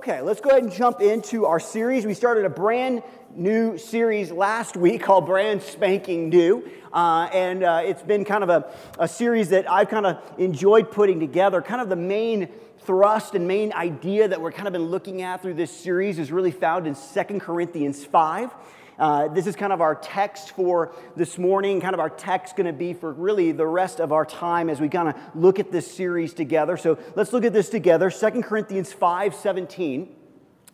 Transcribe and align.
Okay, 0.00 0.22
let's 0.22 0.40
go 0.40 0.48
ahead 0.48 0.62
and 0.62 0.72
jump 0.72 1.02
into 1.02 1.44
our 1.44 1.60
series. 1.60 2.06
We 2.06 2.14
started 2.14 2.46
a 2.46 2.48
brand 2.48 3.02
new 3.34 3.76
series 3.76 4.32
last 4.32 4.74
week 4.74 5.02
called 5.02 5.26
Brand 5.26 5.60
Spanking 5.60 6.30
New. 6.30 6.70
Uh, 6.90 7.28
and 7.34 7.62
uh, 7.62 7.82
it's 7.84 8.00
been 8.00 8.24
kind 8.24 8.42
of 8.42 8.48
a, 8.48 8.72
a 8.98 9.06
series 9.06 9.50
that 9.50 9.70
I've 9.70 9.90
kind 9.90 10.06
of 10.06 10.22
enjoyed 10.38 10.90
putting 10.90 11.20
together. 11.20 11.60
Kind 11.60 11.82
of 11.82 11.90
the 11.90 11.96
main 11.96 12.48
thrust 12.78 13.34
and 13.34 13.46
main 13.46 13.74
idea 13.74 14.26
that 14.26 14.40
we're 14.40 14.52
kind 14.52 14.66
of 14.66 14.72
been 14.72 14.86
looking 14.86 15.20
at 15.20 15.42
through 15.42 15.52
this 15.52 15.70
series 15.70 16.18
is 16.18 16.32
really 16.32 16.50
found 16.50 16.86
in 16.86 16.94
Second 16.94 17.40
Corinthians 17.40 18.02
5. 18.02 18.54
Uh, 19.00 19.28
this 19.28 19.46
is 19.46 19.56
kind 19.56 19.72
of 19.72 19.80
our 19.80 19.94
text 19.94 20.50
for 20.50 20.92
this 21.16 21.38
morning, 21.38 21.80
kind 21.80 21.94
of 21.94 22.00
our 22.00 22.10
text 22.10 22.54
going 22.54 22.66
to 22.66 22.72
be 22.72 22.92
for 22.92 23.14
really 23.14 23.50
the 23.50 23.66
rest 23.66 23.98
of 23.98 24.12
our 24.12 24.26
time 24.26 24.68
as 24.68 24.78
we 24.78 24.90
kind 24.90 25.08
of 25.08 25.14
look 25.34 25.58
at 25.58 25.72
this 25.72 25.90
series 25.90 26.34
together. 26.34 26.76
So 26.76 26.98
let's 27.16 27.32
look 27.32 27.46
at 27.46 27.54
this 27.54 27.70
together. 27.70 28.10
Second 28.10 28.42
Corinthians 28.42 28.92
5 28.92 29.34
17. 29.34 30.16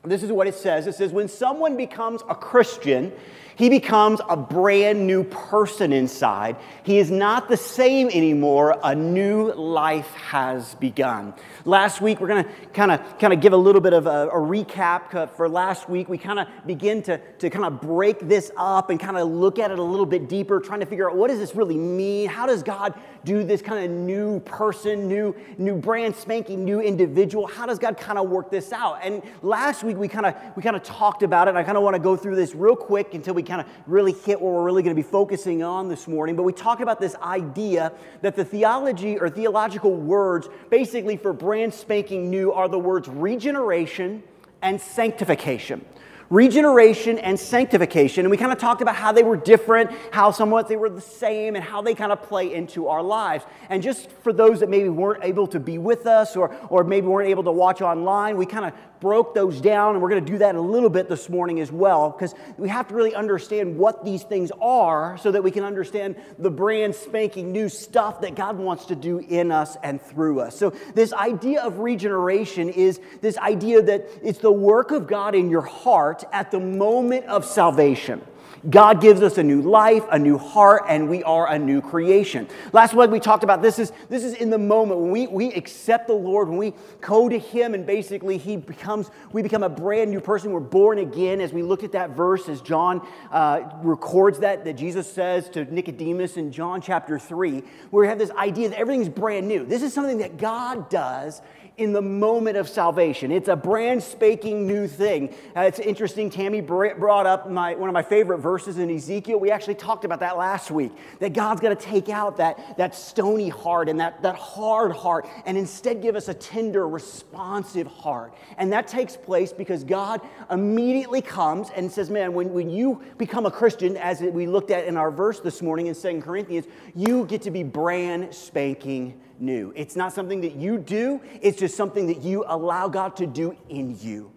This 0.03 0.25
is 0.25 0.33
what 0.33 0.49
it 0.49 0.57
says. 0.57 0.89
It 0.89 0.97
says, 0.97 1.13
When 1.13 1.29
someone 1.29 1.77
becomes 1.77 2.23
a 2.29 2.35
Christian, 2.35 3.13
he 3.57 3.71
becomes 3.71 4.21
a 4.29 4.37
brand 4.37 5.07
new 5.07 5.25
person 5.25 5.93
inside. 5.93 6.57
He 6.83 6.99
is 6.99 7.11
not 7.11 7.49
the 7.49 7.57
same 7.57 8.09
anymore. 8.09 8.79
A 8.85 8.95
new 8.95 9.53
life 9.53 10.11
has 10.15 10.75
begun. 10.77 11.35
Last 11.65 12.01
week, 12.03 12.21
we're 12.21 12.29
going 12.29 12.45
to 12.45 12.51
kind 12.75 12.93
of 12.93 13.19
kind 13.19 13.33
of 13.33 13.41
give 13.41 13.55
a 13.55 13.57
little 13.57 13.81
bit 13.81 13.95
of 13.95 14.07
a, 14.07 14.29
a 14.29 14.37
recap 14.37 15.35
for 15.37 15.49
last 15.49 15.89
week. 15.89 16.09
We 16.09 16.19
kind 16.19 16.39
of 16.39 16.49
begin 16.67 17.03
to, 17.05 17.19
to 17.39 17.51
kind 17.51 17.65
of 17.65 17.81
break 17.81 18.21
this 18.21 18.53
up 18.57 18.91
and 18.91 19.01
kind 19.01 19.17
of 19.17 19.29
look 19.29 19.59
at 19.59 19.71
it 19.71 19.79
a 19.79 19.83
little 19.83 20.07
bit 20.07 20.29
deeper, 20.29 20.61
trying 20.61 20.81
to 20.81 20.87
figure 20.87 21.11
out 21.11 21.17
what 21.17 21.29
does 21.29 21.39
this 21.39 21.55
really 21.55 21.79
mean? 21.79 22.29
How 22.29 22.47
does 22.47 22.63
God 22.63 22.95
do 23.25 23.43
this 23.43 23.63
kind 23.63 23.85
of 23.85 23.91
new 23.91 24.39
person, 24.41 25.09
new, 25.09 25.35
new 25.59 25.77
brand 25.77 26.15
spanking, 26.15 26.65
new 26.65 26.81
individual? 26.81 27.47
How 27.47 27.67
does 27.67 27.79
God 27.79 27.97
kind 27.97 28.19
of 28.19 28.29
work 28.29 28.51
this 28.51 28.73
out? 28.73 29.01
And 29.03 29.23
last 29.43 29.83
week 29.83 29.97
we 29.97 30.09
kind 30.09 30.27
of 30.27 30.35
we 30.57 30.63
kind 30.63 30.77
of 30.77 30.83
talked 30.83 31.23
about 31.23 31.49
it. 31.49 31.57
I 31.57 31.63
kind 31.63 31.79
of 31.79 31.83
want 31.83 31.95
to 31.95 32.01
go 32.01 32.17
through 32.17 32.37
this 32.37 32.55
real 32.55 32.77
quick 32.77 33.15
until 33.15 33.35
we 33.35 33.46
kind 33.47 33.61
of 33.61 33.67
really 33.87 34.13
hit 34.13 34.41
what 34.41 34.53
we're 34.53 34.65
really 34.65 34.83
going 34.83 34.95
to 34.95 35.03
be 35.03 35.09
focusing 35.09 35.63
on 35.63 35.89
this 35.89 36.07
morning. 36.07 36.37
But 36.37 36.43
we 36.43 36.53
talked 36.53 36.83
about 36.83 37.01
this 37.01 37.15
idea 37.17 37.93
that 38.23 38.37
the 38.37 38.45
theology 38.45 39.19
or 39.19 39.29
theological 39.29 39.95
words, 39.95 40.49
basically 40.71 41.17
for 41.17 41.33
brand 41.33 41.73
spanking 41.73 42.31
new, 42.31 42.53
are 42.53 42.69
the 42.69 42.79
words 42.79 43.09
regeneration 43.09 44.23
and 44.63 44.81
sanctification 44.81 45.85
regeneration 46.31 47.19
and 47.19 47.39
sanctification. 47.39 48.25
And 48.25 48.31
we 48.31 48.37
kind 48.37 48.53
of 48.53 48.59
talked 48.59 48.83
about 48.83 48.97
how 48.97 49.13
they 49.13 49.23
were 49.23 49.37
different, 49.37 49.91
how 50.11 50.31
somewhat 50.31 50.69
they 50.69 50.77
were 50.77 50.91
the 50.91 51.01
same, 51.01 51.55
and 51.55 51.65
how 51.65 51.83
they 51.83 51.95
kind 51.95 52.13
of 52.13 52.23
play 52.23 52.53
into 52.53 52.89
our 52.89 53.03
lives. 53.03 53.45
And 53.69 53.83
just 53.83 54.11
for 54.11 54.33
those 54.33 54.61
that 54.61 54.69
maybe 54.69 54.89
weren't 54.89 55.25
able 55.25 55.47
to 55.49 55.61
be 55.61 55.79
with 55.79 56.07
us 56.07 56.37
or, 56.37 56.55
or 56.69 56.85
maybe 56.85 57.07
weren't 57.07 57.29
able 57.29 57.45
to 57.45 57.53
watch 57.53 57.81
online, 57.81 58.37
we 58.37 58.47
kind 58.47 58.65
of 58.65 58.73
broke 59.01 59.35
those 59.35 59.61
down, 59.61 59.95
and 59.95 60.03
we're 60.03 60.09
going 60.09 60.25
to 60.25 60.33
do 60.33 60.39
that 60.39 60.55
a 60.55 60.61
little 60.61 60.89
bit 60.89 61.09
this 61.09 61.29
morning 61.29 61.61
as 61.61 61.71
well, 61.71 62.11
because 62.11 62.35
we 62.57 62.69
have 62.69 62.89
to 62.89 62.95
really 62.95 63.15
understand 63.15 63.77
what 63.77 64.05
these 64.05 64.23
things 64.23 64.51
are 64.61 65.19
so 65.19 65.31
that 65.31 65.43
we 65.43 65.51
can 65.51 65.65
understand 65.65 66.17
the 66.39 66.51
brand 66.51 66.95
spanking 66.95 67.53
new 67.53 67.69
stuff 67.69 68.21
that 68.23 68.35
God 68.35 68.57
wants 68.57 68.87
to 68.87 68.97
do 68.97 69.19
in 69.19 69.53
us 69.53 69.77
and 69.83 70.01
through 70.01 70.41
us. 70.41 70.59
So, 70.59 70.71
this 70.95 71.13
idea 71.13 71.63
of 71.63 71.79
regeneration 71.79 72.69
is 72.69 73.01
this 73.21 73.37
idea 73.39 73.83
that 73.83 74.09
it's 74.23 74.39
the 74.39 74.53
work 74.53 74.91
of 74.91 75.07
God 75.07 75.35
in 75.35 75.51
your 75.51 75.63
heart 75.63 76.16
at 76.33 76.51
the 76.51 76.61
moment 76.61 77.27
of 77.27 77.45
salvation. 77.45 78.23
God 78.69 79.01
gives 79.01 79.23
us 79.23 79.39
a 79.39 79.43
new 79.43 79.63
life, 79.63 80.05
a 80.11 80.19
new 80.19 80.39
heart, 80.39 80.85
and 80.89 81.09
we 81.09 81.23
are 81.23 81.49
a 81.49 81.59
new 81.59 81.81
creation. 81.81 82.49
Last 82.73 82.95
week 82.95 83.11
we 83.11 83.21
talked 83.21 83.45
about 83.45 83.63
this 83.63 83.79
is 83.79 83.93
this 84.09 84.25
is 84.25 84.35
in 84.35 84.51
the 84.51 84.59
moment 84.59 85.01
when 85.01 85.11
we, 85.11 85.27
we 85.29 85.53
accept 85.53 86.09
the 86.09 86.15
Lord, 86.15 86.49
when 86.49 86.59
we 86.59 86.75
go 87.01 87.29
to 87.29 87.39
Him, 87.39 87.75
and 87.75 87.87
basically 87.87 88.39
He 88.39 88.57
becomes 88.57 89.11
we 89.33 89.43
become 89.43 89.63
a 89.63 89.69
brand 89.69 90.11
new 90.11 90.21
person. 90.21 90.51
We're 90.51 90.61
born 90.61 90.99
again. 90.99 91.41
As 91.41 91.53
we 91.53 91.63
looked 91.63 91.85
at 91.85 91.93
that 91.93 92.11
verse, 92.11 92.49
as 92.49 92.61
John 92.61 93.07
uh, 93.31 93.69
records 93.83 94.41
that 94.41 94.65
that 94.65 94.75
Jesus 94.75 95.11
says 95.11 95.49
to 95.51 95.65
Nicodemus 95.73 96.37
in 96.37 96.51
John 96.51 96.81
chapter 96.81 97.21
three, 97.21 97.63
where 97.91 98.01
we 98.01 98.09
have 98.09 98.19
this 98.19 98.31
idea 98.33 98.71
that 98.71 98.79
everything's 98.79 99.09
brand 99.09 99.47
new. 99.47 99.65
This 99.65 99.83
is 99.83 99.93
something 99.93 100.19
that 100.19 100.39
God 100.39 100.89
does 100.89 101.41
in 101.79 101.93
the 101.93 102.01
moment 102.01 102.57
of 102.57 102.69
salvation. 102.69 103.31
It's 103.31 103.49
a 103.49 103.57
brand 103.57 104.03
spanking 104.03 104.67
new 104.67 104.89
thing. 104.89 105.35
Uh, 105.55 105.61
it's 105.63 105.79
interesting, 105.79 106.31
Tammy 106.31 106.63
brought 106.63 107.27
up 107.27 107.51
my, 107.51 107.75
one 107.75 107.91
of 107.91 107.93
my 107.93 108.03
favorite 108.03 108.39
verses 108.39 108.79
in 108.79 108.89
Ezekiel. 108.91 109.39
We 109.39 109.51
actually 109.51 109.75
talked 109.75 110.07
about 110.07 110.21
that 110.21 110.39
last 110.39 110.71
week, 110.71 110.93
that 111.19 111.35
God's 111.35 111.61
going 111.61 111.77
to 111.77 111.83
take 111.83 112.09
out 112.09 112.39
that, 112.39 112.79
that 112.79 112.95
stony 112.95 113.51
heart 113.51 113.91
and 113.91 114.01
that, 114.01 114.23
that 114.23 114.37
hard 114.37 114.93
heart 114.93 115.29
and 115.45 115.59
instead 115.59 116.01
give 116.01 116.17
us 116.17 116.29
a 116.29 116.35
tender, 116.35 116.89
responsive 116.89 117.87
heart. 117.87 118.35
And 118.57 118.73
that 118.73 118.89
takes 118.89 119.15
place 119.15 119.53
because 119.53 119.85
God 119.85 120.23
immediately 120.51 121.21
comes 121.21 121.69
and 121.77 121.93
says, 121.93 122.09
man, 122.09 122.33
when, 122.33 122.55
when 122.55 122.71
you 122.71 123.03
become 123.19 123.45
a 123.45 123.51
Christian, 123.51 123.99
as 123.99 124.23
we 124.23 124.47
looked 124.47 124.71
at 124.71 124.87
in 124.87 124.97
our 124.97 125.11
verse 125.11 125.41
this 125.41 125.61
morning 125.61 125.89
in 125.89 125.95
Second 125.95 126.23
Corinthians, 126.23 126.67
you 126.95 127.27
get 127.27 127.43
to 127.43 127.51
be 127.51 127.63
brand 127.63 128.35
spanking 128.35 129.21
new. 129.41 129.73
It's 129.77 129.97
not 129.97 130.13
something 130.13 130.41
that 130.43 130.57
you 130.57 130.79
do, 130.79 131.21
it's 131.41 131.59
just 131.59 131.77
something 131.77 132.07
that 132.09 132.23
you 132.23 132.45
allow 132.47 132.89
God 132.89 133.17
to 133.17 133.27
do 133.27 133.57
in 133.69 133.99
you. 134.01 134.33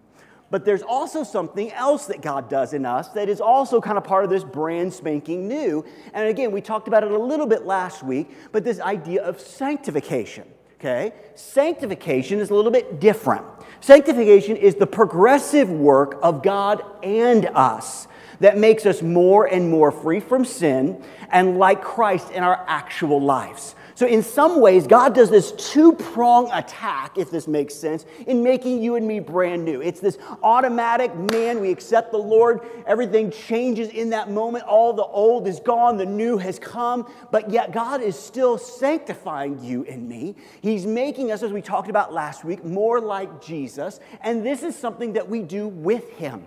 But 0.50 0.64
there's 0.64 0.82
also 0.82 1.22
something 1.22 1.70
else 1.72 2.06
that 2.06 2.22
God 2.22 2.50
does 2.50 2.72
in 2.72 2.84
us 2.84 3.08
that 3.10 3.28
is 3.28 3.40
also 3.40 3.80
kind 3.80 3.96
of 3.96 4.02
part 4.02 4.24
of 4.24 4.30
this 4.30 4.42
brand 4.42 4.92
spanking 4.92 5.46
new. 5.46 5.84
And 6.12 6.28
again, 6.28 6.50
we 6.50 6.60
talked 6.60 6.88
about 6.88 7.04
it 7.04 7.12
a 7.12 7.18
little 7.18 7.46
bit 7.46 7.64
last 7.64 8.02
week, 8.02 8.30
but 8.50 8.64
this 8.64 8.80
idea 8.80 9.22
of 9.22 9.40
sanctification. 9.40 10.44
Okay? 10.80 11.12
Sanctification 11.34 12.40
is 12.40 12.50
a 12.50 12.54
little 12.54 12.72
bit 12.72 12.98
different. 13.00 13.44
Sanctification 13.80 14.56
is 14.56 14.74
the 14.74 14.86
progressive 14.86 15.70
work 15.70 16.18
of 16.22 16.42
God 16.42 16.82
and 17.02 17.46
us 17.54 18.08
that 18.40 18.58
makes 18.58 18.86
us 18.86 19.02
more 19.02 19.44
and 19.44 19.70
more 19.70 19.92
free 19.92 20.20
from 20.20 20.44
sin 20.44 21.02
and 21.30 21.58
like 21.58 21.82
Christ 21.82 22.30
in 22.30 22.42
our 22.42 22.64
actual 22.66 23.22
lives. 23.22 23.74
So, 24.00 24.06
in 24.06 24.22
some 24.22 24.62
ways, 24.62 24.86
God 24.86 25.14
does 25.14 25.28
this 25.28 25.52
two 25.52 25.92
prong 25.92 26.50
attack, 26.52 27.18
if 27.18 27.30
this 27.30 27.46
makes 27.46 27.74
sense, 27.74 28.06
in 28.26 28.42
making 28.42 28.82
you 28.82 28.96
and 28.96 29.06
me 29.06 29.20
brand 29.20 29.62
new. 29.62 29.82
It's 29.82 30.00
this 30.00 30.16
automatic, 30.42 31.14
man, 31.14 31.60
we 31.60 31.70
accept 31.70 32.10
the 32.10 32.16
Lord, 32.16 32.62
everything 32.86 33.30
changes 33.30 33.90
in 33.90 34.08
that 34.08 34.30
moment. 34.30 34.64
All 34.64 34.94
the 34.94 35.04
old 35.04 35.46
is 35.46 35.60
gone, 35.60 35.98
the 35.98 36.06
new 36.06 36.38
has 36.38 36.58
come, 36.58 37.12
but 37.30 37.50
yet 37.50 37.72
God 37.72 38.00
is 38.00 38.18
still 38.18 38.56
sanctifying 38.56 39.62
you 39.62 39.84
and 39.84 40.08
me. 40.08 40.34
He's 40.62 40.86
making 40.86 41.30
us, 41.30 41.42
as 41.42 41.52
we 41.52 41.60
talked 41.60 41.90
about 41.90 42.10
last 42.10 42.42
week, 42.42 42.64
more 42.64 43.02
like 43.02 43.42
Jesus, 43.42 44.00
and 44.22 44.42
this 44.42 44.62
is 44.62 44.74
something 44.74 45.12
that 45.12 45.28
we 45.28 45.42
do 45.42 45.68
with 45.68 46.08
Him. 46.12 46.46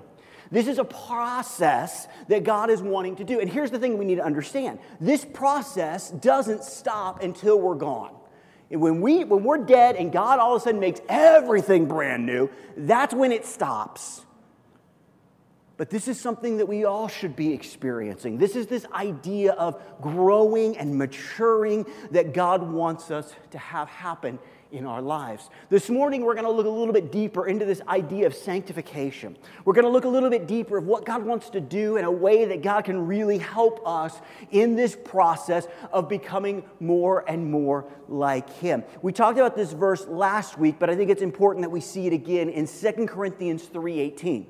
This 0.54 0.68
is 0.68 0.78
a 0.78 0.84
process 0.84 2.08
that 2.28 2.44
God 2.44 2.70
is 2.70 2.80
wanting 2.80 3.16
to 3.16 3.24
do. 3.24 3.40
And 3.40 3.50
here's 3.50 3.72
the 3.72 3.80
thing 3.80 3.98
we 3.98 4.06
need 4.06 4.18
to 4.18 4.24
understand 4.24 4.78
this 5.02 5.26
process 5.26 6.12
doesn't 6.12 6.64
stop 6.64 7.24
until 7.24 7.60
we're 7.60 7.74
gone. 7.74 8.16
And 8.70 8.80
when, 8.80 9.02
we, 9.02 9.24
when 9.24 9.44
we're 9.44 9.58
dead 9.58 9.96
and 9.96 10.12
God 10.12 10.38
all 10.38 10.56
of 10.56 10.62
a 10.62 10.64
sudden 10.64 10.80
makes 10.80 11.02
everything 11.10 11.88
brand 11.88 12.28
new, 12.28 12.52
that's 12.78 13.16
when 13.16 13.32
it 13.32 13.48
stops. 13.48 14.24
But 15.76 15.90
this 15.90 16.08
is 16.08 16.20
something 16.20 16.58
that 16.58 16.68
we 16.68 16.86
all 16.86 17.08
should 17.08 17.36
be 17.36 17.52
experiencing. 17.52 18.38
This 18.38 18.56
is 18.56 18.68
this 18.68 18.86
idea 18.94 19.54
of 19.54 19.82
growing 20.02 20.78
and 20.78 20.96
maturing 20.96 21.88
that 22.12 22.32
God 22.32 22.62
wants 22.62 23.10
us 23.10 23.34
to 23.50 23.58
have 23.58 23.90
happen 23.90 24.38
in 24.74 24.88
our 24.88 25.02
lives. 25.02 25.50
This 25.70 25.88
morning, 25.88 26.26
we're 26.26 26.34
going 26.34 26.46
to 26.46 26.52
look 26.52 26.66
a 26.66 26.70
little 26.70 26.94
bit 26.94 27.12
deeper 27.12 27.48
into 27.48 27.64
this 27.64 27.80
idea 27.88 28.26
of 28.26 28.34
sanctification. 28.34 29.38
We're 29.64 29.74
going 29.74 29.86
to 29.86 29.92
look 29.92 30.04
a 30.04 30.10
little 30.10 30.32
bit 30.32 30.48
deeper 30.48 30.78
of 30.78 30.86
what 30.86 31.06
God 31.06 31.24
wants 31.24 31.52
to 31.52 31.62
do 31.62 31.98
in 31.98 32.06
a 32.06 32.12
way 32.12 32.46
that 32.46 32.64
God 32.64 32.84
can 32.84 33.06
really 33.06 33.38
help 33.38 33.82
us 33.86 34.20
in 34.50 34.76
this 34.76 34.96
process 34.96 35.68
of 35.92 36.10
becoming 36.10 36.64
more 36.80 37.24
and 37.30 37.52
more 37.52 37.86
like 38.10 38.52
Him. 38.58 38.84
We 39.04 39.14
talked 39.14 39.38
about 39.38 39.56
this 39.56 39.72
verse 39.72 40.08
last 40.08 40.58
week, 40.58 40.78
but 40.80 40.90
I 40.90 40.96
think 40.96 41.12
it's 41.12 41.22
important 41.22 41.64
that 41.64 41.70
we 41.70 41.80
see 41.80 42.08
it 42.08 42.14
again 42.14 42.50
in 42.50 42.66
2 42.66 43.08
Corinthians 43.08 43.64
3:18. 43.64 44.48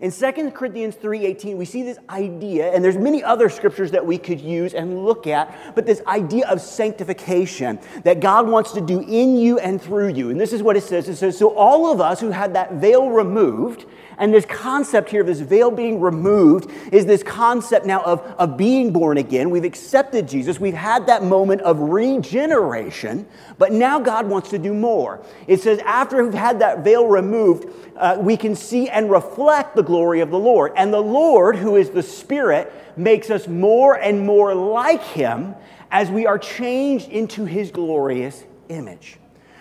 In 0.00 0.10
2 0.10 0.52
Corinthians 0.52 0.94
3:18, 0.94 1.56
we 1.56 1.64
see 1.64 1.82
this 1.82 1.98
idea, 2.10 2.70
and 2.72 2.84
there's 2.84 2.98
many 2.98 3.24
other 3.24 3.48
scriptures 3.48 3.90
that 3.92 4.04
we 4.04 4.18
could 4.18 4.40
use 4.40 4.74
and 4.74 5.04
look 5.06 5.26
at, 5.26 5.74
but 5.74 5.86
this 5.86 6.02
idea 6.06 6.46
of 6.48 6.60
sanctification 6.60 7.78
that 8.04 8.20
God 8.20 8.46
wants 8.48 8.72
to 8.72 8.80
do 8.82 9.00
in 9.00 9.36
you 9.36 9.58
and 9.58 9.80
through 9.80 10.08
you. 10.08 10.30
And 10.30 10.38
this 10.38 10.52
is 10.52 10.62
what 10.62 10.76
it 10.76 10.82
says. 10.82 11.08
It 11.08 11.16
says, 11.16 11.38
so 11.38 11.54
all 11.54 11.90
of 11.90 12.00
us 12.00 12.20
who 12.20 12.30
had 12.30 12.54
that 12.54 12.74
veil 12.74 13.08
removed, 13.08 13.86
and 14.18 14.32
this 14.32 14.46
concept 14.46 15.10
here 15.10 15.20
of 15.20 15.26
this 15.26 15.40
veil 15.40 15.70
being 15.70 16.00
removed 16.00 16.70
is 16.92 17.04
this 17.04 17.22
concept 17.22 17.84
now 17.84 18.00
of, 18.02 18.20
of 18.38 18.56
being 18.56 18.92
born 18.92 19.18
again. 19.18 19.50
We've 19.50 19.64
accepted 19.64 20.26
Jesus. 20.26 20.58
We've 20.58 20.74
had 20.74 21.06
that 21.06 21.22
moment 21.22 21.60
of 21.62 21.78
regeneration, 21.78 23.26
but 23.58 23.72
now 23.72 24.00
God 24.00 24.26
wants 24.26 24.50
to 24.50 24.58
do 24.58 24.72
more. 24.72 25.22
It 25.46 25.60
says, 25.60 25.78
after 25.80 26.22
we've 26.24 26.32
had 26.32 26.60
that 26.60 26.80
veil 26.80 27.06
removed, 27.06 27.85
uh, 27.98 28.16
we 28.20 28.36
can 28.36 28.54
see 28.54 28.88
and 28.88 29.10
reflect 29.10 29.76
the 29.76 29.82
glory 29.82 30.20
of 30.20 30.30
the 30.30 30.38
Lord. 30.38 30.72
And 30.76 30.92
the 30.92 31.02
Lord, 31.02 31.56
who 31.56 31.76
is 31.76 31.90
the 31.90 32.02
Spirit, 32.02 32.72
makes 32.96 33.30
us 33.30 33.46
more 33.46 33.94
and 33.94 34.26
more 34.26 34.54
like 34.54 35.02
Him 35.02 35.54
as 35.90 36.10
we 36.10 36.26
are 36.26 36.38
changed 36.38 37.08
into 37.08 37.44
His 37.44 37.70
glorious 37.70 38.44
image. 38.68 39.18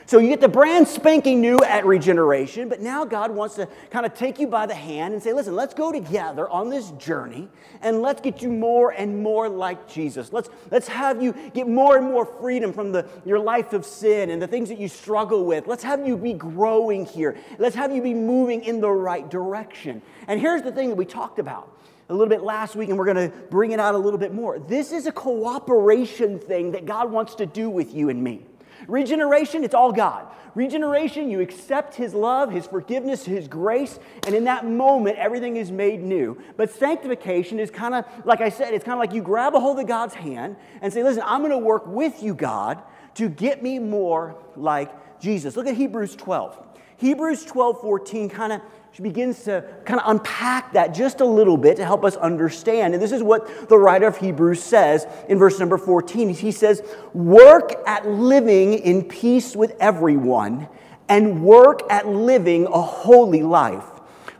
So 0.08 0.20
you 0.20 0.30
get 0.30 0.40
the 0.40 0.48
brand 0.48 0.88
spanking 0.88 1.42
new 1.42 1.58
at 1.66 1.84
regeneration, 1.84 2.70
but 2.70 2.80
now 2.80 3.06
God 3.06 3.32
wants 3.32 3.56
to 3.56 3.68
kind 3.90 4.06
of 4.06 4.14
take 4.14 4.40
you 4.40 4.48
by 4.48 4.68
the 4.68 4.76
hand 4.76 5.16
and 5.16 5.24
say, 5.24 5.34
listen, 5.34 5.56
let's 5.56 5.74
go 5.74 5.92
together 5.92 6.48
on 6.48 6.70
this 6.70 6.92
journey 6.92 7.50
and 7.82 8.04
let's 8.04 8.22
get 8.22 8.44
you 8.44 8.50
more 8.50 8.92
and 8.92 9.24
more 9.24 9.50
like 9.50 9.90
Jesus. 9.90 10.32
Let's, 10.32 10.50
let's 10.70 10.88
have 10.88 11.24
you 11.24 11.34
get 11.56 11.68
more 11.68 11.98
and 11.98 12.06
more 12.06 12.24
freedom 12.24 12.72
from 12.72 12.92
the, 12.92 13.08
your 13.26 13.40
life 13.40 13.74
of 13.74 13.84
sin 13.84 14.30
and 14.30 14.40
the 14.40 14.46
things 14.46 14.70
that 14.70 14.78
you 14.78 14.88
struggle 14.88 15.44
with. 15.44 15.66
Let's 15.66 15.84
have 15.84 16.06
you 16.06 16.18
be 16.18 16.34
growing 16.34 17.08
here. 17.08 17.36
Let's 17.58 17.76
have 17.76 17.92
you 17.92 18.04
be 18.04 18.14
moving 18.14 18.64
in 18.64 18.82
the 18.82 18.92
right 18.92 19.28
direction. 19.28 20.04
And 20.28 20.40
here's 20.40 20.62
the 20.62 20.72
thing 20.72 20.90
that 20.90 20.96
we 20.96 21.06
talked 21.06 21.40
about 21.40 21.72
a 22.10 22.14
little 22.14 22.30
bit 22.30 22.44
last 22.44 22.76
week, 22.76 22.90
and 22.90 23.00
we're 23.00 23.12
going 23.12 23.32
to 23.32 23.36
bring 23.48 23.72
it 23.72 23.80
out 23.80 23.96
a 23.96 23.98
little 23.98 24.20
bit 24.20 24.32
more. 24.32 24.60
This 24.60 24.92
is 24.92 25.08
a 25.08 25.12
cooperation 25.12 26.38
thing 26.38 26.74
that 26.74 26.86
God 26.86 27.12
wants 27.12 27.34
to 27.36 27.48
do 27.48 27.72
with 27.72 27.96
you 27.96 28.10
and 28.10 28.24
me. 28.24 28.46
Regeneration, 28.88 29.64
it's 29.64 29.74
all 29.74 29.92
God. 29.92 30.28
Regeneration, 30.56 31.30
you 31.30 31.42
accept 31.42 31.96
His 31.96 32.14
love, 32.14 32.52
His 32.52 32.66
forgiveness, 32.66 33.26
His 33.26 33.48
grace, 33.48 34.00
and 34.26 34.34
in 34.34 34.46
that 34.46 34.66
moment, 34.66 35.18
everything 35.18 35.58
is 35.58 35.72
made 35.72 36.02
new. 36.02 36.42
But 36.56 36.72
sanctification 36.72 37.60
is 37.60 37.70
kind 37.70 37.94
of, 37.94 38.06
like 38.26 38.42
I 38.42 38.50
said, 38.50 38.74
it's 38.74 38.86
kind 38.86 38.94
of 38.94 39.00
like 39.00 39.14
you 39.14 39.22
grab 39.22 39.54
a 39.54 39.60
hold 39.60 39.80
of 39.80 39.88
God's 39.88 40.14
hand 40.14 40.56
and 40.82 40.94
say, 40.94 41.04
Listen, 41.04 41.24
I'm 41.26 41.42
going 41.42 41.52
to 41.52 41.58
work 41.58 41.86
with 41.88 42.24
you, 42.24 42.34
God, 42.34 42.82
to 43.16 43.28
get 43.28 43.62
me 43.62 43.80
more 43.80 44.36
like 44.56 44.92
Jesus. 45.20 45.58
Look 45.58 45.68
at 45.68 45.76
Hebrews 45.76 46.16
12. 46.16 46.58
Hebrews 46.98 47.46
12 47.46 47.82
14 47.82 48.30
kind 48.30 48.54
of 48.54 48.62
she 48.96 49.04
begins 49.04 49.44
to 49.44 49.62
kind 49.84 50.00
of 50.00 50.10
unpack 50.10 50.72
that 50.72 50.94
just 50.94 51.20
a 51.20 51.26
little 51.26 51.58
bit 51.58 51.76
to 51.76 51.86
help 51.86 52.06
us 52.06 52.16
understand. 52.16 52.94
And 52.94 53.04
this 53.04 53.12
is 53.12 53.22
what 53.22 53.68
the 53.68 53.78
writer 53.78 54.08
of 54.08 54.16
Hebrews 54.16 54.64
says 54.64 55.06
in 55.28 55.38
verse 55.38 55.60
number 55.60 55.78
14. 55.78 56.30
He 56.30 56.54
says, 56.54 56.82
Work 57.14 57.74
at 57.86 58.08
living 58.08 58.76
in 58.76 59.04
peace 59.04 59.54
with 59.54 59.76
everyone, 59.82 60.70
and 61.10 61.44
work 61.44 61.82
at 61.90 62.08
living 62.08 62.68
a 62.68 62.82
holy 62.82 63.44
life. 63.44 63.84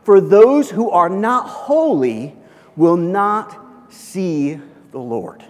For 0.04 0.22
those 0.22 0.70
who 0.70 0.88
are 0.88 1.10
not 1.10 1.46
holy 1.46 2.34
will 2.76 2.96
not 2.96 3.92
see 3.92 4.58
the 4.90 4.98
Lord. 4.98 5.44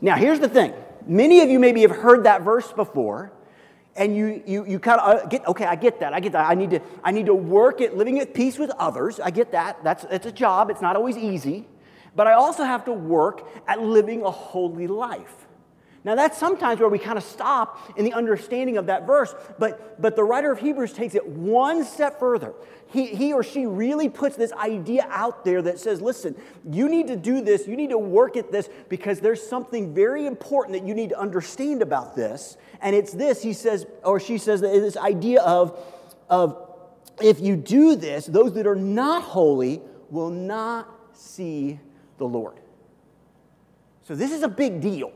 Now, 0.00 0.16
here's 0.16 0.40
the 0.40 0.48
thing 0.48 0.74
many 1.06 1.42
of 1.42 1.48
you 1.48 1.60
maybe 1.60 1.82
have 1.82 1.92
heard 1.92 2.24
that 2.24 2.42
verse 2.42 2.72
before 2.72 3.30
and 3.96 4.16
you, 4.16 4.42
you, 4.46 4.66
you 4.66 4.78
kind 4.78 5.00
of 5.00 5.08
uh, 5.08 5.26
get 5.26 5.46
okay 5.46 5.64
i 5.64 5.76
get 5.76 6.00
that 6.00 6.12
i 6.12 6.20
get 6.20 6.32
that. 6.32 6.48
I 6.48 6.54
need 6.54 6.70
to 6.70 6.80
i 7.02 7.10
need 7.10 7.26
to 7.26 7.34
work 7.34 7.80
at 7.80 7.96
living 7.96 8.18
at 8.20 8.34
peace 8.34 8.58
with 8.58 8.70
others. 8.78 9.20
I 9.20 9.30
get 9.30 9.52
that. 9.52 9.82
That's 9.84 10.04
it's 10.10 10.26
a 10.26 10.32
job. 10.32 10.70
It's 10.70 10.82
not 10.82 10.96
always 10.96 11.16
easy. 11.16 11.66
But 12.16 12.26
i 12.26 12.34
also 12.34 12.64
have 12.64 12.84
to 12.84 12.92
work 12.92 13.48
at 13.66 13.80
living 13.80 14.22
a 14.22 14.30
holy 14.30 14.86
life. 14.86 15.44
Now, 16.04 16.14
that's 16.14 16.36
sometimes 16.36 16.80
where 16.80 16.90
we 16.90 16.98
kind 16.98 17.16
of 17.16 17.24
stop 17.24 17.80
in 17.96 18.04
the 18.04 18.12
understanding 18.12 18.76
of 18.76 18.86
that 18.86 19.06
verse, 19.06 19.34
but, 19.58 20.00
but 20.00 20.16
the 20.16 20.22
writer 20.22 20.52
of 20.52 20.58
Hebrews 20.58 20.92
takes 20.92 21.14
it 21.14 21.26
one 21.26 21.82
step 21.82 22.20
further. 22.20 22.52
He, 22.88 23.06
he 23.06 23.32
or 23.32 23.42
she 23.42 23.64
really 23.64 24.10
puts 24.10 24.36
this 24.36 24.52
idea 24.52 25.06
out 25.08 25.46
there 25.46 25.62
that 25.62 25.80
says, 25.80 26.02
listen, 26.02 26.36
you 26.70 26.90
need 26.90 27.06
to 27.06 27.16
do 27.16 27.40
this, 27.40 27.66
you 27.66 27.74
need 27.74 27.88
to 27.88 27.98
work 27.98 28.36
at 28.36 28.52
this 28.52 28.68
because 28.90 29.20
there's 29.20 29.44
something 29.44 29.94
very 29.94 30.26
important 30.26 30.78
that 30.78 30.86
you 30.86 30.94
need 30.94 31.08
to 31.08 31.18
understand 31.18 31.80
about 31.80 32.14
this. 32.14 32.58
And 32.84 32.94
it's 32.94 33.12
this, 33.12 33.42
he 33.42 33.54
says, 33.54 33.86
or 34.04 34.20
she 34.20 34.36
says, 34.36 34.60
this 34.60 34.98
idea 34.98 35.40
of, 35.40 35.82
of 36.28 36.70
if 37.22 37.40
you 37.40 37.56
do 37.56 37.96
this, 37.96 38.26
those 38.26 38.52
that 38.52 38.66
are 38.66 38.76
not 38.76 39.22
holy 39.22 39.80
will 40.10 40.28
not 40.28 40.86
see 41.14 41.80
the 42.18 42.26
Lord. 42.26 42.60
So, 44.02 44.14
this 44.14 44.30
is 44.30 44.42
a 44.42 44.48
big 44.48 44.82
deal. 44.82 45.12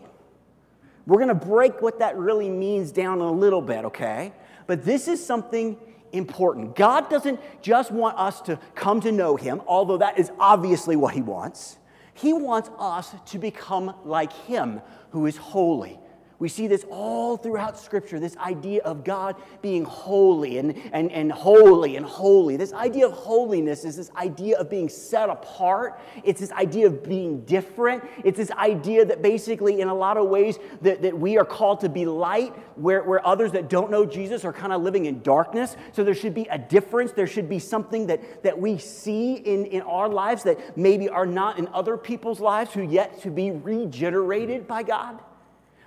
We're 1.06 1.18
going 1.18 1.28
to 1.28 1.34
break 1.34 1.82
what 1.82 1.98
that 1.98 2.16
really 2.16 2.48
means 2.48 2.90
down 2.90 3.20
a 3.20 3.30
little 3.30 3.60
bit, 3.60 3.84
okay? 3.84 4.32
But 4.66 4.86
this 4.86 5.06
is 5.06 5.24
something 5.24 5.76
important. 6.12 6.74
God 6.74 7.10
doesn't 7.10 7.38
just 7.60 7.90
want 7.90 8.16
us 8.16 8.40
to 8.42 8.58
come 8.74 9.02
to 9.02 9.12
know 9.12 9.36
Him, 9.36 9.60
although 9.66 9.98
that 9.98 10.18
is 10.18 10.32
obviously 10.38 10.96
what 10.96 11.12
He 11.12 11.20
wants. 11.20 11.76
He 12.14 12.32
wants 12.32 12.70
us 12.78 13.14
to 13.26 13.38
become 13.38 13.94
like 14.06 14.32
Him, 14.32 14.80
who 15.10 15.26
is 15.26 15.36
holy, 15.36 16.00
we 16.40 16.48
see 16.48 16.68
this 16.68 16.84
all 16.88 17.36
throughout 17.36 17.76
Scripture 17.76 18.20
this 18.20 18.36
idea 18.36 18.80
of 18.82 19.02
God 19.02 19.34
being 19.60 19.84
holy 19.84 20.58
and, 20.58 20.76
and, 20.92 21.10
and 21.10 21.32
holy 21.32 21.96
and 21.96 22.06
holy. 22.06 22.56
This 22.56 22.72
idea 22.72 23.08
of 23.08 23.12
holiness 23.12 23.84
is 23.84 23.96
this 23.96 24.12
idea 24.14 24.56
of 24.56 24.70
being 24.70 24.88
set 24.88 25.30
apart. 25.30 26.00
It's 26.22 26.38
this 26.38 26.52
idea 26.52 26.86
of 26.86 27.02
being 27.02 27.40
different. 27.40 28.04
It's 28.22 28.36
this 28.36 28.52
idea 28.52 29.04
that 29.06 29.20
basically, 29.20 29.80
in 29.80 29.88
a 29.88 29.94
lot 29.94 30.16
of 30.16 30.28
ways, 30.28 30.60
that, 30.82 31.02
that 31.02 31.18
we 31.18 31.38
are 31.38 31.44
called 31.44 31.80
to 31.80 31.88
be 31.88 32.06
light 32.06 32.54
where, 32.76 33.02
where 33.02 33.26
others 33.26 33.50
that 33.52 33.68
don't 33.68 33.90
know 33.90 34.06
Jesus 34.06 34.44
are 34.44 34.52
kind 34.52 34.72
of 34.72 34.80
living 34.80 35.06
in 35.06 35.22
darkness. 35.22 35.76
So 35.90 36.04
there 36.04 36.14
should 36.14 36.34
be 36.34 36.46
a 36.52 36.58
difference. 36.58 37.10
There 37.10 37.26
should 37.26 37.48
be 37.48 37.58
something 37.58 38.06
that, 38.06 38.44
that 38.44 38.56
we 38.56 38.78
see 38.78 39.34
in, 39.34 39.66
in 39.66 39.82
our 39.82 40.08
lives 40.08 40.44
that 40.44 40.78
maybe 40.78 41.08
are 41.08 41.26
not 41.26 41.58
in 41.58 41.66
other 41.68 41.96
people's 41.96 42.38
lives 42.38 42.72
who 42.72 42.82
yet 42.82 43.20
to 43.22 43.30
be 43.32 43.50
regenerated 43.50 44.68
by 44.68 44.84
God. 44.84 45.18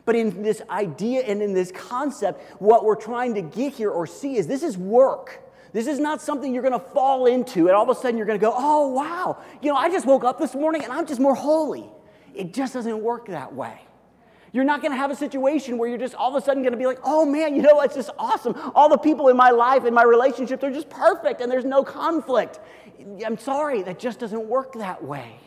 But 0.06 0.16
in 0.16 0.42
this 0.42 0.62
idea 0.70 1.22
and 1.22 1.42
in 1.42 1.54
this 1.54 1.72
concept, 1.72 2.42
what 2.62 2.84
we're 2.84 2.96
trying 2.96 3.36
to 3.36 3.42
get 3.42 3.74
here 3.74 3.90
or 3.90 4.08
see 4.08 4.38
is 4.38 4.48
this 4.48 4.64
is 4.64 4.78
work. 4.78 5.42
This 5.74 5.88
is 5.88 6.00
not 6.00 6.22
something 6.22 6.54
you're 6.54 6.64
going 6.64 6.80
to 6.80 6.86
fall 6.88 7.28
into 7.28 7.68
and 7.68 7.76
all 7.76 7.90
of 7.90 7.96
a 7.96 8.00
sudden 8.00 8.18
you're 8.18 8.26
going 8.26 8.40
to 8.40 8.46
go, 8.46 8.54
oh, 8.56 8.90
wow, 8.90 9.42
you 9.62 9.70
know, 9.70 9.78
I 9.78 9.90
just 9.90 10.06
woke 10.06 10.24
up 10.24 10.38
this 10.38 10.54
morning 10.54 10.84
and 10.84 10.92
I'm 10.92 11.06
just 11.06 11.22
more 11.22 11.36
holy. 11.36 11.86
It 12.34 12.54
just 12.54 12.74
doesn't 12.74 13.02
work 13.02 13.28
that 13.28 13.54
way. 13.54 13.80
You're 14.54 14.66
not 14.66 14.82
going 14.82 14.92
to 14.92 14.98
have 14.98 15.12
a 15.12 15.16
situation 15.16 15.78
where 15.78 15.88
you're 15.88 15.98
just 15.98 16.14
all 16.14 16.36
of 16.36 16.42
a 16.42 16.46
sudden 16.46 16.62
going 16.62 16.74
to 16.74 16.78
be 16.78 16.86
like, 16.86 17.00
oh 17.06 17.26
man, 17.26 17.56
you 17.56 17.62
know, 17.62 17.80
it's 17.82 17.96
just 17.96 18.10
awesome. 18.20 18.54
All 18.76 18.90
the 18.90 18.98
people 18.98 19.30
in 19.30 19.38
my 19.38 19.52
life, 19.52 19.86
in 19.86 19.94
my 19.94 20.04
relationships, 20.04 20.62
are 20.64 20.72
just 20.72 20.90
perfect 20.90 21.40
and 21.40 21.50
there's 21.50 21.64
no 21.64 21.84
conflict. 21.84 22.60
I'm 23.26 23.38
sorry, 23.38 23.82
that 23.84 23.98
just 23.98 24.20
doesn't 24.20 24.46
work 24.46 24.74
that 24.74 25.02
way. 25.02 25.40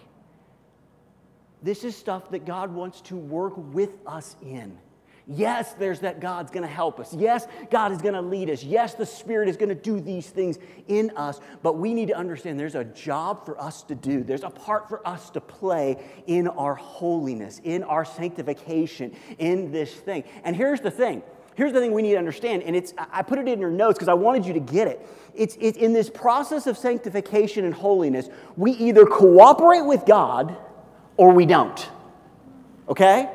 This 1.64 1.82
is 1.82 1.96
stuff 1.96 2.30
that 2.30 2.44
God 2.44 2.74
wants 2.74 3.00
to 3.02 3.16
work 3.16 3.54
with 3.56 3.96
us 4.06 4.36
in. 4.42 4.78
Yes, 5.26 5.72
there's 5.72 6.00
that 6.00 6.20
God's 6.20 6.50
going 6.50 6.66
to 6.66 6.72
help 6.72 7.00
us. 7.00 7.14
Yes, 7.14 7.46
God 7.70 7.90
is 7.90 8.02
going 8.02 8.12
to 8.12 8.20
lead 8.20 8.50
us. 8.50 8.62
Yes, 8.62 8.92
the 8.92 9.06
Spirit 9.06 9.48
is 9.48 9.56
going 9.56 9.70
to 9.70 9.74
do 9.74 9.98
these 9.98 10.28
things 10.28 10.58
in 10.88 11.10
us. 11.16 11.40
But 11.62 11.78
we 11.78 11.94
need 11.94 12.08
to 12.08 12.14
understand 12.14 12.60
there's 12.60 12.74
a 12.74 12.84
job 12.84 13.46
for 13.46 13.58
us 13.58 13.82
to 13.84 13.94
do. 13.94 14.22
There's 14.22 14.42
a 14.42 14.50
part 14.50 14.90
for 14.90 15.06
us 15.08 15.30
to 15.30 15.40
play 15.40 15.96
in 16.26 16.48
our 16.48 16.74
holiness, 16.74 17.62
in 17.64 17.82
our 17.82 18.04
sanctification, 18.04 19.16
in 19.38 19.72
this 19.72 19.90
thing. 19.90 20.24
And 20.44 20.54
here's 20.54 20.82
the 20.82 20.90
thing. 20.90 21.22
Here's 21.54 21.72
the 21.72 21.80
thing 21.80 21.92
we 21.92 22.02
need 22.02 22.12
to 22.12 22.18
understand, 22.18 22.64
and 22.64 22.74
it's 22.74 22.92
I 22.98 23.22
put 23.22 23.38
it 23.38 23.46
in 23.46 23.60
your 23.60 23.70
notes 23.70 23.96
because 23.96 24.08
I 24.08 24.14
wanted 24.14 24.44
you 24.44 24.52
to 24.54 24.60
get 24.60 24.88
it. 24.88 25.08
It's, 25.36 25.56
it's 25.60 25.78
in 25.78 25.92
this 25.92 26.10
process 26.10 26.66
of 26.66 26.76
sanctification 26.76 27.64
and 27.64 27.72
holiness, 27.72 28.28
we 28.56 28.72
either 28.72 29.06
cooperate 29.06 29.82
with 29.82 30.04
God 30.04 30.56
or 31.16 31.32
we 31.32 31.46
don't. 31.46 31.88
Okay? 32.88 33.30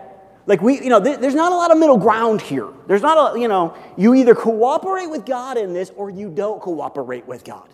Like 0.46 0.62
we, 0.62 0.82
you 0.82 0.90
know, 0.90 1.02
th- 1.02 1.20
there's 1.20 1.36
not 1.36 1.52
a 1.52 1.56
lot 1.56 1.72
of 1.72 1.78
middle 1.78 1.98
ground 1.98 2.42
here. 2.42 2.68
There's 2.88 3.02
not 3.02 3.36
a, 3.36 3.40
you 3.40 3.48
know, 3.48 3.76
you 3.98 4.16
either 4.16 4.34
cooperate 4.34 5.08
with 5.08 5.26
God 5.26 5.58
in 5.58 5.74
this 5.74 5.92
or 5.96 6.10
you 6.10 6.30
don't 6.30 6.62
cooperate 6.62 7.28
with 7.28 7.44
God. 7.44 7.70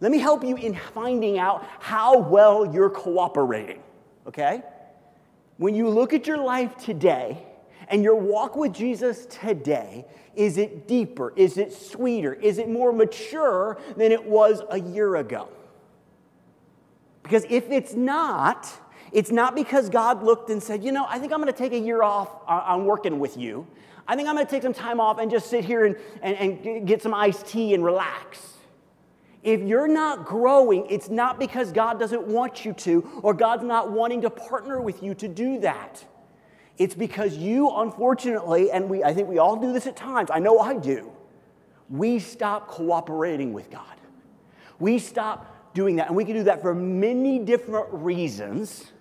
Let 0.00 0.12
me 0.12 0.18
help 0.18 0.44
you 0.44 0.56
in 0.56 0.74
finding 0.94 1.38
out 1.38 1.66
how 1.80 2.18
well 2.18 2.72
you're 2.72 2.90
cooperating. 2.90 3.82
Okay? 4.26 4.62
When 5.56 5.74
you 5.74 5.88
look 5.88 6.12
at 6.12 6.26
your 6.26 6.38
life 6.38 6.76
today 6.76 7.44
and 7.88 8.02
your 8.02 8.14
walk 8.14 8.56
with 8.56 8.72
Jesus 8.72 9.26
today, 9.26 10.06
is 10.34 10.56
it 10.56 10.86
deeper? 10.86 11.32
Is 11.34 11.58
it 11.58 11.72
sweeter? 11.72 12.32
Is 12.34 12.58
it 12.58 12.68
more 12.68 12.92
mature 12.92 13.78
than 13.96 14.12
it 14.12 14.24
was 14.24 14.62
a 14.70 14.78
year 14.78 15.16
ago? 15.16 15.48
Because 17.24 17.44
if 17.50 17.70
it's 17.70 17.94
not, 17.94 18.72
it's 19.12 19.30
not 19.30 19.54
because 19.54 19.88
God 19.88 20.22
looked 20.22 20.50
and 20.50 20.62
said, 20.62 20.84
you 20.84 20.92
know, 20.92 21.06
I 21.08 21.18
think 21.18 21.32
I'm 21.32 21.40
going 21.40 21.52
to 21.52 21.58
take 21.58 21.72
a 21.72 21.78
year 21.78 22.02
off 22.02 22.28
uh, 22.46 22.62
on 22.66 22.84
working 22.84 23.18
with 23.18 23.36
you. 23.36 23.66
I 24.06 24.16
think 24.16 24.28
I'm 24.28 24.34
going 24.34 24.46
to 24.46 24.50
take 24.50 24.62
some 24.62 24.74
time 24.74 25.00
off 25.00 25.18
and 25.18 25.30
just 25.30 25.50
sit 25.50 25.64
here 25.64 25.84
and, 25.84 25.96
and, 26.22 26.58
and 26.66 26.86
get 26.86 27.02
some 27.02 27.12
iced 27.12 27.46
tea 27.46 27.74
and 27.74 27.84
relax. 27.84 28.54
If 29.42 29.60
you're 29.60 29.88
not 29.88 30.24
growing, 30.24 30.86
it's 30.88 31.08
not 31.08 31.38
because 31.38 31.72
God 31.72 31.98
doesn't 31.98 32.26
want 32.26 32.64
you 32.64 32.72
to 32.72 33.20
or 33.22 33.34
God's 33.34 33.64
not 33.64 33.92
wanting 33.92 34.22
to 34.22 34.30
partner 34.30 34.80
with 34.80 35.02
you 35.02 35.14
to 35.14 35.28
do 35.28 35.60
that. 35.60 36.04
It's 36.78 36.94
because 36.94 37.36
you, 37.36 37.70
unfortunately, 37.70 38.70
and 38.70 38.88
we, 38.88 39.02
I 39.04 39.12
think 39.12 39.28
we 39.28 39.38
all 39.38 39.56
do 39.56 39.72
this 39.72 39.86
at 39.86 39.96
times, 39.96 40.30
I 40.32 40.38
know 40.38 40.58
I 40.58 40.74
do, 40.74 41.12
we 41.90 42.18
stop 42.18 42.68
cooperating 42.68 43.52
with 43.52 43.70
God. 43.70 43.84
We 44.78 44.98
stop 44.98 45.74
doing 45.74 45.96
that. 45.96 46.08
And 46.08 46.16
we 46.16 46.24
can 46.24 46.34
do 46.34 46.44
that 46.44 46.62
for 46.62 46.74
many 46.74 47.38
different 47.38 47.88
reasons. 47.90 48.92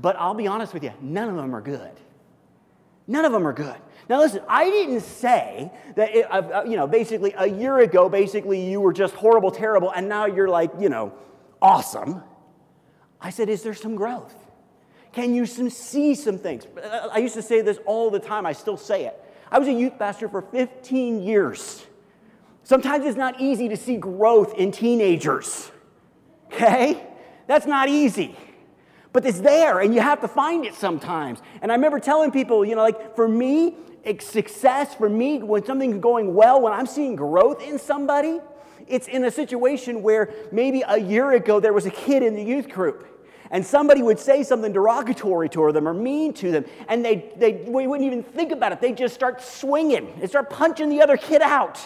But 0.00 0.16
I'll 0.16 0.34
be 0.34 0.46
honest 0.46 0.74
with 0.74 0.84
you, 0.84 0.92
none 1.00 1.28
of 1.28 1.36
them 1.36 1.54
are 1.54 1.60
good. 1.60 1.92
None 3.06 3.24
of 3.24 3.32
them 3.32 3.46
are 3.46 3.52
good. 3.52 3.76
Now, 4.08 4.20
listen, 4.20 4.42
I 4.48 4.68
didn't 4.68 5.00
say 5.00 5.70
that, 5.94 6.14
it, 6.14 6.30
uh, 6.30 6.60
uh, 6.60 6.64
you 6.64 6.76
know, 6.76 6.86
basically 6.86 7.34
a 7.36 7.46
year 7.46 7.78
ago, 7.78 8.08
basically 8.08 8.68
you 8.68 8.80
were 8.80 8.92
just 8.92 9.14
horrible, 9.14 9.50
terrible, 9.50 9.90
and 9.90 10.08
now 10.08 10.26
you're 10.26 10.48
like, 10.48 10.70
you 10.78 10.88
know, 10.88 11.12
awesome. 11.62 12.22
I 13.20 13.30
said, 13.30 13.48
is 13.48 13.62
there 13.62 13.74
some 13.74 13.96
growth? 13.96 14.34
Can 15.12 15.34
you 15.34 15.46
some, 15.46 15.70
see 15.70 16.14
some 16.14 16.38
things? 16.38 16.66
Uh, 16.76 17.08
I 17.10 17.18
used 17.18 17.34
to 17.34 17.42
say 17.42 17.62
this 17.62 17.78
all 17.86 18.10
the 18.10 18.20
time, 18.20 18.44
I 18.44 18.52
still 18.52 18.76
say 18.76 19.06
it. 19.06 19.20
I 19.50 19.58
was 19.58 19.68
a 19.68 19.72
youth 19.72 19.98
pastor 19.98 20.28
for 20.28 20.42
15 20.42 21.22
years. 21.22 21.86
Sometimes 22.64 23.06
it's 23.06 23.16
not 23.16 23.40
easy 23.40 23.68
to 23.68 23.76
see 23.76 23.96
growth 23.96 24.54
in 24.54 24.72
teenagers, 24.72 25.70
okay? 26.52 27.06
That's 27.46 27.66
not 27.66 27.88
easy. 27.88 28.36
But 29.16 29.24
it's 29.24 29.40
there, 29.40 29.80
and 29.80 29.94
you 29.94 30.02
have 30.02 30.20
to 30.20 30.28
find 30.28 30.66
it 30.66 30.74
sometimes. 30.74 31.38
And 31.62 31.72
I 31.72 31.74
remember 31.74 31.98
telling 32.00 32.30
people, 32.30 32.66
you 32.66 32.76
know, 32.76 32.82
like 32.82 33.16
for 33.16 33.26
me, 33.26 33.74
success, 34.20 34.94
for 34.94 35.08
me, 35.08 35.38
when 35.38 35.64
something's 35.64 36.02
going 36.02 36.34
well, 36.34 36.60
when 36.60 36.74
I'm 36.74 36.84
seeing 36.84 37.16
growth 37.16 37.62
in 37.62 37.78
somebody, 37.78 38.40
it's 38.86 39.08
in 39.08 39.24
a 39.24 39.30
situation 39.30 40.02
where 40.02 40.34
maybe 40.52 40.84
a 40.86 41.00
year 41.00 41.32
ago 41.32 41.60
there 41.60 41.72
was 41.72 41.86
a 41.86 41.90
kid 41.90 42.22
in 42.22 42.34
the 42.34 42.42
youth 42.42 42.68
group 42.68 43.26
and 43.50 43.64
somebody 43.64 44.02
would 44.02 44.18
say 44.18 44.42
something 44.42 44.74
derogatory 44.74 45.48
to 45.48 45.72
them 45.72 45.88
or 45.88 45.94
mean 45.94 46.34
to 46.34 46.50
them, 46.50 46.66
and 46.86 47.02
they, 47.02 47.32
they, 47.38 47.52
we 47.52 47.86
wouldn't 47.86 48.06
even 48.06 48.22
think 48.22 48.52
about 48.52 48.72
it. 48.72 48.82
They 48.82 48.92
just 48.92 49.14
start 49.14 49.40
swinging, 49.40 50.12
they 50.20 50.26
start 50.26 50.50
punching 50.50 50.90
the 50.90 51.00
other 51.00 51.16
kid 51.16 51.40
out. 51.40 51.80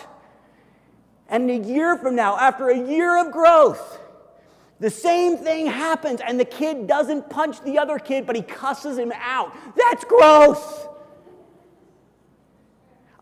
And 1.29 1.49
a 1.49 1.59
year 1.59 1.97
from 1.97 2.17
now, 2.17 2.37
after 2.37 2.71
a 2.71 2.77
year 2.77 3.25
of 3.25 3.31
growth, 3.31 4.01
the 4.81 4.91
same 4.91 5.37
thing 5.37 5.67
happens, 5.67 6.21
and 6.27 6.41
the 6.41 6.45
kid 6.45 6.87
doesn't 6.87 7.29
punch 7.29 7.61
the 7.61 7.79
other 7.79 7.99
kid, 7.99 8.27
but 8.27 8.35
he 8.35 8.41
cusses 8.41 8.97
him 8.97 9.13
out. 9.15 9.55
That's 9.77 10.05
growth. 10.05 10.89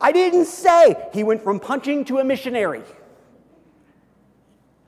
I 0.00 0.12
didn't 0.12 0.46
say 0.46 0.94
he 1.12 1.24
went 1.24 1.42
from 1.42 1.58
punching 1.58 2.04
to 2.06 2.18
a 2.18 2.24
missionary. 2.24 2.84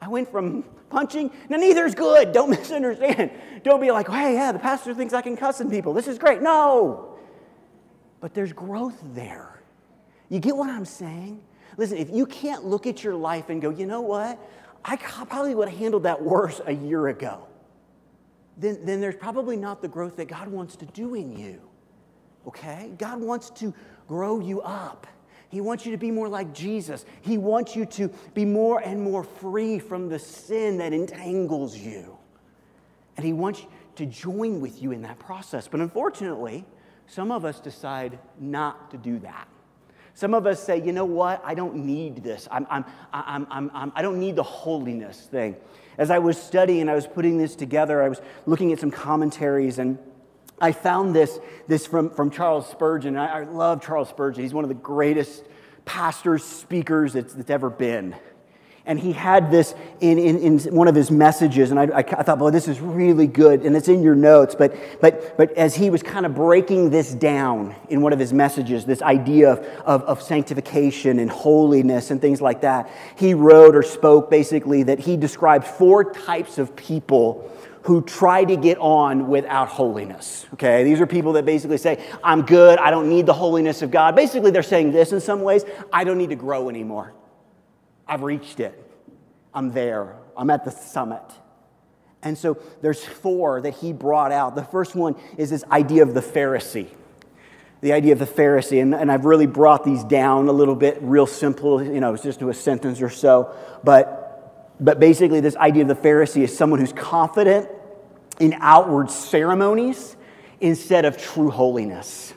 I 0.01 0.07
went 0.07 0.31
from 0.31 0.65
punching. 0.91 1.33
Now, 1.49 1.57
neither's 1.57 1.97
good. 1.97 2.33
Don't 2.33 2.51
misunderstand. 2.59 3.33
Don't 3.65 3.81
be 3.81 3.91
like, 3.91 4.09
oh, 4.09 4.13
hey, 4.13 4.35
yeah, 4.35 4.53
the 4.53 4.61
pastor 4.61 4.95
thinks 4.95 5.13
I 5.13 5.23
can 5.23 5.37
cuss 5.37 5.61
in 5.61 5.71
people. 5.71 5.93
This 5.93 6.07
is 6.07 6.19
great. 6.19 6.41
No. 6.41 7.19
But 8.21 8.33
there's 8.33 8.53
growth 8.53 8.99
there. 9.13 9.61
You 10.29 10.39
get 10.39 10.57
what 10.57 10.71
I'm 10.71 10.85
saying? 10.85 11.43
Listen, 11.77 11.99
if 11.99 12.11
you 12.11 12.27
can't 12.27 12.65
look 12.65 12.87
at 12.87 13.03
your 13.03 13.17
life 13.17 13.49
and 13.49 13.61
go, 13.61 13.71
you 13.71 13.87
know 13.87 14.03
what? 14.03 14.39
I 14.85 14.97
probably 14.97 15.55
would 15.55 15.69
have 15.69 15.79
handled 15.79 16.05
that 16.05 16.23
worse 16.23 16.61
a 16.65 16.73
year 16.73 17.09
ago. 17.09 17.47
Then, 18.57 18.85
then 18.85 19.01
there's 19.01 19.17
probably 19.17 19.57
not 19.57 19.83
the 19.83 19.89
growth 19.89 20.17
that 20.17 20.29
God 20.29 20.49
wants 20.49 20.77
to 20.77 20.87
do 20.87 21.15
in 21.15 21.37
you. 21.37 21.61
Okay? 22.47 22.93
God 22.99 23.21
wants 23.21 23.51
to 23.51 23.75
grow 24.09 24.41
you 24.41 24.61
up. 24.63 25.07
He 25.51 25.61
wants 25.61 25.85
you 25.85 25.93
to 25.93 25.99
be 25.99 26.11
more 26.11 26.29
like 26.29 26.55
Jesus. 26.55 27.05
He 27.23 27.37
wants 27.37 27.75
you 27.75 27.85
to 27.87 28.09
be 28.35 28.45
more 28.45 28.81
and 28.81 29.03
more 29.03 29.25
free 29.25 29.79
from 29.79 30.09
the 30.09 30.19
sin 30.19 30.79
that 30.79 30.93
entangles 30.93 31.77
you. 31.77 32.17
And 33.17 33.27
He 33.27 33.33
wants 33.33 33.67
to 33.97 34.07
join 34.07 34.61
with 34.61 34.81
you 34.81 34.93
in 34.93 35.03
that 35.03 35.19
process. 35.19 35.67
But 35.67 35.81
unfortunately, 35.81 36.65
some 37.07 37.33
of 37.33 37.45
us 37.45 37.59
decide 37.59 38.19
not 38.39 38.91
to 38.93 38.97
do 38.97 39.19
that. 39.21 39.49
Some 40.15 40.35
of 40.35 40.47
us 40.47 40.63
say, 40.63 40.83
you 40.83 40.93
know 40.93 41.05
what? 41.05 41.43
I 41.45 41.55
don't 41.55 41.77
need 41.77 42.23
this. 42.23 42.49
I'm, 42.51 42.67
I'm, 42.71 42.85
I'm, 43.13 43.47
I'm, 43.51 43.71
I'm, 43.73 43.93
I 43.95 44.03
don't 44.03 44.19
need 44.19 44.37
the 44.37 44.43
holiness 44.43 45.21
thing. 45.31 45.57
As 45.99 46.11
I 46.11 46.19
was 46.19 46.41
studying 46.41 46.89
I 46.89 46.95
was 46.95 47.07
putting 47.07 47.39
this 47.39 47.55
together, 47.55 48.03
I 48.03 48.09
was 48.09 48.21
looking 48.47 48.73
at 48.73 48.81
some 48.81 48.91
commentaries 48.91 49.79
and 49.79 49.99
I 50.61 50.73
found 50.73 51.15
this, 51.15 51.39
this 51.69 51.87
from, 51.87 52.11
from 52.11 52.31
Charles 52.31 52.69
Spurgeon. 52.69 53.17
I, 53.17 53.41
I 53.41 53.45
love 53.45 53.83
Charles 53.83 54.09
Spurgeon. 54.09 54.43
He's 54.43 54.53
one 54.53 54.65
of 54.65 54.69
the 54.69 54.75
greatest 54.75 55.45
pastors, 55.85 56.45
speakers 56.45 57.15
that's, 57.15 57.33
that's 57.33 57.51
ever 57.51 57.71
been. 57.71 58.15
And 58.87 58.99
he 58.99 59.13
had 59.13 59.51
this 59.51 59.75
in, 60.01 60.19
in, 60.19 60.39
in 60.39 60.75
one 60.75 60.89
of 60.89 60.95
his 60.95 61.11
messages, 61.11 61.71
and 61.71 61.79
I, 61.79 61.99
I, 61.99 62.03
thought, 62.03 62.39
boy, 62.39 62.51
this 62.51 62.67
is 62.67 62.81
really 62.81 63.27
good, 63.27 63.63
and 63.63 63.77
it's 63.77 63.89
in 63.89 64.03
your 64.03 64.15
notes. 64.15 64.55
But, 64.55 64.75
but, 65.01 65.37
but 65.37 65.53
as 65.53 65.75
he 65.75 65.91
was 65.91 66.03
kind 66.03 66.25
of 66.25 66.35
breaking 66.35 66.91
this 66.91 67.13
down 67.13 67.75
in 67.91 68.01
one 68.01 68.13
of 68.13 68.19
his 68.19 68.33
messages, 68.33 68.87
this 68.87 69.03
idea 69.03 69.53
of, 69.53 69.59
of, 69.85 70.03
of 70.05 70.23
sanctification 70.23 71.19
and 71.19 71.31
holiness 71.31 72.11
and 72.11 72.21
things 72.21 72.41
like 72.41 72.63
that, 72.63 72.91
he 73.17 73.35
wrote 73.35 73.77
or 73.77 73.83
spoke 73.83 74.31
basically 74.31 74.83
that 74.85 74.99
he 74.99 75.17
described 75.17 75.67
four 75.67 76.13
types 76.13 76.57
of 76.57 76.75
people 76.75 77.51
who 77.83 78.03
try 78.03 78.45
to 78.45 78.57
get 78.57 78.79
on 78.79 79.29
without 79.29 79.69
holiness. 79.69 80.47
Okay, 80.55 80.85
these 80.85 81.01
are 81.01 81.07
people 81.07 81.35
that 81.35 81.45
basically 81.45 81.79
say, 81.79 82.03
I'm 82.23 82.43
good, 82.43 82.79
I 82.79 82.91
don't 82.91 83.09
need 83.09 83.27
the 83.27 83.33
holiness 83.33 83.83
of 83.83 83.91
God. 83.91 84.17
Basically, 84.17 84.51
they're 84.51 84.63
saying 84.63 84.93
this 84.93 85.13
in 85.13 85.21
some 85.21 85.43
ways 85.43 85.65
I 85.93 86.05
don't 86.05 86.19
need 86.19 86.31
to 86.31 86.37
grow 86.37 86.69
anymore. 86.69 87.15
I've 88.11 88.23
reached 88.23 88.61
it, 88.61 88.79
I'm 89.55 89.73
there, 89.73 90.17
I'm 90.37 90.51
at 90.51 90.65
the 90.65 90.71
summit. 90.71 91.23
And 92.23 92.37
so 92.37 92.59
there's 92.83 93.03
four 93.03 93.63
that 93.63 93.77
he 93.77 93.95
brought 93.95 94.33
out. 94.33 94.55
The 94.55 94.65
first 94.65 94.95
one 94.95 95.17
is 95.39 95.49
this 95.49 95.65
idea 95.71 96.03
of 96.03 96.13
the 96.13 96.21
Pharisee. 96.21 96.89
The 97.81 97.95
idea 97.95 98.13
of 98.13 98.19
the 98.19 98.27
Pharisee, 98.27 98.83
and, 98.83 98.95
and 98.95 99.11
I've 99.11 99.25
really 99.25 99.47
brought 99.47 99.85
these 99.85 100.05
down 100.05 100.49
a 100.49 100.53
little 100.53 100.75
bit, 100.75 100.99
real 101.01 101.27
simple, 101.27 101.83
you 101.83 102.01
know, 102.01 102.13
it's 102.13 102.23
just 102.23 102.41
to 102.41 102.51
a 102.51 102.55
sentence 102.55 103.01
or 103.01 103.09
so. 103.09 103.55
But 103.83 104.21
but 104.81 104.99
basically, 104.99 105.41
this 105.41 105.57
idea 105.57 105.83
of 105.83 105.89
the 105.89 105.95
Pharisee 105.95 106.43
is 106.43 106.57
someone 106.57 106.81
who's 106.81 106.93
confident 106.93 107.69
in 108.41 108.55
outward 108.61 109.11
ceremonies 109.11 110.17
instead 110.61 111.05
of 111.05 111.19
true 111.19 111.51
holiness. 111.51 112.33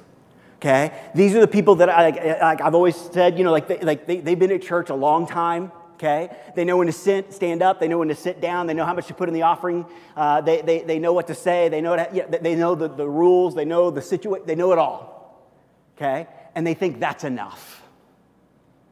Okay? 0.64 0.98
These 1.14 1.36
are 1.36 1.42
the 1.42 1.48
people 1.48 1.76
that 1.76 1.90
I, 1.90 2.38
like, 2.42 2.62
I've 2.62 2.74
always 2.74 2.96
said, 2.96 3.38
you 3.38 3.44
know, 3.44 3.52
like, 3.52 3.68
they, 3.68 3.80
like 3.80 4.06
they, 4.06 4.22
they've 4.22 4.40
been 4.40 4.52
at 4.52 4.62
church 4.62 4.90
a 4.90 4.96
long 4.96 5.28
time. 5.28 5.74
Okay? 5.96 6.30
They 6.56 6.64
know 6.64 6.78
when 6.78 6.88
to 6.88 6.94
sit, 6.94 7.34
stand 7.34 7.62
up. 7.62 7.82
They 7.82 7.90
know 7.90 7.98
when 7.98 8.08
to 8.08 8.16
sit 8.16 8.40
down. 8.40 8.68
They 8.68 8.74
know 8.74 8.86
how 8.86 8.94
much 8.94 9.08
to 9.08 9.14
put 9.14 9.28
in 9.28 9.34
the 9.34 9.42
offering. 9.42 9.86
Uh, 10.16 10.40
they, 10.40 10.62
they, 10.62 10.80
they 10.80 11.00
know 11.00 11.12
what 11.12 11.28
to 11.28 11.36
say. 11.36 11.68
They 11.68 11.82
know, 11.82 11.98
what, 11.98 12.16
yeah, 12.16 12.28
they 12.28 12.56
know 12.56 12.76
the, 12.76 12.88
the 12.88 13.08
rules. 13.08 13.56
They 13.56 13.66
know 13.66 13.92
the 13.92 14.02
situation. 14.02 14.48
They 14.48 14.56
know 14.56 14.72
it 14.72 14.80
all. 14.80 15.52
Okay? 15.98 16.28
And 16.56 16.66
they 16.66 16.76
think 16.76 17.02
that's 17.02 17.26
enough. 17.26 17.82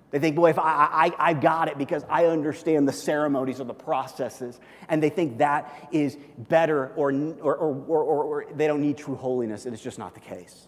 They 0.09 0.19
think, 0.19 0.35
boy, 0.35 0.49
if 0.49 0.59
I, 0.59 1.13
I, 1.17 1.29
I 1.29 1.33
got 1.33 1.69
it 1.69 1.77
because 1.77 2.03
I 2.09 2.25
understand 2.25 2.85
the 2.85 2.93
ceremonies 2.93 3.61
or 3.61 3.63
the 3.63 3.73
processes. 3.73 4.59
And 4.89 5.01
they 5.01 5.09
think 5.09 5.37
that 5.37 5.87
is 5.93 6.17
better 6.37 6.89
or, 6.97 7.13
or, 7.13 7.55
or, 7.55 8.03
or, 8.03 8.23
or 8.23 8.45
they 8.53 8.67
don't 8.67 8.81
need 8.81 8.97
true 8.97 9.15
holiness. 9.15 9.63
And 9.63 9.73
it's 9.73 9.81
just 9.81 9.97
not 9.97 10.13
the 10.13 10.19
case. 10.19 10.67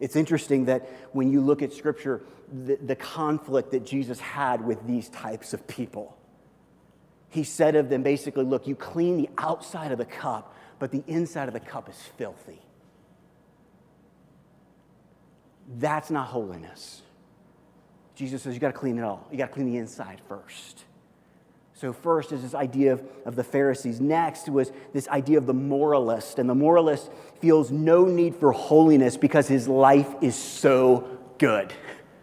It's 0.00 0.16
interesting 0.16 0.64
that 0.64 0.88
when 1.12 1.30
you 1.30 1.40
look 1.42 1.62
at 1.62 1.72
Scripture, 1.72 2.22
the, 2.50 2.76
the 2.76 2.96
conflict 2.96 3.70
that 3.72 3.84
Jesus 3.84 4.18
had 4.18 4.64
with 4.64 4.86
these 4.86 5.08
types 5.10 5.52
of 5.52 5.66
people. 5.66 6.16
He 7.28 7.44
said 7.44 7.76
of 7.76 7.88
them 7.88 8.02
basically, 8.02 8.44
look, 8.44 8.66
you 8.66 8.74
clean 8.74 9.18
the 9.18 9.28
outside 9.38 9.92
of 9.92 9.98
the 9.98 10.04
cup, 10.04 10.56
but 10.78 10.90
the 10.90 11.04
inside 11.06 11.46
of 11.48 11.54
the 11.54 11.60
cup 11.60 11.88
is 11.88 11.96
filthy. 12.16 12.60
That's 15.78 16.10
not 16.10 16.28
holiness. 16.28 17.02
Jesus 18.16 18.42
says 18.42 18.54
you 18.54 18.60
got 18.60 18.72
to 18.72 18.78
clean 18.78 18.98
it 18.98 19.02
all. 19.02 19.26
You 19.30 19.38
got 19.38 19.46
to 19.46 19.52
clean 19.52 19.70
the 19.70 19.78
inside 19.78 20.20
first. 20.28 20.84
So, 21.80 21.94
first 21.94 22.30
is 22.30 22.42
this 22.42 22.54
idea 22.54 22.92
of, 22.92 23.02
of 23.24 23.36
the 23.36 23.42
Pharisees. 23.42 24.02
Next 24.02 24.50
was 24.50 24.70
this 24.92 25.08
idea 25.08 25.38
of 25.38 25.46
the 25.46 25.54
moralist. 25.54 26.38
And 26.38 26.46
the 26.46 26.54
moralist 26.54 27.10
feels 27.40 27.70
no 27.70 28.04
need 28.04 28.36
for 28.36 28.52
holiness 28.52 29.16
because 29.16 29.48
his 29.48 29.66
life 29.66 30.14
is 30.20 30.34
so 30.34 31.08
good. 31.38 31.72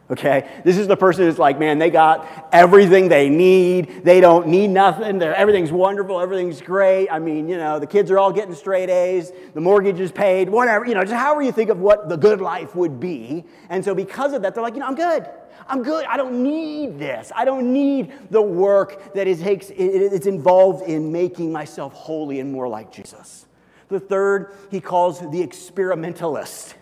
Okay? 0.10 0.62
This 0.64 0.78
is 0.78 0.88
the 0.88 0.96
person 0.96 1.26
who's 1.26 1.38
like, 1.38 1.60
man, 1.60 1.80
they 1.80 1.90
got 1.90 2.50
everything 2.54 3.10
they 3.10 3.28
need. 3.28 4.06
They 4.06 4.22
don't 4.22 4.48
need 4.48 4.70
nothing. 4.70 5.20
They're, 5.20 5.36
everything's 5.36 5.72
wonderful. 5.72 6.22
Everything's 6.22 6.62
great. 6.62 7.10
I 7.10 7.20
mean, 7.20 7.50
you 7.50 7.58
know, 7.58 7.78
the 7.78 7.88
kids 7.88 8.10
are 8.10 8.18
all 8.18 8.32
getting 8.32 8.56
straight 8.56 8.90
A's. 8.90 9.34
The 9.54 9.60
mortgage 9.60 10.00
is 10.00 10.12
paid. 10.12 10.50
Whatever. 10.50 10.86
You 10.86 10.94
know, 10.94 11.04
just 11.04 11.14
however 11.14 11.42
you 11.42 11.52
think 11.52 11.70
of 11.70 11.80
what 11.80 12.08
the 12.08 12.16
good 12.16 12.40
life 12.40 12.74
would 12.76 13.00
be. 13.00 13.44
And 13.70 13.84
so, 13.84 13.94
because 13.94 14.32
of 14.32 14.44
that, 14.44 14.56
they're 14.56 14.64
like, 14.64 14.76
you 14.76 14.80
know, 14.80 14.88
I'm 14.88 14.96
good. 14.96 15.28
I'm 15.68 15.84
good. 15.84 16.06
I 16.06 16.16
don't 16.16 16.42
need 16.42 16.98
this. 16.98 17.32
I 17.36 17.44
don't 17.44 17.74
need 17.74 18.14
the 18.30 18.42
work 18.42 19.14
that 19.14 19.28
it 19.28 19.40
takes, 19.40 19.70
it's 19.70 20.26
involved 20.26 20.88
in 20.88 21.12
making 21.12 21.52
myself 21.52 21.92
holy 21.92 22.40
and 22.40 22.52
more 22.52 22.70
like 22.70 22.94
Jesus. 22.94 23.46
The 23.90 24.00
third, 24.00 24.54
he 24.72 24.80
calls 24.80 25.20
the 25.20 25.42
experimentalist. 25.42 26.76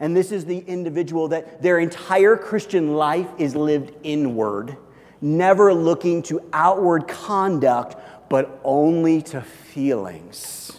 And 0.00 0.16
this 0.16 0.32
is 0.32 0.46
the 0.46 0.58
individual 0.60 1.28
that 1.28 1.62
their 1.62 1.78
entire 1.78 2.36
Christian 2.36 2.94
life 2.94 3.28
is 3.38 3.54
lived 3.54 3.92
inward, 4.02 4.76
never 5.20 5.74
looking 5.74 6.22
to 6.24 6.42
outward 6.54 7.06
conduct, 7.06 7.96
but 8.30 8.60
only 8.64 9.20
to 9.22 9.42
feelings. 9.42 10.78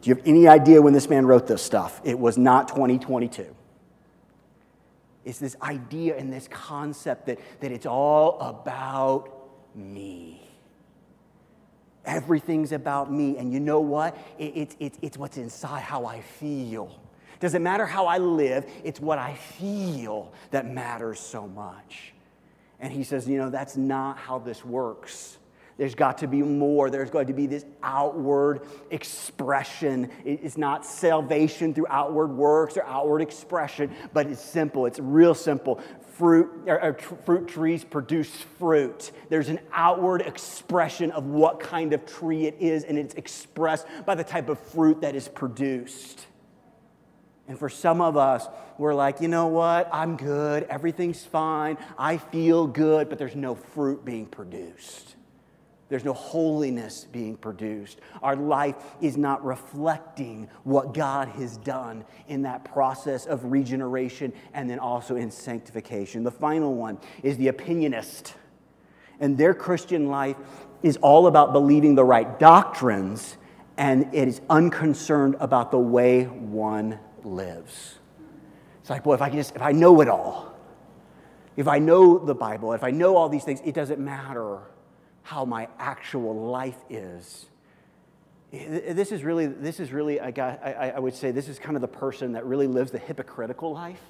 Do 0.00 0.10
you 0.10 0.14
have 0.14 0.26
any 0.26 0.46
idea 0.46 0.80
when 0.80 0.92
this 0.92 1.10
man 1.10 1.26
wrote 1.26 1.48
this 1.48 1.62
stuff? 1.62 2.00
It 2.04 2.18
was 2.18 2.38
not 2.38 2.68
2022. 2.68 3.54
It's 5.24 5.38
this 5.38 5.56
idea 5.62 6.16
and 6.16 6.32
this 6.32 6.46
concept 6.48 7.26
that, 7.26 7.40
that 7.60 7.72
it's 7.72 7.86
all 7.86 8.38
about 8.40 9.30
me. 9.74 10.46
Everything's 12.04 12.72
about 12.72 13.10
me. 13.10 13.38
And 13.38 13.52
you 13.52 13.58
know 13.58 13.80
what? 13.80 14.16
It, 14.38 14.56
it, 14.56 14.76
it, 14.78 14.98
it's 15.00 15.16
what's 15.16 15.38
inside 15.38 15.80
how 15.80 16.04
I 16.04 16.20
feel. 16.20 17.00
Doesn't 17.44 17.62
matter 17.62 17.84
how 17.84 18.06
I 18.06 18.16
live, 18.16 18.64
it's 18.84 19.00
what 19.00 19.18
I 19.18 19.34
feel 19.34 20.32
that 20.50 20.64
matters 20.64 21.20
so 21.20 21.46
much. 21.46 22.14
And 22.80 22.90
he 22.90 23.04
says, 23.04 23.28
you 23.28 23.36
know, 23.36 23.50
that's 23.50 23.76
not 23.76 24.16
how 24.16 24.38
this 24.38 24.64
works. 24.64 25.36
There's 25.76 25.94
got 25.94 26.16
to 26.18 26.26
be 26.26 26.40
more. 26.40 26.88
There's 26.88 27.10
going 27.10 27.26
to 27.26 27.34
be 27.34 27.46
this 27.46 27.66
outward 27.82 28.62
expression. 28.90 30.10
It's 30.24 30.56
not 30.56 30.86
salvation 30.86 31.74
through 31.74 31.88
outward 31.90 32.28
works 32.28 32.78
or 32.78 32.84
outward 32.84 33.20
expression, 33.20 33.94
but 34.14 34.26
it's 34.26 34.42
simple. 34.42 34.86
It's 34.86 34.98
real 34.98 35.34
simple. 35.34 35.82
Fruit, 36.14 36.50
or, 36.66 36.82
or 36.82 36.92
tr- 36.94 37.14
fruit 37.26 37.46
trees 37.46 37.84
produce 37.84 38.30
fruit. 38.58 39.12
There's 39.28 39.50
an 39.50 39.60
outward 39.70 40.22
expression 40.22 41.10
of 41.10 41.26
what 41.26 41.60
kind 41.60 41.92
of 41.92 42.06
tree 42.06 42.46
it 42.46 42.56
is, 42.58 42.84
and 42.84 42.96
it's 42.96 43.16
expressed 43.16 43.86
by 44.06 44.14
the 44.14 44.24
type 44.24 44.48
of 44.48 44.58
fruit 44.58 45.02
that 45.02 45.14
is 45.14 45.28
produced. 45.28 46.24
And 47.46 47.58
for 47.58 47.68
some 47.68 48.00
of 48.00 48.16
us, 48.16 48.48
we're 48.78 48.94
like, 48.94 49.20
you 49.20 49.28
know 49.28 49.48
what? 49.48 49.88
I'm 49.92 50.16
good. 50.16 50.64
Everything's 50.64 51.24
fine. 51.24 51.76
I 51.98 52.16
feel 52.16 52.66
good, 52.66 53.08
but 53.08 53.18
there's 53.18 53.36
no 53.36 53.54
fruit 53.54 54.04
being 54.04 54.26
produced. 54.26 55.14
There's 55.90 56.04
no 56.04 56.14
holiness 56.14 57.06
being 57.12 57.36
produced. 57.36 58.00
Our 58.22 58.34
life 58.34 58.76
is 59.02 59.18
not 59.18 59.44
reflecting 59.44 60.48
what 60.64 60.94
God 60.94 61.28
has 61.28 61.58
done 61.58 62.04
in 62.26 62.42
that 62.42 62.64
process 62.64 63.26
of 63.26 63.44
regeneration 63.44 64.32
and 64.54 64.68
then 64.68 64.78
also 64.78 65.16
in 65.16 65.30
sanctification. 65.30 66.24
The 66.24 66.30
final 66.30 66.74
one 66.74 66.98
is 67.22 67.36
the 67.36 67.48
opinionist. 67.48 68.32
And 69.20 69.36
their 69.36 69.52
Christian 69.52 70.08
life 70.08 70.36
is 70.82 70.96
all 70.96 71.26
about 71.26 71.52
believing 71.52 71.94
the 71.94 72.04
right 72.04 72.38
doctrines 72.38 73.36
and 73.76 74.14
it 74.14 74.28
is 74.28 74.40
unconcerned 74.48 75.36
about 75.40 75.70
the 75.70 75.78
way 75.78 76.24
one 76.24 76.98
lives. 77.24 77.98
It's 78.80 78.90
like, 78.90 79.06
well, 79.06 79.14
if 79.14 79.22
I 79.22 79.28
can 79.28 79.38
just, 79.38 79.56
if 79.56 79.62
I 79.62 79.72
know 79.72 80.00
it 80.00 80.08
all, 80.08 80.54
if 81.56 81.68
I 81.68 81.78
know 81.78 82.18
the 82.18 82.34
Bible, 82.34 82.72
if 82.72 82.84
I 82.84 82.90
know 82.90 83.16
all 83.16 83.28
these 83.28 83.44
things, 83.44 83.60
it 83.64 83.74
doesn't 83.74 84.00
matter 84.00 84.58
how 85.22 85.44
my 85.44 85.68
actual 85.78 86.34
life 86.50 86.76
is. 86.90 87.46
This 88.52 89.10
is 89.10 89.24
really, 89.24 89.46
this 89.46 89.80
is 89.80 89.92
really, 89.92 90.20
I, 90.20 90.30
got, 90.30 90.62
I, 90.62 90.92
I 90.96 90.98
would 90.98 91.14
say, 91.14 91.30
this 91.30 91.48
is 91.48 91.58
kind 91.58 91.76
of 91.76 91.80
the 91.80 91.88
person 91.88 92.32
that 92.32 92.44
really 92.44 92.66
lives 92.66 92.90
the 92.90 92.98
hypocritical 92.98 93.72
life. 93.72 94.00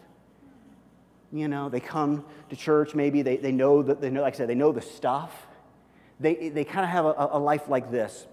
You 1.32 1.48
know, 1.48 1.68
they 1.68 1.80
come 1.80 2.24
to 2.50 2.56
church, 2.56 2.94
maybe 2.94 3.22
they, 3.22 3.36
they 3.36 3.52
know 3.52 3.82
that 3.82 4.00
they 4.00 4.10
know, 4.10 4.22
like 4.22 4.34
I 4.34 4.36
said, 4.36 4.48
they 4.48 4.54
know 4.54 4.72
the 4.72 4.82
stuff. 4.82 5.46
They, 6.20 6.48
they 6.48 6.64
kind 6.64 6.84
of 6.84 6.90
have 6.90 7.04
a, 7.06 7.28
a 7.32 7.38
life 7.38 7.68
like 7.68 7.90
this 7.90 8.26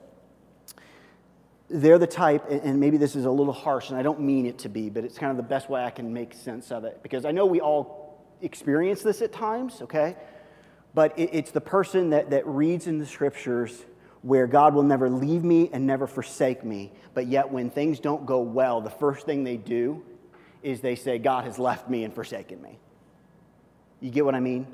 they're 1.72 1.98
the 1.98 2.08
type, 2.08 2.46
and 2.50 2.80
maybe 2.80 2.98
this 2.98 3.16
is 3.16 3.26
a 3.26 3.32
little 3.32 3.54
harsh, 3.54 3.90
and 3.90 3.98
I 3.98 4.04
don't 4.04 4.20
mean 4.20 4.46
it 4.46 4.60
to 4.60 4.70
be, 4.70 4.90
but 4.90 5.06
it's 5.06 5.18
kind 5.18 5.32
of 5.32 5.38
the 5.38 5.44
best 5.44 5.70
way 5.70 5.84
I 5.84 5.90
can 5.90 6.14
make 6.14 6.34
sense 6.34 6.72
of 6.72 6.84
it. 6.84 7.02
Because 7.02 7.24
I 7.24 7.32
know 7.32 7.46
we 7.46 7.62
all 7.62 8.22
experience 8.42 9.02
this 9.02 9.22
at 9.22 9.32
times, 9.32 9.82
okay? 9.82 10.18
But 10.94 11.14
it's 11.18 11.52
the 11.52 11.62
person 11.62 12.10
that, 12.10 12.32
that 12.32 12.46
reads 12.46 12.88
in 12.88 12.98
the 12.98 13.06
scriptures 13.06 13.86
where 14.22 14.48
God 14.48 14.74
will 14.74 14.84
never 14.84 15.10
leave 15.10 15.44
me 15.44 15.70
and 15.72 15.88
never 15.88 16.08
forsake 16.08 16.64
me. 16.64 16.92
But 17.14 17.28
yet, 17.28 17.50
when 17.50 17.70
things 17.70 18.00
don't 18.00 18.26
go 18.26 18.42
well, 18.42 18.82
the 18.82 18.90
first 18.90 19.26
thing 19.26 19.44
they 19.44 19.58
do 19.58 20.04
is 20.62 20.82
they 20.82 20.96
say, 20.96 21.18
God 21.18 21.46
has 21.46 21.58
left 21.58 21.90
me 21.90 22.04
and 22.04 22.14
forsaken 22.14 22.62
me. 22.62 22.78
You 24.02 24.12
get 24.12 24.26
what 24.26 24.36
I 24.36 24.42
mean? 24.42 24.68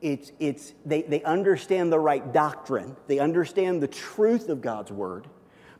It's, 0.00 0.32
it's, 0.38 0.74
they, 0.86 1.02
they 1.02 1.22
understand 1.24 1.92
the 1.92 1.98
right 1.98 2.32
doctrine, 2.32 2.96
they 3.08 3.18
understand 3.18 3.82
the 3.82 3.88
truth 3.88 4.48
of 4.48 4.60
God's 4.60 4.92
word 4.92 5.26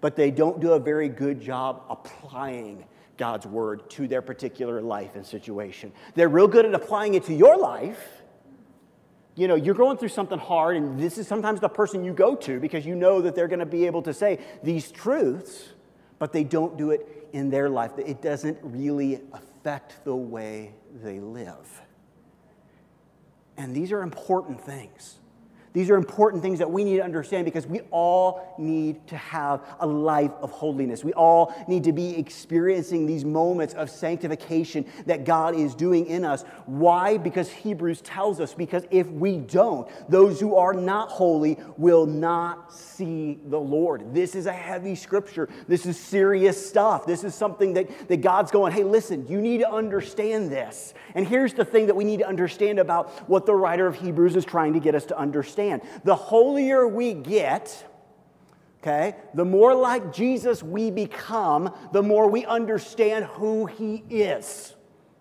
but 0.05 0.17
they 0.17 0.31
don't 0.31 0.61
do 0.61 0.73
a 0.73 0.79
very 0.79 1.09
good 1.09 1.41
job 1.41 1.83
applying 1.89 2.85
God's 3.17 3.47
word 3.47 3.89
to 3.89 4.07
their 4.07 4.21
particular 4.21 4.83
life 4.83 5.13
and 5.15 5.25
situation. 5.25 5.91
They're 6.15 6.29
real 6.29 6.47
good 6.47 6.67
at 6.67 6.75
applying 6.75 7.15
it 7.15 7.25
to 7.25 7.33
your 7.33 7.57
life. 7.57 8.07
You 9.35 9.49
know, 9.49 9.55
you're 9.55 9.75
going 9.75 9.97
through 9.97 10.11
something 10.11 10.39
hard, 10.39 10.77
and 10.77 11.01
this 11.01 11.17
is 11.17 11.27
sometimes 11.27 11.61
the 11.61 11.71
person 11.71 12.05
you 12.05 12.13
go 12.13 12.35
to 12.37 12.61
because 12.61 12.85
you 12.85 12.95
know 12.95 13.23
that 13.23 13.35
they're 13.35 13.49
going 13.49 13.61
to 13.61 13.65
be 13.65 13.87
able 13.87 14.03
to 14.03 14.13
say 14.13 14.41
these 14.63 14.93
truths, 14.93 15.71
but 16.19 16.35
they 16.35 16.45
don't 16.45 16.77
do 16.77 16.91
it 16.91 17.31
in 17.33 17.49
their 17.49 17.71
life. 17.71 17.93
It 17.97 18.21
doesn't 18.21 18.59
really 18.61 19.23
affect 19.33 20.05
the 20.05 20.15
way 20.15 20.75
they 21.03 21.19
live. 21.19 21.81
And 23.57 23.75
these 23.75 23.91
are 23.91 24.03
important 24.03 24.61
things. 24.61 25.17
These 25.75 25.91
are 25.91 25.97
important 25.97 26.41
things 26.41 26.61
that 26.61 26.71
we 26.71 26.85
need 26.85 26.99
to 26.99 27.05
understand 27.05 27.45
because 27.45 27.67
we 27.67 27.81
all 27.91 28.55
need 28.61 29.05
to 29.09 29.17
have 29.17 29.61
a 29.81 29.87
life 29.87 30.31
of 30.41 30.53
holiness. 30.53 31.03
We 31.03 31.13
all 31.15 31.53
need 31.67 31.83
to 31.85 31.93
be 31.93 32.17
experiencing 32.17 33.07
these 33.07 33.25
moments 33.25 33.75
of 33.75 33.91
sanctification 33.91 34.87
that 35.07 35.25
God 35.25 35.57
is 35.57 35.75
doing 35.75 36.07
in 36.07 36.25
us. 36.25 36.45
Why? 36.67 37.19
Because 37.19 37.51
Hebrews 37.51 38.03
tells 38.03 38.39
us, 38.39 38.55
because 38.55 38.85
if 38.93 39.09
we 39.09 39.39
don't, 39.39 39.89
those 40.09 40.39
who 40.39 40.55
are 40.55 40.75
not 40.75 41.09
holy 41.09 41.59
will 41.77 42.07
not 42.07 42.73
see 42.73 43.41
the 43.47 43.59
Lord. 43.59 44.15
This 44.15 44.37
is 44.37 44.47
a 44.47 44.53
heavy 44.53 44.95
scripture. 44.95 45.49
This 45.67 45.87
is 45.87 45.99
serious 45.99 46.69
stuff. 46.69 47.05
This 47.05 47.25
is 47.25 47.35
something 47.35 47.75
that, 47.75 48.07
that 48.07 48.21
God's 48.21 48.53
going, 48.53 48.73
hey, 48.73 48.85
listen, 48.85 49.27
you 49.27 49.41
need 49.41 49.59
to 49.59 49.69
understand 49.69 50.53
this. 50.53 50.95
And 51.17 51.27
here's 51.27 51.53
the 51.53 51.65
thing 51.65 51.87
that 51.87 51.97
we 51.97 52.05
need 52.05 52.21
to 52.21 52.29
understand 52.29 52.79
about 52.79 53.29
what 53.29 53.45
the 53.45 53.57
writer 53.57 53.89
of 53.89 53.97
Hebrews 53.97 54.37
is 54.37 54.45
trying 54.45 54.75
to 54.75 54.81
get 54.81 54.95
us 54.95 55.07
to 55.07 55.19
understand 55.19 55.64
understand. 55.71 56.05
The 56.05 56.15
holier 56.15 56.87
we 56.87 57.15
get, 57.15 57.85
okay, 58.83 59.17
the 59.35 59.45
more 59.45 59.75
like 59.75 60.13
Jesus 60.13 60.63
we 60.63 60.91
become, 60.91 61.75
the 61.93 62.03
more 62.03 62.29
we 62.29 62.45
understand 62.45 63.25
who 63.25 63.67
he 63.67 64.05
is, 64.11 64.75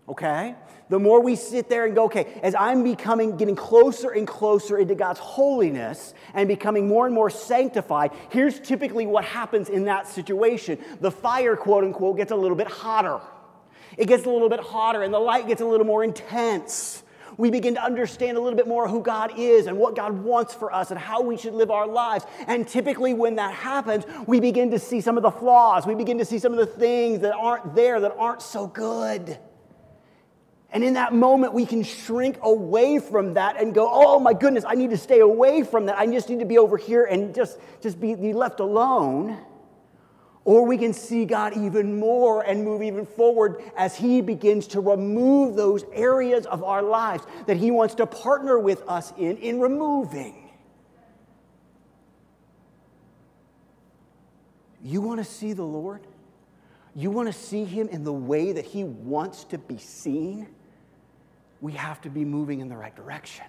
okay? 0.07 0.55
The 0.89 0.99
more 0.99 1.21
we 1.21 1.35
sit 1.35 1.69
there 1.69 1.85
and 1.85 1.95
go, 1.95 2.05
okay, 2.05 2.39
as 2.43 2.53
I'm 2.55 2.83
becoming, 2.83 3.37
getting 3.37 3.55
closer 3.55 4.11
and 4.11 4.27
closer 4.27 4.77
into 4.77 4.95
God's 4.95 5.19
holiness 5.19 6.13
and 6.33 6.47
becoming 6.47 6.87
more 6.87 7.05
and 7.05 7.15
more 7.15 7.29
sanctified, 7.29 8.11
here's 8.29 8.59
typically 8.59 9.07
what 9.07 9.23
happens 9.23 9.69
in 9.69 9.85
that 9.85 10.07
situation. 10.07 10.77
The 10.99 11.09
fire, 11.09 11.55
quote 11.55 11.83
unquote, 11.83 12.17
gets 12.17 12.31
a 12.31 12.35
little 12.35 12.57
bit 12.57 12.67
hotter. 12.67 13.21
It 13.97 14.07
gets 14.07 14.25
a 14.25 14.29
little 14.29 14.49
bit 14.49 14.59
hotter 14.59 15.03
and 15.03 15.13
the 15.13 15.19
light 15.19 15.47
gets 15.47 15.61
a 15.61 15.65
little 15.65 15.85
more 15.85 16.03
intense 16.03 17.02
we 17.37 17.49
begin 17.49 17.75
to 17.75 17.83
understand 17.83 18.37
a 18.37 18.41
little 18.41 18.57
bit 18.57 18.67
more 18.67 18.87
who 18.87 19.01
God 19.01 19.37
is 19.37 19.67
and 19.67 19.77
what 19.77 19.95
God 19.95 20.23
wants 20.23 20.53
for 20.53 20.73
us 20.73 20.91
and 20.91 20.99
how 20.99 21.21
we 21.21 21.37
should 21.37 21.53
live 21.53 21.71
our 21.71 21.87
lives. 21.87 22.25
And 22.47 22.67
typically, 22.67 23.13
when 23.13 23.35
that 23.35 23.53
happens, 23.53 24.05
we 24.27 24.39
begin 24.39 24.71
to 24.71 24.79
see 24.79 25.01
some 25.01 25.17
of 25.17 25.23
the 25.23 25.31
flaws. 25.31 25.85
We 25.85 25.95
begin 25.95 26.17
to 26.19 26.25
see 26.25 26.39
some 26.39 26.53
of 26.53 26.59
the 26.59 26.65
things 26.65 27.21
that 27.21 27.33
aren't 27.33 27.75
there, 27.75 27.99
that 27.99 28.15
aren't 28.17 28.41
so 28.41 28.67
good. 28.67 29.37
And 30.73 30.83
in 30.83 30.95
that 30.95 31.13
moment, 31.13 31.53
we 31.53 31.67
can 31.67 31.83
shrink 31.83 32.39
away 32.41 32.97
from 32.97 33.35
that 33.35 33.61
and 33.61 33.75
go, 33.75 33.87
oh 33.91 34.19
my 34.19 34.33
goodness, 34.33 34.65
I 34.67 34.73
need 34.73 34.89
to 34.89 34.97
stay 34.97 35.19
away 35.19 35.63
from 35.63 35.85
that. 35.85 35.99
I 35.99 36.07
just 36.07 36.29
need 36.29 36.39
to 36.39 36.45
be 36.45 36.57
over 36.57 36.77
here 36.77 37.05
and 37.05 37.33
just, 37.33 37.59
just 37.79 37.99
be, 37.99 38.15
be 38.15 38.33
left 38.33 38.59
alone. 38.59 39.37
Or 40.45 40.65
we 40.65 40.77
can 40.77 40.91
see 40.91 41.23
God 41.25 41.55
even 41.55 41.99
more 41.99 42.41
and 42.41 42.65
move 42.65 42.83
even 42.83 43.05
forward 43.05 43.63
as 43.77 43.95
He 43.95 44.21
begins 44.21 44.67
to 44.67 44.81
remove 44.81 45.55
those 45.55 45.85
areas 45.93 46.45
of 46.45 46.63
our 46.63 46.81
lives 46.81 47.23
that 47.47 47.55
He 47.57 47.71
wants 47.71 47.95
to 47.95 48.05
partner 48.05 48.59
with 48.59 48.83
us 48.87 49.13
in, 49.17 49.37
in 49.37 49.61
removing. 49.61 50.51
You 54.83 54.99
want 54.99 55.19
to 55.19 55.23
see 55.23 55.53
the 55.53 55.63
Lord? 55.63 56.01
You 56.93 57.09
want 57.09 57.27
to 57.27 57.33
see 57.33 57.63
Him 57.63 57.87
in 57.87 58.03
the 58.03 58.13
way 58.13 58.51
that 58.51 58.65
He 58.65 58.83
wants 58.83 59.45
to 59.45 59.57
be 59.57 59.77
seen? 59.77 60.47
We 61.61 61.71
have 61.71 62.01
to 62.01 62.09
be 62.09 62.25
moving 62.25 62.59
in 62.59 62.67
the 62.67 62.75
right 62.75 62.93
direction. 62.93 63.45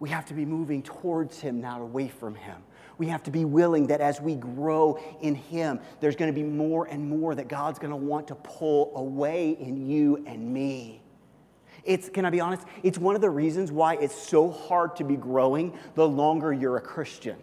We 0.00 0.08
have 0.08 0.24
to 0.26 0.34
be 0.34 0.46
moving 0.46 0.82
towards 0.82 1.38
Him, 1.38 1.60
not 1.60 1.82
away 1.82 2.08
from 2.08 2.34
Him. 2.34 2.56
We 2.98 3.08
have 3.08 3.22
to 3.24 3.30
be 3.30 3.44
willing 3.44 3.88
that 3.88 4.00
as 4.00 4.20
we 4.20 4.36
grow 4.36 4.98
in 5.20 5.34
Him, 5.34 5.80
there's 6.00 6.16
going 6.16 6.32
to 6.32 6.34
be 6.34 6.46
more 6.46 6.86
and 6.86 7.08
more 7.08 7.34
that 7.34 7.48
God's 7.48 7.78
going 7.78 7.90
to 7.90 7.96
want 7.96 8.28
to 8.28 8.34
pull 8.36 8.92
away 8.96 9.50
in 9.50 9.86
you 9.88 10.24
and 10.26 10.52
me. 10.52 11.02
It's, 11.84 12.08
can 12.08 12.24
I 12.24 12.30
be 12.30 12.40
honest? 12.40 12.66
It's 12.82 12.98
one 12.98 13.14
of 13.14 13.20
the 13.20 13.30
reasons 13.30 13.70
why 13.70 13.94
it's 13.96 14.14
so 14.14 14.50
hard 14.50 14.96
to 14.96 15.04
be 15.04 15.16
growing 15.16 15.78
the 15.94 16.06
longer 16.06 16.52
you're 16.52 16.76
a 16.76 16.80
Christian. 16.80 17.36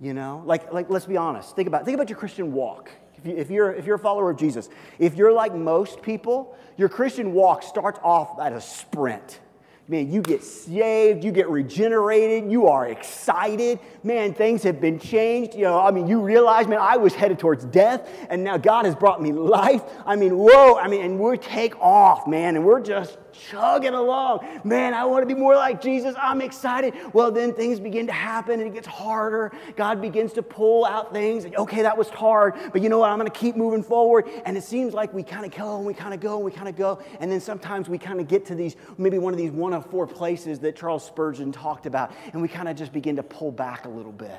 You 0.00 0.14
know, 0.14 0.42
like, 0.44 0.72
like 0.72 0.90
let's 0.90 1.06
be 1.06 1.16
honest. 1.16 1.56
Think 1.56 1.68
about, 1.68 1.84
think 1.84 1.94
about 1.94 2.10
your 2.10 2.18
Christian 2.18 2.52
walk. 2.52 2.90
If, 3.16 3.26
you, 3.26 3.36
if, 3.36 3.50
you're, 3.50 3.72
if 3.72 3.86
you're 3.86 3.96
a 3.96 4.00
follower 4.00 4.30
of 4.30 4.36
Jesus, 4.36 4.68
if 4.98 5.14
you're 5.14 5.32
like 5.32 5.54
most 5.54 6.02
people, 6.02 6.56
your 6.76 6.88
Christian 6.88 7.32
walk 7.32 7.62
starts 7.62 7.98
off 8.02 8.38
at 8.40 8.52
a 8.52 8.60
sprint 8.60 9.40
man, 9.88 10.12
you 10.12 10.22
get 10.22 10.42
saved, 10.44 11.24
you 11.24 11.32
get 11.32 11.48
regenerated, 11.48 12.50
you 12.50 12.68
are 12.68 12.88
excited. 12.88 13.78
Man, 14.02 14.32
things 14.32 14.62
have 14.62 14.80
been 14.80 14.98
changed. 14.98 15.54
You 15.54 15.62
know, 15.62 15.80
I 15.80 15.90
mean, 15.90 16.06
you 16.06 16.20
realize, 16.20 16.66
man, 16.66 16.78
I 16.80 16.96
was 16.96 17.14
headed 17.14 17.38
towards 17.38 17.64
death, 17.64 18.08
and 18.30 18.44
now 18.44 18.56
God 18.56 18.84
has 18.84 18.94
brought 18.94 19.20
me 19.20 19.32
life. 19.32 19.82
I 20.06 20.16
mean, 20.16 20.36
whoa, 20.36 20.76
I 20.76 20.88
mean, 20.88 21.02
and 21.02 21.18
we 21.18 21.36
take 21.36 21.78
off, 21.80 22.26
man, 22.26 22.56
and 22.56 22.64
we're 22.64 22.80
just 22.80 23.18
chugging 23.32 23.94
along. 23.94 24.60
Man, 24.64 24.94
I 24.94 25.04
want 25.04 25.26
to 25.26 25.34
be 25.34 25.38
more 25.38 25.54
like 25.54 25.80
Jesus. 25.80 26.14
I'm 26.20 26.40
excited. 26.40 26.94
Well, 27.12 27.30
then 27.30 27.54
things 27.54 27.80
begin 27.80 28.06
to 28.06 28.12
happen 28.12 28.60
and 28.60 28.68
it 28.68 28.74
gets 28.74 28.86
harder. 28.86 29.52
God 29.76 30.00
begins 30.00 30.32
to 30.34 30.42
pull 30.42 30.84
out 30.84 31.12
things. 31.12 31.46
Okay, 31.46 31.82
that 31.82 31.96
was 31.96 32.08
hard, 32.08 32.54
but 32.72 32.82
you 32.82 32.88
know 32.88 32.98
what? 32.98 33.10
I'm 33.10 33.18
going 33.18 33.30
to 33.30 33.38
keep 33.38 33.56
moving 33.56 33.82
forward. 33.82 34.28
And 34.44 34.56
it 34.56 34.64
seems 34.64 34.94
like 34.94 35.12
we 35.12 35.22
kind 35.22 35.44
of 35.44 35.52
go 35.52 35.76
and 35.76 35.86
we 35.86 35.94
kind 35.94 36.14
of 36.14 36.20
go 36.20 36.36
and 36.36 36.44
we 36.44 36.50
kind 36.50 36.68
of 36.68 36.76
go. 36.76 37.02
And 37.20 37.30
then 37.30 37.40
sometimes 37.40 37.88
we 37.88 37.98
kind 37.98 38.20
of 38.20 38.28
get 38.28 38.46
to 38.46 38.54
these, 38.54 38.76
maybe 38.98 39.18
one 39.18 39.32
of 39.32 39.38
these 39.38 39.50
one 39.50 39.72
of 39.72 39.86
four 39.90 40.06
places 40.06 40.58
that 40.60 40.76
Charles 40.76 41.04
Spurgeon 41.04 41.52
talked 41.52 41.86
about, 41.86 42.12
and 42.32 42.42
we 42.42 42.48
kind 42.48 42.68
of 42.68 42.76
just 42.76 42.92
begin 42.92 43.16
to 43.16 43.22
pull 43.22 43.52
back 43.52 43.84
a 43.84 43.88
little 43.88 44.12
bit. 44.12 44.38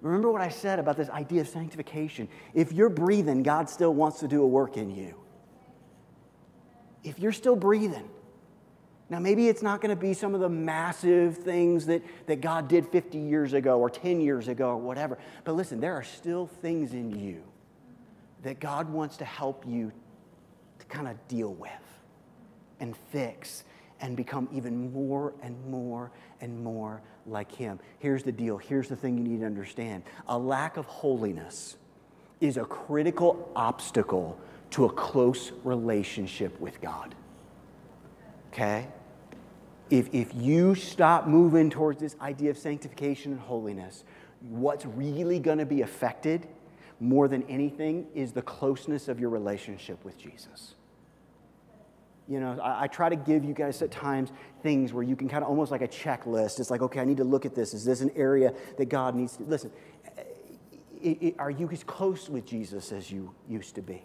Remember 0.00 0.30
what 0.30 0.42
I 0.42 0.50
said 0.50 0.78
about 0.78 0.98
this 0.98 1.08
idea 1.08 1.40
of 1.40 1.48
sanctification. 1.48 2.28
If 2.52 2.72
you're 2.72 2.90
breathing, 2.90 3.42
God 3.42 3.70
still 3.70 3.94
wants 3.94 4.20
to 4.20 4.28
do 4.28 4.42
a 4.42 4.46
work 4.46 4.76
in 4.76 4.90
you. 4.90 5.23
If 7.04 7.18
you're 7.18 7.32
still 7.32 7.56
breathing, 7.56 8.08
now, 9.10 9.18
maybe 9.18 9.48
it's 9.48 9.62
not 9.62 9.80
going 9.82 9.94
to 9.94 10.00
be 10.00 10.14
some 10.14 10.34
of 10.34 10.40
the 10.40 10.48
massive 10.48 11.36
things 11.36 11.86
that, 11.86 12.02
that 12.26 12.40
God 12.40 12.68
did 12.68 12.88
50 12.88 13.18
years 13.18 13.52
ago 13.52 13.78
or 13.78 13.90
10 13.90 14.20
years 14.20 14.48
ago 14.48 14.70
or 14.70 14.76
whatever. 14.78 15.18
But 15.44 15.52
listen, 15.52 15.78
there 15.78 15.94
are 15.94 16.02
still 16.02 16.46
things 16.46 16.94
in 16.94 17.18
you 17.18 17.42
that 18.42 18.60
God 18.60 18.88
wants 18.88 19.18
to 19.18 19.24
help 19.24 19.64
you 19.66 19.92
to 20.78 20.86
kind 20.86 21.06
of 21.06 21.28
deal 21.28 21.52
with 21.52 21.70
and 22.80 22.96
fix 23.12 23.64
and 24.00 24.16
become 24.16 24.48
even 24.52 24.92
more 24.92 25.34
and 25.42 25.54
more 25.66 26.10
and 26.40 26.64
more 26.64 27.02
like 27.26 27.52
Him. 27.52 27.78
Here's 27.98 28.22
the 28.22 28.32
deal. 28.32 28.56
Here's 28.56 28.88
the 28.88 28.96
thing 28.96 29.18
you 29.18 29.24
need 29.24 29.40
to 29.40 29.46
understand 29.46 30.02
a 30.28 30.38
lack 30.38 30.78
of 30.78 30.86
holiness 30.86 31.76
is 32.40 32.56
a 32.56 32.64
critical 32.64 33.50
obstacle 33.54 34.38
to 34.74 34.86
a 34.86 34.92
close 34.92 35.52
relationship 35.62 36.58
with 36.60 36.80
God. 36.80 37.14
Okay? 38.52 38.88
If, 39.88 40.12
if 40.12 40.34
you 40.34 40.74
stop 40.74 41.28
moving 41.28 41.70
towards 41.70 42.00
this 42.00 42.16
idea 42.20 42.50
of 42.50 42.58
sanctification 42.58 43.30
and 43.30 43.40
holiness, 43.40 44.02
what's 44.40 44.84
really 44.84 45.38
going 45.38 45.58
to 45.58 45.64
be 45.64 45.82
affected 45.82 46.48
more 46.98 47.28
than 47.28 47.44
anything 47.44 48.08
is 48.16 48.32
the 48.32 48.42
closeness 48.42 49.06
of 49.06 49.20
your 49.20 49.30
relationship 49.30 50.04
with 50.04 50.18
Jesus. 50.18 50.74
You 52.26 52.40
know, 52.40 52.58
I, 52.60 52.84
I, 52.84 52.86
try 52.88 53.08
to 53.08 53.16
give 53.16 53.44
you 53.44 53.54
guys 53.54 53.80
at 53.80 53.92
times 53.92 54.32
things 54.64 54.92
where 54.92 55.04
you 55.04 55.14
can 55.14 55.28
kind 55.28 55.44
of 55.44 55.50
almost 55.50 55.70
like 55.70 55.82
a 55.82 55.88
checklist. 55.88 56.58
It's 56.58 56.70
like, 56.70 56.82
okay, 56.82 56.98
I 56.98 57.04
need 57.04 57.18
to 57.18 57.24
look 57.24 57.46
at 57.46 57.54
this. 57.54 57.74
Is 57.74 57.84
this 57.84 58.00
an 58.00 58.10
area 58.16 58.52
that 58.76 58.86
God 58.86 59.14
needs 59.14 59.36
to 59.36 59.44
listen? 59.44 59.70
It, 61.00 61.22
it, 61.22 61.34
are 61.38 61.50
you 61.50 61.68
as 61.70 61.84
close 61.84 62.28
with 62.28 62.44
Jesus 62.44 62.90
as 62.90 63.08
you 63.08 63.32
used 63.48 63.76
to 63.76 63.82
be? 63.82 64.04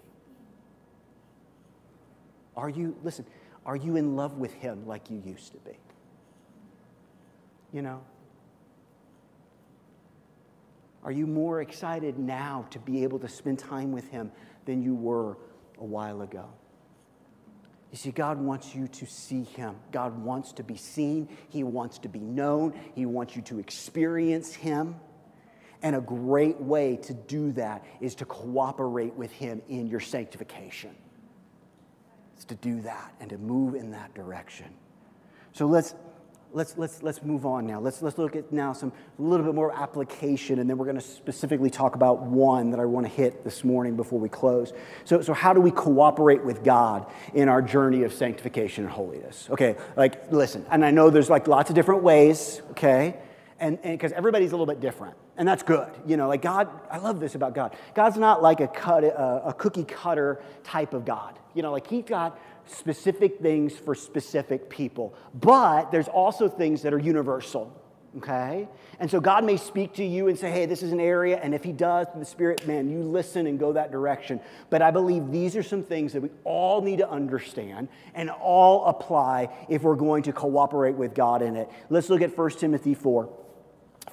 Are 2.59 2.67
you, 2.67 2.93
listen, 3.03 3.25
are 3.65 3.77
you 3.77 3.95
in 3.95 4.17
love 4.17 4.37
with 4.37 4.53
Him 4.53 4.85
like 4.85 5.09
you 5.09 5.21
used 5.25 5.53
to 5.53 5.59
be? 5.59 5.77
You 7.71 7.81
know? 7.81 8.01
Are 11.01 11.11
you 11.11 11.25
more 11.25 11.61
excited 11.61 12.19
now 12.19 12.65
to 12.71 12.79
be 12.79 13.03
able 13.03 13.17
to 13.19 13.29
spend 13.29 13.59
time 13.59 13.93
with 13.93 14.09
Him 14.09 14.29
than 14.65 14.81
you 14.81 14.93
were 14.93 15.37
a 15.77 15.85
while 15.85 16.21
ago? 16.21 16.49
You 17.91 17.97
see, 17.97 18.11
God 18.11 18.37
wants 18.37 18.75
you 18.75 18.89
to 18.89 19.05
see 19.05 19.43
Him. 19.43 19.77
God 19.93 20.21
wants 20.21 20.51
to 20.53 20.63
be 20.63 20.75
seen. 20.75 21.29
He 21.47 21.63
wants 21.63 21.97
to 21.99 22.09
be 22.09 22.19
known. 22.19 22.73
He 22.93 23.05
wants 23.05 23.37
you 23.37 23.41
to 23.43 23.59
experience 23.59 24.53
Him. 24.53 24.97
And 25.81 25.95
a 25.95 26.01
great 26.01 26.59
way 26.59 26.97
to 27.03 27.13
do 27.13 27.53
that 27.53 27.85
is 28.01 28.15
to 28.15 28.25
cooperate 28.25 29.13
with 29.13 29.31
Him 29.31 29.61
in 29.69 29.87
your 29.87 30.01
sanctification. 30.01 30.93
It's 32.39 32.45
to 32.45 32.55
do 32.55 32.79
that 32.83 33.13
and 33.19 33.29
to 33.31 33.37
move 33.37 33.75
in 33.75 33.91
that 33.91 34.13
direction. 34.13 34.67
So 35.51 35.65
let's 35.65 35.93
let's, 36.53 36.77
let's, 36.77 37.03
let's 37.03 37.21
move 37.21 37.45
on 37.45 37.67
now. 37.67 37.81
Let's, 37.81 38.01
let's 38.01 38.17
look 38.17 38.37
at 38.37 38.53
now 38.53 38.71
some 38.71 38.93
a 39.17 39.21
little 39.21 39.45
bit 39.45 39.53
more 39.53 39.73
application, 39.73 40.59
and 40.59 40.69
then 40.69 40.77
we're 40.77 40.85
going 40.85 40.95
to 40.95 41.01
specifically 41.01 41.69
talk 41.69 41.95
about 41.95 42.21
one 42.21 42.71
that 42.71 42.79
I 42.79 42.85
want 42.85 43.05
to 43.05 43.11
hit 43.11 43.43
this 43.43 43.65
morning 43.65 43.97
before 43.97 44.19
we 44.19 44.29
close. 44.29 44.71
So, 45.03 45.21
so 45.21 45.33
how 45.33 45.51
do 45.51 45.59
we 45.59 45.69
cooperate 45.69 46.41
with 46.41 46.63
God 46.63 47.11
in 47.33 47.49
our 47.49 47.61
journey 47.61 48.03
of 48.03 48.13
sanctification 48.13 48.85
and 48.85 48.93
holiness? 48.93 49.49
Okay, 49.51 49.75
like 49.97 50.31
listen, 50.31 50.65
and 50.71 50.85
I 50.85 50.91
know 50.91 51.09
there's 51.09 51.29
like 51.29 51.45
lots 51.45 51.69
of 51.69 51.75
different 51.75 52.03
ways, 52.03 52.61
okay? 52.71 53.19
And 53.59 53.81
because 53.81 54.13
everybody's 54.13 54.53
a 54.53 54.55
little 54.55 54.65
bit 54.65 54.79
different, 54.79 55.17
and 55.39 55.47
that's 55.47 55.63
good. 55.63 55.89
You 56.05 56.17
know, 56.17 56.27
like 56.27 56.41
God, 56.41 56.67
I 56.91 56.97
love 56.97 57.21
this 57.21 57.33
about 57.33 57.55
God. 57.55 57.75
God's 57.95 58.17
not 58.17 58.43
like 58.43 58.59
a 58.59 58.67
cut, 58.67 59.05
a, 59.05 59.47
a 59.47 59.53
cookie 59.53 59.85
cutter 59.85 60.43
type 60.63 60.93
of 60.93 61.05
God. 61.05 61.39
You 61.55 61.63
know, 61.63 61.71
like 61.71 61.87
He's 61.87 62.03
got 62.03 62.37
specific 62.67 63.39
things 63.39 63.73
for 63.73 63.95
specific 63.95 64.69
people. 64.69 65.15
But 65.33 65.91
there's 65.91 66.09
also 66.09 66.49
things 66.49 66.81
that 66.81 66.93
are 66.93 66.99
universal, 66.99 67.73
okay? 68.17 68.67
And 68.99 69.09
so 69.09 69.21
God 69.21 69.45
may 69.45 69.55
speak 69.55 69.93
to 69.93 70.03
you 70.03 70.27
and 70.27 70.37
say, 70.37 70.51
hey, 70.51 70.65
this 70.65 70.83
is 70.83 70.91
an 70.91 70.99
area, 70.99 71.39
and 71.41 71.55
if 71.55 71.63
He 71.63 71.71
does, 71.71 72.07
the 72.13 72.25
Spirit, 72.25 72.67
man, 72.67 72.89
you 72.89 72.99
listen 72.99 73.47
and 73.47 73.57
go 73.57 73.71
that 73.73 73.93
direction. 73.93 74.41
But 74.69 74.81
I 74.81 74.91
believe 74.91 75.31
these 75.31 75.55
are 75.55 75.63
some 75.63 75.83
things 75.83 76.11
that 76.13 76.21
we 76.21 76.29
all 76.43 76.81
need 76.81 76.97
to 76.97 77.09
understand 77.09 77.87
and 78.13 78.29
all 78.29 78.87
apply 78.87 79.47
if 79.69 79.83
we're 79.83 79.95
going 79.95 80.23
to 80.23 80.33
cooperate 80.33 80.95
with 80.95 81.15
God 81.15 81.41
in 81.41 81.55
it. 81.55 81.69
Let's 81.89 82.09
look 82.09 82.21
at 82.21 82.37
1 82.37 82.49
Timothy 82.51 82.93
4. 82.93 83.29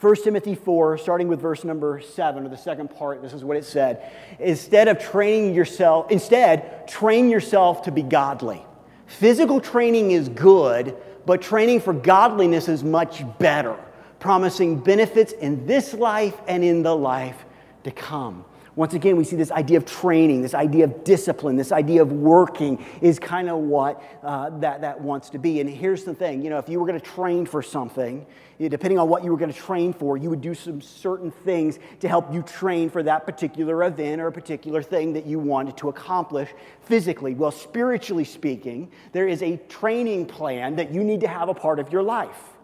1 0.01 0.17
Timothy 0.17 0.55
4, 0.55 0.99
starting 0.99 1.27
with 1.27 1.41
verse 1.41 1.65
number 1.65 2.01
7, 2.01 2.45
or 2.45 2.49
the 2.49 2.57
second 2.57 2.89
part, 2.89 3.23
this 3.23 3.33
is 3.33 3.43
what 3.43 3.57
it 3.57 3.65
said. 3.65 4.13
Instead 4.39 4.89
of 4.89 4.99
training 4.99 5.55
yourself, 5.55 6.11
instead, 6.11 6.87
train 6.87 7.31
yourself 7.31 7.83
to 7.83 7.91
be 7.91 8.03
godly. 8.03 8.65
Physical 9.07 9.61
training 9.61 10.11
is 10.11 10.29
good, 10.29 10.95
but 11.25 11.41
training 11.41 11.81
for 11.81 11.95
godliness 11.95 12.69
is 12.69 12.85
much 12.85 13.25
better, 13.39 13.77
promising 14.19 14.79
benefits 14.79 15.33
in 15.33 15.67
this 15.67 15.95
life 15.95 16.37
and 16.47 16.63
in 16.63 16.83
the 16.83 16.95
life 16.95 17.45
to 17.85 17.91
come. 17.91 18.45
Once 18.77 18.93
again, 18.93 19.17
we 19.17 19.25
see 19.25 19.37
this 19.37 19.51
idea 19.53 19.79
of 19.79 19.87
training, 19.87 20.43
this 20.43 20.53
idea 20.53 20.85
of 20.85 21.03
discipline, 21.03 21.57
this 21.57 21.73
idea 21.73 22.03
of 22.03 22.13
working 22.13 22.85
is 23.01 23.19
kind 23.19 23.49
of 23.49 23.57
what 23.57 24.03
uh, 24.23 24.51
that, 24.59 24.83
that 24.83 25.01
wants 25.01 25.31
to 25.31 25.39
be. 25.39 25.61
And 25.61 25.71
here's 25.71 26.05
the 26.05 26.15
thing 26.15 26.43
you 26.43 26.51
know, 26.51 26.59
if 26.59 26.69
you 26.69 26.79
were 26.79 26.87
going 26.87 27.01
to 27.01 27.07
train 27.07 27.47
for 27.47 27.63
something, 27.63 28.27
depending 28.59 28.99
on 28.99 29.09
what 29.09 29.25
you 29.25 29.31
were 29.31 29.39
going 29.39 29.53
to 29.53 29.59
train 29.59 29.95
for, 29.95 30.19
you 30.19 30.29
would 30.29 30.43
do 30.43 30.55
some 30.55 30.83
certain 30.83 31.31
things 31.31 31.79
to 32.01 32.09
help 32.09 32.33
you 32.35 32.43
train 32.43 32.91
for 32.91 33.03
that 33.03 33.25
particular 33.25 33.85
event 33.85 34.21
or 34.21 34.27
a 34.27 34.33
particular 34.33 34.83
thing 34.83 35.15
that 35.15 35.25
you 35.25 35.39
wanted 35.39 35.75
to 35.79 35.89
accomplish 35.89 36.51
physically. 36.83 37.33
Well, 37.33 37.53
spiritually 37.53 38.25
speaking, 38.25 38.91
there 39.13 39.27
is 39.27 39.43
a 39.43 39.57
training 39.71 40.27
plan 40.27 40.77
that 40.77 40.93
you 40.93 41.03
need 41.03 41.23
to 41.23 41.29
have 41.29 41.49
a 41.49 41.55
part 41.55 41.79
of 41.79 41.91
your 41.91 42.03
life 42.03 42.56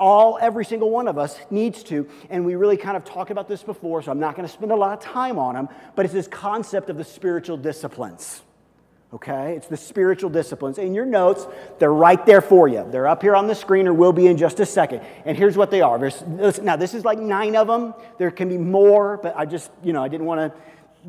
all 0.00 0.38
every 0.40 0.64
single 0.64 0.90
one 0.90 1.06
of 1.06 1.18
us 1.18 1.38
needs 1.50 1.84
to 1.84 2.08
and 2.30 2.44
we 2.44 2.56
really 2.56 2.76
kind 2.76 2.96
of 2.96 3.04
talked 3.04 3.30
about 3.30 3.46
this 3.46 3.62
before 3.62 4.02
so 4.02 4.10
i'm 4.10 4.18
not 4.18 4.34
going 4.34 4.46
to 4.46 4.52
spend 4.52 4.72
a 4.72 4.76
lot 4.76 4.92
of 4.92 5.04
time 5.04 5.38
on 5.38 5.54
them 5.54 5.68
but 5.94 6.04
it's 6.04 6.14
this 6.14 6.26
concept 6.26 6.90
of 6.90 6.96
the 6.96 7.04
spiritual 7.04 7.56
disciplines 7.56 8.42
okay? 9.12 9.56
It's 9.56 9.66
the 9.66 9.76
spiritual 9.76 10.30
disciplines. 10.30 10.78
In 10.78 10.94
your 10.94 11.06
notes 11.06 11.46
they're 11.78 11.92
right 11.92 12.24
there 12.26 12.40
for 12.40 12.68
you. 12.68 12.86
They're 12.90 13.08
up 13.08 13.22
here 13.22 13.34
on 13.34 13.46
the 13.46 13.54
screen 13.54 13.88
or 13.88 13.94
will 13.94 14.12
be 14.12 14.26
in 14.26 14.36
just 14.36 14.60
a 14.60 14.66
second. 14.66 15.02
And 15.24 15.36
here's 15.36 15.56
what 15.56 15.70
they 15.70 15.80
are. 15.80 15.98
Now 15.98 16.76
this 16.76 16.94
is 16.94 17.04
like 17.04 17.18
nine 17.18 17.56
of 17.56 17.66
them 17.66 17.94
there 18.18 18.30
can 18.30 18.48
be 18.48 18.58
more 18.58 19.16
but 19.16 19.36
i 19.36 19.44
just 19.44 19.70
you 19.82 19.92
know 19.92 20.02
i 20.02 20.08
didn't 20.08 20.26
want 20.26 20.52
to 20.52 20.60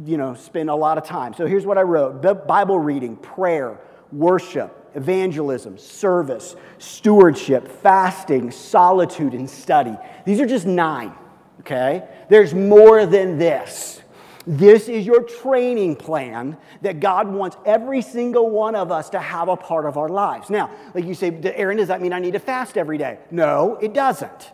you 0.06 0.17
know 0.17 0.34
spend 0.34 0.69
a 0.69 0.75
lot 0.75 0.97
of 0.97 1.06
time. 1.06 1.34
So 1.34 1.45
here's 1.45 1.65
what 1.65 1.77
i 1.77 1.82
wrote. 1.82 2.47
Bible 2.47 2.80
reading 2.80 3.15
prayer 3.17 3.80
worship 4.12 4.81
evangelism, 4.95 5.77
service, 5.77 6.56
stewardship, 6.77 7.67
fasting, 7.67 8.51
solitude, 8.51 9.34
and 9.34 9.49
study. 9.49 9.95
These 10.25 10.39
are 10.39 10.45
just 10.45 10.65
nine, 10.65 11.13
okay? 11.62 12.08
There's 12.30 12.54
more 12.54 13.06
than 13.06 13.38
this. 13.38 14.01
This 14.47 14.89
is 14.89 15.06
your 15.06 15.21
training 15.21 15.95
plan 15.95 16.58
that 16.82 16.99
God 16.99 17.27
wants 17.27 17.58
every 17.65 18.01
single 18.01 18.49
one 18.49 18.75
of 18.75 18.91
us 18.91 19.10
to 19.12 19.19
have 19.19 19.49
a 19.49 19.56
part 19.56 19.86
of 19.86 19.97
our 19.97 20.10
lives. 20.10 20.49
Now, 20.49 20.71
like 20.95 21.06
you 21.06 21.13
say, 21.13 21.39
Aaron, 21.56 21.77
does 21.77 21.89
that 21.89 22.01
mean 22.01 22.12
I 22.12 22.19
need 22.19 22.34
to 22.34 22.39
fast 22.39 22.77
every 22.77 22.97
day? 22.97 23.19
No, 23.30 23.77
it 23.82 23.93
doesn't. 23.93 24.51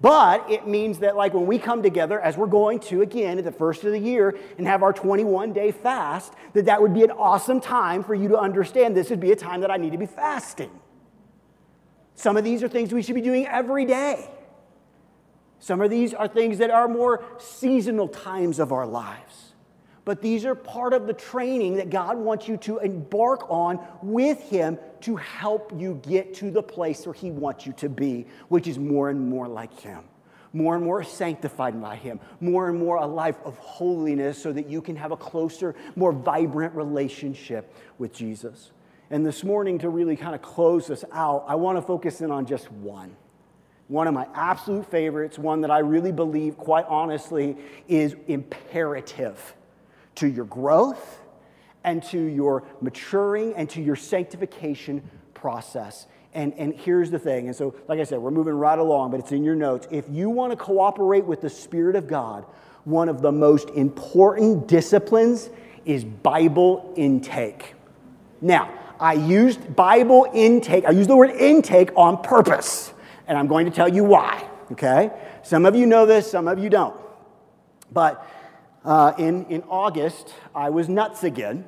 But 0.00 0.50
it 0.50 0.66
means 0.66 1.00
that, 1.00 1.14
like, 1.14 1.34
when 1.34 1.46
we 1.46 1.58
come 1.58 1.82
together, 1.82 2.18
as 2.20 2.36
we're 2.36 2.46
going 2.46 2.80
to 2.80 3.02
again 3.02 3.36
at 3.38 3.44
the 3.44 3.52
first 3.52 3.84
of 3.84 3.92
the 3.92 3.98
year 3.98 4.38
and 4.56 4.66
have 4.66 4.82
our 4.82 4.92
21 4.92 5.52
day 5.52 5.72
fast, 5.72 6.32
that 6.54 6.64
that 6.64 6.80
would 6.80 6.94
be 6.94 7.04
an 7.04 7.10
awesome 7.10 7.60
time 7.60 8.02
for 8.02 8.14
you 8.14 8.28
to 8.28 8.38
understand 8.38 8.96
this 8.96 9.10
would 9.10 9.20
be 9.20 9.32
a 9.32 9.36
time 9.36 9.60
that 9.60 9.70
I 9.70 9.76
need 9.76 9.92
to 9.92 9.98
be 9.98 10.06
fasting. 10.06 10.70
Some 12.14 12.36
of 12.36 12.44
these 12.44 12.62
are 12.62 12.68
things 12.68 12.92
we 12.92 13.02
should 13.02 13.14
be 13.14 13.20
doing 13.20 13.46
every 13.46 13.84
day. 13.84 14.30
Some 15.58 15.82
of 15.82 15.90
these 15.90 16.14
are 16.14 16.26
things 16.26 16.58
that 16.58 16.70
are 16.70 16.88
more 16.88 17.22
seasonal 17.38 18.08
times 18.08 18.58
of 18.58 18.72
our 18.72 18.86
lives 18.86 19.49
but 20.10 20.20
these 20.20 20.44
are 20.44 20.56
part 20.56 20.92
of 20.92 21.06
the 21.06 21.12
training 21.12 21.76
that 21.76 21.88
God 21.88 22.18
wants 22.18 22.48
you 22.48 22.56
to 22.56 22.78
embark 22.78 23.48
on 23.48 23.78
with 24.02 24.40
Him 24.40 24.76
to 25.02 25.14
help 25.14 25.72
you 25.80 26.00
get 26.02 26.34
to 26.34 26.50
the 26.50 26.64
place 26.64 27.06
where 27.06 27.12
He 27.12 27.30
wants 27.30 27.64
you 27.64 27.72
to 27.74 27.88
be, 27.88 28.26
which 28.48 28.66
is 28.66 28.76
more 28.76 29.08
and 29.08 29.28
more 29.30 29.46
like 29.46 29.78
Him. 29.78 30.02
More 30.52 30.74
and 30.74 30.82
more 30.82 31.04
sanctified 31.04 31.80
by 31.80 31.94
Him, 31.94 32.18
more 32.40 32.68
and 32.68 32.76
more 32.76 32.96
a 32.96 33.06
life 33.06 33.36
of 33.44 33.56
holiness 33.58 34.42
so 34.42 34.52
that 34.52 34.68
you 34.68 34.82
can 34.82 34.96
have 34.96 35.12
a 35.12 35.16
closer, 35.16 35.76
more 35.94 36.10
vibrant 36.10 36.74
relationship 36.74 37.72
with 37.98 38.12
Jesus. 38.12 38.72
And 39.10 39.24
this 39.24 39.44
morning, 39.44 39.78
to 39.78 39.90
really 39.90 40.16
kind 40.16 40.34
of 40.34 40.42
close 40.42 40.88
this 40.88 41.04
out, 41.12 41.44
I 41.46 41.54
want 41.54 41.78
to 41.78 41.82
focus 41.82 42.20
in 42.20 42.32
on 42.32 42.46
just 42.46 42.68
one. 42.72 43.14
One 43.86 44.08
of 44.08 44.14
my 44.14 44.26
absolute 44.34 44.90
favorites, 44.90 45.38
one 45.38 45.60
that 45.60 45.70
I 45.70 45.78
really 45.78 46.10
believe, 46.10 46.56
quite 46.56 46.86
honestly, 46.88 47.56
is 47.86 48.16
imperative 48.26 49.54
to 50.20 50.28
your 50.28 50.44
growth 50.44 51.20
and 51.84 52.02
to 52.04 52.18
your 52.18 52.62
maturing 52.80 53.54
and 53.54 53.68
to 53.70 53.82
your 53.82 53.96
sanctification 53.96 55.02
process. 55.34 56.06
And, 56.34 56.54
and 56.54 56.74
here's 56.74 57.10
the 57.10 57.18
thing. 57.18 57.46
And 57.46 57.56
so, 57.56 57.74
like 57.88 57.98
I 57.98 58.04
said, 58.04 58.18
we're 58.18 58.30
moving 58.30 58.54
right 58.54 58.78
along, 58.78 59.10
but 59.10 59.20
it's 59.20 59.32
in 59.32 59.42
your 59.42 59.56
notes. 59.56 59.88
If 59.90 60.04
you 60.08 60.30
want 60.30 60.52
to 60.52 60.56
cooperate 60.56 61.24
with 61.24 61.40
the 61.40 61.50
Spirit 61.50 61.96
of 61.96 62.06
God, 62.06 62.44
one 62.84 63.08
of 63.08 63.20
the 63.22 63.32
most 63.32 63.70
important 63.70 64.68
disciplines 64.68 65.50
is 65.84 66.04
Bible 66.04 66.92
intake. 66.96 67.74
Now, 68.40 68.72
I 69.00 69.14
used 69.14 69.74
Bible 69.74 70.26
intake, 70.34 70.84
I 70.84 70.90
used 70.90 71.08
the 71.08 71.16
word 71.16 71.30
intake 71.30 71.90
on 71.96 72.22
purpose, 72.22 72.92
and 73.26 73.38
I'm 73.38 73.46
going 73.46 73.64
to 73.64 73.72
tell 73.72 73.88
you 73.88 74.04
why, 74.04 74.46
okay? 74.72 75.10
Some 75.42 75.64
of 75.64 75.74
you 75.74 75.86
know 75.86 76.04
this, 76.04 76.30
some 76.30 76.46
of 76.46 76.58
you 76.58 76.68
don't. 76.68 76.94
But 77.90 78.24
uh, 78.84 79.12
in, 79.18 79.46
in 79.46 79.62
August, 79.68 80.32
I 80.54 80.70
was 80.70 80.88
nuts 80.88 81.22
again, 81.24 81.64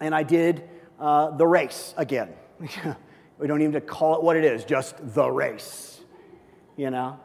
and 0.00 0.14
I 0.14 0.22
did 0.22 0.68
uh, 0.98 1.30
the 1.30 1.46
race 1.46 1.94
again. 1.96 2.30
we 3.38 3.46
don't 3.46 3.62
even 3.62 3.80
call 3.82 4.16
it 4.16 4.22
what 4.22 4.36
it 4.36 4.44
is, 4.44 4.64
just 4.64 4.96
the 5.14 5.30
race, 5.30 6.00
you 6.76 6.90
know? 6.90 7.18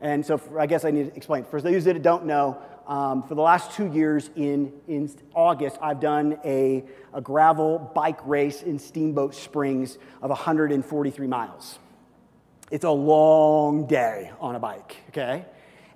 And 0.00 0.26
so 0.26 0.40
I 0.58 0.66
guess 0.66 0.84
I 0.84 0.90
need 0.90 1.10
to 1.10 1.16
explain. 1.16 1.44
For 1.44 1.60
those 1.60 1.84
that 1.84 2.00
don't 2.02 2.26
know, 2.26 2.58
um, 2.86 3.22
for 3.22 3.34
the 3.34 3.42
last 3.42 3.72
two 3.72 3.86
years 3.86 4.28
in, 4.34 4.72
in 4.88 5.08
August, 5.34 5.78
I've 5.80 6.00
done 6.00 6.38
a, 6.44 6.84
a 7.14 7.20
gravel 7.20 7.78
bike 7.94 8.18
race 8.26 8.62
in 8.62 8.78
Steamboat 8.78 9.34
Springs 9.34 9.98
of 10.20 10.30
143 10.30 11.26
miles. 11.28 11.78
It's 12.70 12.84
a 12.84 12.90
long 12.90 13.86
day 13.86 14.32
on 14.40 14.56
a 14.56 14.58
bike, 14.58 14.96
okay? 15.10 15.44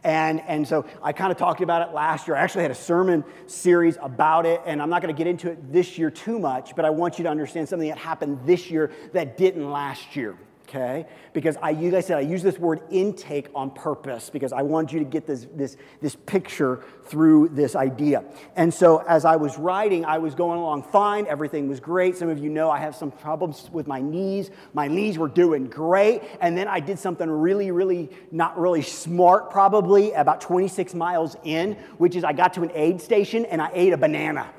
And, 0.07 0.41
and 0.43 0.67
so 0.67 0.87
I 1.03 1.13
kind 1.13 1.33
of 1.33 1.37
talked 1.37 1.63
about 1.63 1.89
it 1.89 1.93
last 1.93 2.29
year. 2.29 2.37
I 2.37 2.41
actually 2.41 2.63
had 2.63 2.71
a 2.71 2.77
sermon 2.77 3.25
series 3.49 3.99
about 4.01 4.47
it, 4.47 4.61
and 4.65 4.81
I'm 4.81 4.89
not 4.89 5.03
going 5.03 5.13
to 5.13 5.19
get 5.19 5.27
into 5.27 5.51
it 5.51 5.73
this 5.73 5.99
year 5.99 6.13
too 6.13 6.39
much, 6.39 6.77
but 6.77 6.85
I 6.85 6.91
want 6.91 7.19
you 7.19 7.25
to 7.25 7.29
understand 7.29 7.69
something 7.69 7.89
that 7.89 7.99
happened 7.99 8.39
this 8.47 8.71
year 8.71 8.93
that 9.15 9.37
didn't 9.37 9.69
last 9.69 10.15
year 10.15 10.37
okay? 10.69 11.07
Because 11.33 11.57
I, 11.63 11.73
like 11.73 11.95
I 11.95 12.01
said, 12.01 12.19
I 12.19 12.23
use 12.23 12.43
this 12.43 12.59
word 12.59 12.81
intake 12.91 13.49
on 13.55 13.71
purpose 13.71 14.31
because 14.31 14.53
I 14.53 14.63
wanted 14.63 14.93
you 14.93 14.99
to 14.99 15.05
get 15.05 15.27
this, 15.27 15.47
this, 15.55 15.77
this 16.01 16.17
picture 16.17 16.83
through 17.05 17.51
this 17.51 17.77
idea. 17.77 18.25
And 18.57 18.73
so 18.73 18.99
as 19.09 19.25
I 19.25 19.37
was 19.37 19.59
writing, 19.59 20.05
I 20.05 20.19
was 20.19 20.35
going 20.35 20.59
along 20.59 20.83
fine. 20.83 21.27
Everything 21.29 21.69
was 21.69 21.79
great. 21.79 22.17
Some 22.17 22.29
of 22.29 22.39
you 22.39 22.51
know 22.51 22.69
I 22.69 22.79
have 22.79 22.97
some 22.97 23.13
problems 23.13 23.71
with 23.73 23.87
my 23.87 24.01
knees. 24.01 24.51
My 24.75 24.89
knees 24.89 25.19
were 25.19 25.29
doing 25.29 25.67
great. 25.67 26.23
And 26.41 26.59
then 26.59 26.67
I 26.67 26.81
did 26.81 26.99
something 26.99 27.31
really, 27.31 27.71
really 27.71 28.11
not 28.33 28.59
really 28.59 28.83
smart, 28.83 29.51
probably 29.51 30.13
about 30.13 30.41
26 30.41 30.95
miles 30.95 31.37
in, 31.45 31.75
which 31.99 32.17
is 32.17 32.25
I 32.25 32.33
got 32.33 32.55
to 32.55 32.63
an 32.63 32.73
aid 32.75 33.01
station 33.01 33.45
and 33.45 33.63
I 33.63 33.71
ate 33.73 33.93
a 33.93 33.97
banana. 33.97 34.51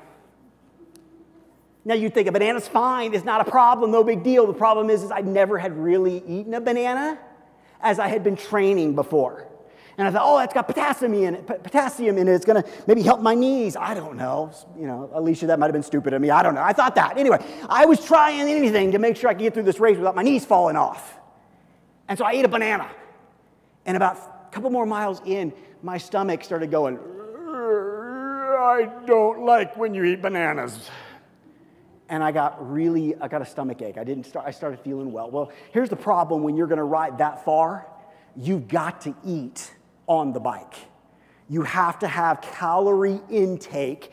Now 1.88 1.94
you'd 1.94 2.12
think 2.12 2.28
a 2.28 2.32
banana's 2.32 2.68
fine, 2.68 3.14
it's 3.14 3.24
not 3.24 3.40
a 3.40 3.50
problem, 3.50 3.90
no 3.90 4.04
big 4.04 4.22
deal. 4.22 4.46
The 4.46 4.52
problem 4.52 4.90
is, 4.90 5.02
is 5.02 5.10
I 5.10 5.22
never 5.22 5.56
had 5.56 5.74
really 5.74 6.22
eaten 6.26 6.52
a 6.52 6.60
banana 6.60 7.18
as 7.80 7.98
I 7.98 8.08
had 8.08 8.22
been 8.22 8.36
training 8.36 8.94
before. 8.94 9.48
And 9.96 10.06
I 10.06 10.10
thought, 10.10 10.22
oh, 10.22 10.38
it's 10.40 10.52
got 10.52 10.66
potassium 10.66 11.14
in 11.14 11.34
it. 11.36 11.46
Potassium 11.46 12.18
in 12.18 12.28
it. 12.28 12.32
It's 12.32 12.44
going 12.44 12.62
to 12.62 12.68
maybe 12.86 13.00
help 13.00 13.22
my 13.22 13.34
knees. 13.34 13.74
I 13.74 13.94
don't 13.94 14.18
know. 14.18 14.52
You 14.78 14.86
know, 14.86 15.08
Alicia, 15.14 15.46
that 15.46 15.58
might 15.58 15.68
have 15.68 15.72
been 15.72 15.82
stupid 15.82 16.12
of 16.12 16.20
me. 16.20 16.28
I 16.28 16.42
don't 16.42 16.54
know. 16.54 16.62
I 16.62 16.74
thought 16.74 16.94
that. 16.96 17.16
Anyway, 17.16 17.42
I 17.70 17.86
was 17.86 18.04
trying 18.04 18.38
anything 18.50 18.92
to 18.92 18.98
make 18.98 19.16
sure 19.16 19.30
I 19.30 19.32
could 19.32 19.40
get 19.40 19.54
through 19.54 19.62
this 19.62 19.80
race 19.80 19.96
without 19.96 20.14
my 20.14 20.22
knees 20.22 20.44
falling 20.44 20.76
off. 20.76 21.18
And 22.06 22.18
so 22.18 22.26
I 22.26 22.32
ate 22.32 22.44
a 22.44 22.48
banana. 22.48 22.90
And 23.86 23.96
about 23.96 24.18
a 24.18 24.52
couple 24.52 24.68
more 24.68 24.84
miles 24.84 25.22
in, 25.24 25.54
my 25.82 25.96
stomach 25.96 26.44
started 26.44 26.70
going, 26.70 26.98
I 27.48 28.90
don't 29.06 29.46
like 29.46 29.74
when 29.78 29.94
you 29.94 30.04
eat 30.04 30.20
bananas 30.20 30.90
and 32.08 32.22
I 32.24 32.32
got 32.32 32.70
really, 32.70 33.14
I 33.20 33.28
got 33.28 33.42
a 33.42 33.46
stomach 33.46 33.82
ache. 33.82 33.98
I 33.98 34.04
didn't 34.04 34.24
start, 34.24 34.46
I 34.46 34.50
started 34.50 34.80
feeling 34.80 35.12
well. 35.12 35.30
Well, 35.30 35.52
here's 35.72 35.88
the 35.88 35.96
problem 35.96 36.42
when 36.42 36.56
you're 36.56 36.66
gonna 36.66 36.84
ride 36.84 37.18
that 37.18 37.44
far, 37.44 37.86
you've 38.36 38.68
got 38.68 39.00
to 39.02 39.14
eat 39.24 39.74
on 40.06 40.32
the 40.32 40.40
bike. 40.40 40.74
You 41.48 41.62
have 41.62 41.98
to 42.00 42.08
have 42.08 42.40
calorie 42.40 43.20
intake 43.30 44.10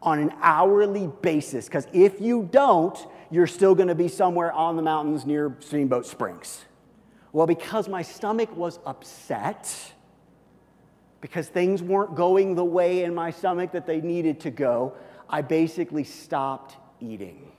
on 0.00 0.18
an 0.18 0.32
hourly 0.40 1.08
basis, 1.22 1.66
because 1.66 1.86
if 1.92 2.20
you 2.20 2.48
don't, 2.50 2.98
you're 3.30 3.46
still 3.46 3.74
gonna 3.74 3.94
be 3.94 4.08
somewhere 4.08 4.52
on 4.52 4.76
the 4.76 4.82
mountains 4.82 5.26
near 5.26 5.56
Steamboat 5.60 6.06
Springs. 6.06 6.64
Well, 7.32 7.46
because 7.46 7.88
my 7.88 8.02
stomach 8.02 8.54
was 8.56 8.78
upset, 8.86 9.92
because 11.20 11.48
things 11.48 11.82
weren't 11.82 12.14
going 12.14 12.54
the 12.54 12.64
way 12.64 13.02
in 13.02 13.14
my 13.14 13.30
stomach 13.30 13.72
that 13.72 13.86
they 13.86 14.00
needed 14.00 14.40
to 14.40 14.50
go, 14.50 14.94
I 15.28 15.42
basically 15.42 16.04
stopped 16.04 16.76
eating. 17.00 17.50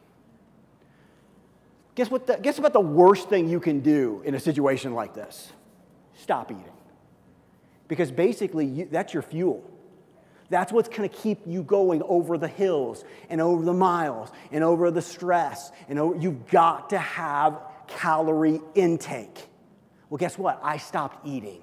Guess 1.95 2.09
what? 2.09 2.27
The, 2.27 2.37
guess 2.37 2.59
what 2.59 2.73
the 2.73 2.79
worst 2.79 3.29
thing 3.29 3.49
you 3.49 3.59
can 3.59 3.81
do 3.81 4.21
in 4.25 4.35
a 4.35 4.39
situation 4.39 4.93
like 4.93 5.13
this? 5.13 5.51
Stop 6.13 6.51
eating. 6.51 6.63
Because 7.87 8.11
basically, 8.11 8.65
you, 8.65 8.87
that's 8.91 9.13
your 9.13 9.23
fuel. 9.23 9.69
That's 10.49 10.71
what's 10.71 10.89
going 10.89 11.07
to 11.07 11.15
keep 11.15 11.39
you 11.45 11.61
going 11.61 12.01
over 12.03 12.37
the 12.37 12.47
hills 12.47 13.03
and 13.29 13.39
over 13.39 13.63
the 13.63 13.73
miles 13.73 14.31
and 14.51 14.63
over 14.63 14.89
the 14.91 15.01
stress. 15.01 15.71
And 15.87 15.99
over, 15.99 16.17
you've 16.17 16.47
got 16.47 16.89
to 16.91 16.97
have 16.97 17.59
calorie 17.87 18.61
intake. 18.75 19.47
Well, 20.09 20.17
guess 20.17 20.37
what? 20.37 20.59
I 20.63 20.77
stopped 20.77 21.27
eating. 21.27 21.61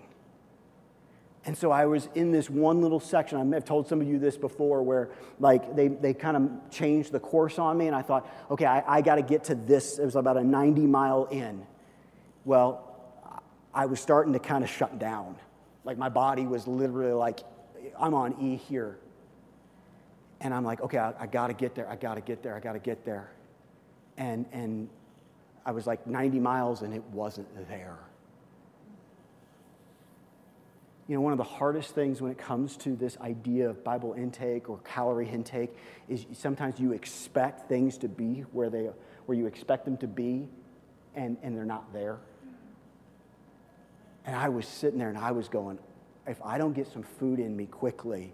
And 1.47 1.57
so 1.57 1.71
I 1.71 1.87
was 1.87 2.09
in 2.17 2.33
this 2.33 2.51
one 2.51 2.83
little 2.83 2.99
section. 2.99 3.55
I've 3.55 3.65
told 3.65 3.87
some 3.87 4.01
of 4.01 4.09
you 4.09 4.19
this 4.19 4.37
before 4.37 4.83
where 4.83 5.11
like 5.39 5.77
they, 5.77 5.87
they 5.87 6.13
kind 6.13 6.37
of 6.37 6.71
changed 6.71 7.13
the 7.13 7.21
course 7.21 7.61
on 7.61 7.79
me. 7.79 7.87
And 7.87 7.95
I 7.95 8.03
thought, 8.03 8.29
okay, 8.51 8.67
I, 8.67 8.97
I 8.97 9.01
got 9.01 9.15
to 9.15 9.23
get 9.23 9.45
to 9.45 9.55
this. 9.55 10.01
It 10.01 10.05
was 10.05 10.17
about 10.17 10.37
a 10.37 10.43
90 10.43 10.83
mile 10.83 11.27
in. 11.27 11.65
Well, 12.45 12.83
I 13.73 13.87
was 13.87 14.01
starting 14.01 14.33
to 14.33 14.41
kind 14.41 14.65
of 14.65 14.71
shut 14.71 14.99
down. 14.99 15.37
Like 15.85 15.97
my 15.99 16.09
body 16.09 16.47
was 16.47 16.67
literally 16.67 17.13
like, 17.13 17.41
I'm 17.97 18.13
on 18.13 18.35
E 18.41 18.57
here. 18.57 18.99
And 20.41 20.53
I'm 20.53 20.65
like, 20.65 20.81
okay, 20.81 20.99
I, 20.99 21.13
I 21.21 21.27
got 21.27 21.47
to 21.47 21.55
get 21.55 21.77
there. 21.77 21.89
I 21.89 21.95
got 21.95 22.17
to 22.17 22.21
get 22.21 22.43
there. 22.43 22.57
I 22.57 22.61
got 22.61 22.73
to 22.73 22.81
get 22.81 23.05
there. 23.05 23.31
And, 24.17 24.47
and 24.51 24.89
I 25.65 25.71
was 25.71 25.87
like 25.87 26.09
90 26.09 26.41
miles 26.41 26.83
and 26.83 26.93
it 26.93 27.05
wasn't 27.13 27.47
there. 27.69 27.99
You 31.09 31.15
know, 31.15 31.21
one 31.21 31.33
of 31.33 31.39
the 31.39 31.45
hardest 31.45 31.95
things 31.95 32.21
when 32.21 32.33
it 32.33 32.39
comes 32.39 32.77
to 32.79 32.97
this 32.97 33.17
idea 33.21 33.71
of 33.71 33.85
Bible 33.85 34.15
intake 34.15 34.69
or 34.69 34.79
calorie 34.79 35.29
intake 35.29 35.77
is 36.09 36.27
sometimes 36.33 36.81
you 36.81 36.93
expect 36.93 37.69
things 37.69 37.99
to 37.99 38.09
be 38.09 38.41
where, 38.51 38.71
they, 38.71 38.91
where 39.27 39.39
you 39.39 39.47
expect 39.47 39.85
them 39.85 39.97
to 39.99 40.09
be, 40.09 40.49
and, 41.15 41.37
and 41.43 41.57
they're 41.57 41.65
not 41.65 41.93
there. 41.93 42.19
And 44.25 44.35
I 44.35 44.49
was 44.49 44.67
sitting 44.67 44.99
there 44.99 45.09
and 45.09 45.17
I 45.17 45.31
was 45.31 45.49
going, 45.49 45.79
if 46.27 46.43
I 46.45 46.59
don't 46.59 46.73
get 46.73 46.89
some 46.89 47.05
food 47.05 47.39
in 47.39 47.57
me 47.57 47.67
quickly, 47.67 48.33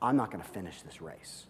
I'm 0.00 0.16
not 0.16 0.30
going 0.30 0.42
to 0.42 0.48
finish 0.50 0.82
this 0.82 1.02
race. 1.02 1.46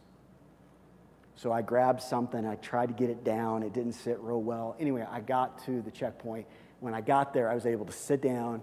So 1.35 1.53
I 1.53 1.61
grabbed 1.61 2.01
something, 2.01 2.47
I 2.47 2.55
tried 2.57 2.87
to 2.87 2.95
get 2.95 3.11
it 3.11 3.23
down, 3.23 3.62
it 3.62 3.75
didn't 3.75 3.92
sit 3.92 4.18
real 4.21 4.40
well. 4.40 4.77
Anyway, 4.81 5.07
I 5.11 5.21
got 5.21 5.62
to 5.66 5.83
the 5.83 5.90
checkpoint. 5.90 6.47
When 6.81 6.95
I 6.95 7.03
got 7.03 7.35
there, 7.35 7.51
I 7.51 7.55
was 7.55 7.66
able 7.66 7.85
to 7.85 7.92
sit 7.92 8.23
down 8.23 8.62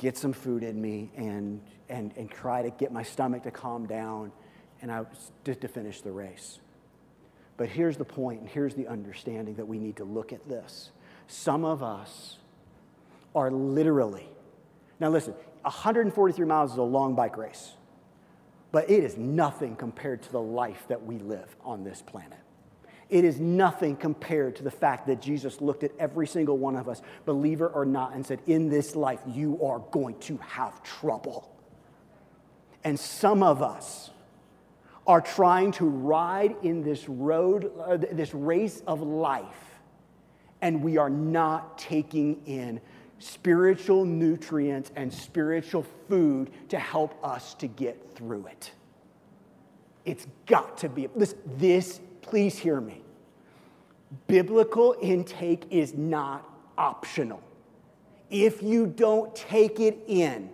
get 0.00 0.16
some 0.16 0.32
food 0.32 0.62
in 0.62 0.80
me 0.80 1.10
and, 1.14 1.60
and, 1.90 2.12
and 2.16 2.30
try 2.30 2.62
to 2.62 2.70
get 2.70 2.90
my 2.90 3.02
stomach 3.02 3.42
to 3.42 3.50
calm 3.50 3.86
down 3.86 4.32
and 4.80 4.90
I 4.90 5.04
to, 5.44 5.54
to 5.54 5.68
finish 5.68 6.00
the 6.00 6.10
race. 6.10 6.58
But 7.58 7.68
here's 7.68 7.98
the 7.98 8.06
point, 8.06 8.40
and 8.40 8.48
here's 8.48 8.74
the 8.74 8.88
understanding 8.88 9.56
that 9.56 9.68
we 9.68 9.78
need 9.78 9.96
to 9.96 10.04
look 10.04 10.32
at 10.32 10.48
this. 10.48 10.90
Some 11.26 11.66
of 11.66 11.82
us 11.82 12.38
are 13.34 13.50
literally, 13.50 14.26
now 14.98 15.10
listen, 15.10 15.34
143 15.62 16.46
miles 16.46 16.72
is 16.72 16.78
a 16.78 16.82
long 16.82 17.14
bike 17.14 17.36
race, 17.36 17.72
but 18.72 18.88
it 18.88 19.04
is 19.04 19.18
nothing 19.18 19.76
compared 19.76 20.22
to 20.22 20.32
the 20.32 20.40
life 20.40 20.82
that 20.88 21.04
we 21.04 21.18
live 21.18 21.54
on 21.62 21.84
this 21.84 22.00
planet. 22.00 22.38
It 23.10 23.24
is 23.24 23.40
nothing 23.40 23.96
compared 23.96 24.56
to 24.56 24.62
the 24.62 24.70
fact 24.70 25.08
that 25.08 25.20
Jesus 25.20 25.60
looked 25.60 25.82
at 25.82 25.90
every 25.98 26.28
single 26.28 26.56
one 26.56 26.76
of 26.76 26.88
us, 26.88 27.02
believer 27.24 27.66
or 27.66 27.84
not, 27.84 28.14
and 28.14 28.24
said, 28.24 28.40
In 28.46 28.68
this 28.68 28.94
life, 28.94 29.20
you 29.26 29.62
are 29.64 29.80
going 29.90 30.18
to 30.20 30.36
have 30.38 30.80
trouble. 30.84 31.54
And 32.84 32.98
some 32.98 33.42
of 33.42 33.62
us 33.62 34.10
are 35.06 35.20
trying 35.20 35.72
to 35.72 35.86
ride 35.86 36.54
in 36.62 36.84
this 36.84 37.08
road, 37.08 37.72
uh, 37.80 37.96
this 37.96 38.32
race 38.32 38.80
of 38.86 39.02
life, 39.02 39.80
and 40.62 40.82
we 40.82 40.96
are 40.96 41.10
not 41.10 41.78
taking 41.78 42.40
in 42.46 42.80
spiritual 43.18 44.04
nutrients 44.04 44.92
and 44.94 45.12
spiritual 45.12 45.84
food 46.08 46.50
to 46.68 46.78
help 46.78 47.14
us 47.24 47.54
to 47.54 47.66
get 47.66 48.14
through 48.14 48.46
it. 48.46 48.72
It's 50.04 50.26
got 50.46 50.78
to 50.78 50.88
be. 50.88 51.08
This, 51.16 51.34
this 51.56 52.00
please 52.22 52.58
hear 52.58 52.80
me. 52.80 53.02
Biblical 54.26 54.96
intake 55.00 55.64
is 55.70 55.94
not 55.94 56.48
optional. 56.76 57.42
If 58.30 58.62
you 58.62 58.86
don't 58.86 59.34
take 59.34 59.80
it 59.80 59.98
in, 60.06 60.50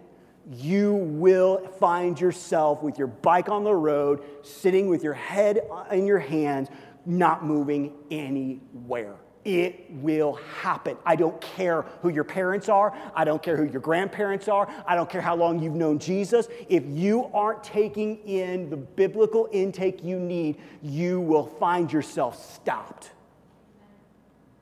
you 0.51 0.95
will 0.95 1.67
find 1.79 2.21
yourself 2.21 2.83
with 2.83 2.99
your 2.99 3.09
bike 3.09 3.49
on 3.49 3.65
the 3.65 3.75
road, 3.75 4.23
sitting 4.43 4.89
with 4.89 5.03
your 5.03 5.15
head 5.15 5.61
in 5.91 6.07
your 6.07 6.19
hands, 6.19 6.69
not 7.05 7.45
moving 7.45 7.93
anywhere. 8.11 9.17
It 9.47 9.87
will 9.93 10.41
happen. 10.61 10.97
I 11.07 11.15
don't 11.15 11.41
care 11.41 11.83
who 12.03 12.09
your 12.09 12.25
parents 12.25 12.69
are. 12.69 12.93
I 13.15 13.25
don't 13.25 13.41
care 13.41 13.57
who 13.57 13.63
your 13.63 13.81
grandparents 13.81 14.49
are. 14.49 14.69
I 14.85 14.97
don't 14.97 15.09
care 15.09 15.21
how 15.21 15.37
long 15.37 15.63
you've 15.63 15.77
known 15.77 16.01
Jesus. 16.01 16.49
If 16.69 16.83
you 16.85 17.31
aren't 17.33 17.63
taking 17.63 18.17
in 18.27 18.71
the 18.71 18.77
biblical 18.77 19.49
intake 19.53 20.03
you 20.03 20.19
need, 20.19 20.57
you 20.83 21.21
will 21.21 21.47
find 21.47 21.93
yourself 21.93 22.55
stopped. 22.57 23.13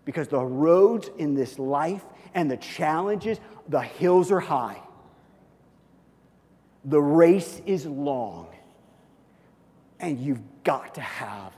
Because 0.04 0.28
the 0.28 0.44
roads 0.44 1.08
in 1.16 1.32
this 1.32 1.58
life 1.58 2.04
and 2.34 2.50
the 2.50 2.58
challenges, 2.58 3.40
the 3.66 3.80
hills 3.80 4.30
are 4.30 4.40
high. 4.40 4.82
The 6.84 7.00
race 7.00 7.62
is 7.64 7.86
long. 7.86 8.48
And 9.98 10.20
you've 10.20 10.42
got 10.62 10.96
to 10.96 11.00
have 11.00 11.54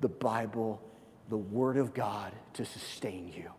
the 0.00 0.08
Bible, 0.08 0.82
the 1.30 1.36
Word 1.36 1.76
of 1.76 1.94
God 1.94 2.32
to 2.54 2.64
sustain 2.64 3.32
you. 3.34 3.50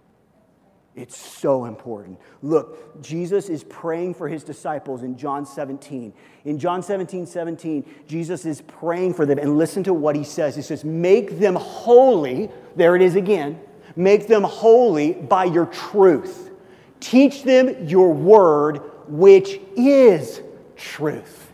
It's 0.94 1.18
so 1.18 1.66
important. 1.66 2.20
Look, 2.42 3.02
Jesus 3.02 3.48
is 3.48 3.64
praying 3.64 4.14
for 4.16 4.28
his 4.28 4.44
disciples 4.44 5.04
in 5.04 5.18
John 5.18 5.46
17. 5.46 6.12
In 6.44 6.60
John 6.60 6.84
17, 6.84 7.26
17, 7.26 7.86
Jesus 8.08 8.46
is 8.46 8.62
praying 8.62 9.14
for 9.14 9.26
them. 9.26 9.40
And 9.40 9.58
listen 9.58 9.86
to 9.86 9.94
what 9.94 10.18
he 10.18 10.26
says. 10.26 10.54
He 10.54 10.62
says, 10.62 10.84
Make 10.84 11.40
them 11.40 11.56
holy. 11.56 12.52
There 12.76 12.98
it 12.98 13.02
is 13.02 13.16
again. 13.16 13.58
Make 13.96 14.28
them 14.28 14.44
holy 14.44 15.14
by 15.14 15.46
your 15.46 15.68
truth. 15.68 16.52
Teach 17.00 17.44
them 17.44 17.88
your 17.88 18.14
word, 18.14 18.82
which 19.08 19.62
is 19.78 20.42
truth. 20.76 21.54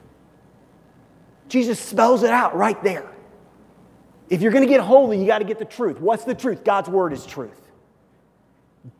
Jesus 1.47 1.79
spells 1.79 2.23
it 2.23 2.31
out 2.31 2.55
right 2.55 2.81
there. 2.83 3.07
If 4.29 4.41
you're 4.41 4.51
going 4.51 4.65
to 4.65 4.69
get 4.69 4.81
holy, 4.81 5.19
you 5.19 5.25
got 5.25 5.39
to 5.39 5.45
get 5.45 5.59
the 5.59 5.65
truth. 5.65 5.99
What's 5.99 6.25
the 6.25 6.35
truth? 6.35 6.63
God's 6.63 6.89
word 6.89 7.13
is 7.13 7.25
truth. 7.25 7.61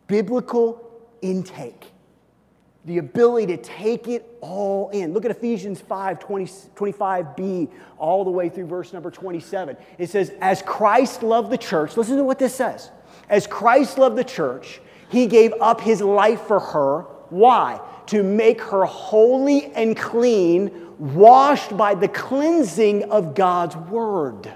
Biblical 0.07 0.89
intake. 1.21 1.91
The 2.85 2.99
ability 2.99 3.57
to 3.57 3.61
take 3.61 4.07
it 4.07 4.25
all 4.39 4.89
in. 4.91 5.13
Look 5.13 5.25
at 5.25 5.31
Ephesians 5.31 5.81
5 5.81 6.19
20, 6.19 6.45
25b, 6.45 7.69
all 7.97 8.23
the 8.23 8.31
way 8.31 8.47
through 8.47 8.67
verse 8.67 8.93
number 8.93 9.11
27. 9.11 9.75
It 9.97 10.09
says, 10.09 10.31
As 10.39 10.61
Christ 10.61 11.21
loved 11.21 11.49
the 11.49 11.57
church, 11.57 11.97
listen 11.97 12.15
to 12.15 12.23
what 12.23 12.39
this 12.39 12.55
says. 12.55 12.89
As 13.27 13.45
Christ 13.45 13.97
loved 13.97 14.15
the 14.15 14.23
church, 14.23 14.79
he 15.09 15.27
gave 15.27 15.53
up 15.59 15.81
his 15.81 16.01
life 16.01 16.41
for 16.41 16.61
her. 16.61 17.01
Why? 17.29 17.81
To 18.07 18.23
make 18.23 18.61
her 18.61 18.85
holy 18.85 19.65
and 19.73 19.97
clean, 19.97 20.95
washed 20.97 21.75
by 21.75 21.93
the 21.93 22.07
cleansing 22.07 23.11
of 23.11 23.35
God's 23.35 23.75
word. 23.75 24.49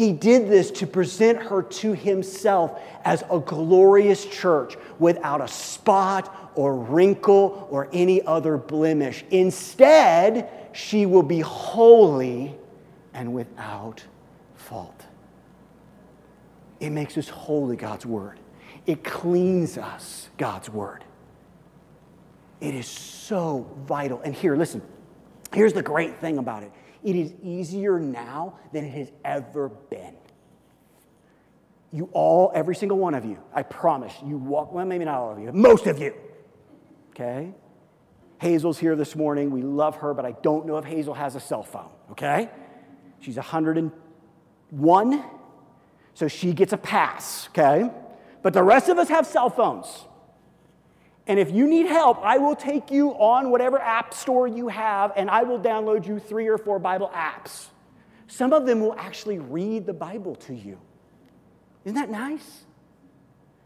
He 0.00 0.14
did 0.14 0.48
this 0.48 0.70
to 0.70 0.86
present 0.86 1.42
her 1.42 1.62
to 1.62 1.92
himself 1.92 2.80
as 3.04 3.22
a 3.30 3.38
glorious 3.38 4.24
church 4.24 4.78
without 4.98 5.42
a 5.42 5.48
spot 5.48 6.52
or 6.54 6.74
wrinkle 6.74 7.68
or 7.70 7.86
any 7.92 8.22
other 8.22 8.56
blemish. 8.56 9.26
Instead, 9.30 10.48
she 10.72 11.04
will 11.04 11.22
be 11.22 11.40
holy 11.40 12.54
and 13.12 13.34
without 13.34 14.02
fault. 14.56 15.04
It 16.80 16.88
makes 16.88 17.18
us 17.18 17.28
holy, 17.28 17.76
God's 17.76 18.06
word. 18.06 18.40
It 18.86 19.04
cleans 19.04 19.76
us, 19.76 20.30
God's 20.38 20.70
word. 20.70 21.04
It 22.62 22.74
is 22.74 22.86
so 22.86 23.66
vital. 23.86 24.22
And 24.22 24.34
here, 24.34 24.56
listen, 24.56 24.80
here's 25.52 25.74
the 25.74 25.82
great 25.82 26.22
thing 26.22 26.38
about 26.38 26.62
it 26.62 26.72
it 27.04 27.16
is 27.16 27.32
easier 27.42 27.98
now 27.98 28.58
than 28.72 28.84
it 28.84 28.90
has 28.90 29.10
ever 29.24 29.68
been. 29.68 30.14
You 31.92 32.08
all, 32.12 32.52
every 32.54 32.76
single 32.76 32.98
one 32.98 33.14
of 33.14 33.24
you, 33.24 33.38
I 33.52 33.62
promise, 33.62 34.14
you 34.24 34.36
walk, 34.36 34.72
well, 34.72 34.86
maybe 34.86 35.04
not 35.04 35.16
all 35.16 35.32
of 35.32 35.38
you, 35.40 35.52
most 35.52 35.86
of 35.86 35.98
you, 35.98 36.14
okay? 37.10 37.52
Hazel's 38.40 38.78
here 38.78 38.96
this 38.96 39.16
morning. 39.16 39.50
We 39.50 39.62
love 39.62 39.96
her, 39.96 40.14
but 40.14 40.24
I 40.24 40.32
don't 40.42 40.66
know 40.66 40.78
if 40.78 40.84
Hazel 40.84 41.14
has 41.14 41.34
a 41.34 41.40
cell 41.40 41.62
phone, 41.62 41.90
okay? 42.12 42.48
She's 43.20 43.36
101. 43.36 45.24
So 46.14 46.28
she 46.28 46.52
gets 46.52 46.72
a 46.72 46.76
pass, 46.76 47.48
okay? 47.48 47.90
But 48.42 48.52
the 48.52 48.62
rest 48.62 48.88
of 48.88 48.98
us 48.98 49.08
have 49.08 49.26
cell 49.26 49.50
phones. 49.50 50.06
And 51.26 51.38
if 51.38 51.50
you 51.50 51.68
need 51.68 51.86
help, 51.86 52.18
I 52.22 52.38
will 52.38 52.56
take 52.56 52.90
you 52.90 53.10
on 53.12 53.50
whatever 53.50 53.78
app 53.78 54.14
store 54.14 54.48
you 54.48 54.68
have 54.68 55.12
and 55.16 55.30
I 55.30 55.42
will 55.42 55.60
download 55.60 56.06
you 56.06 56.18
three 56.18 56.48
or 56.48 56.58
four 56.58 56.78
Bible 56.78 57.10
apps. 57.14 57.66
Some 58.26 58.52
of 58.52 58.66
them 58.66 58.80
will 58.80 58.94
actually 58.96 59.38
read 59.38 59.86
the 59.86 59.92
Bible 59.92 60.34
to 60.36 60.54
you. 60.54 60.78
Isn't 61.84 61.96
that 61.96 62.10
nice? 62.10 62.64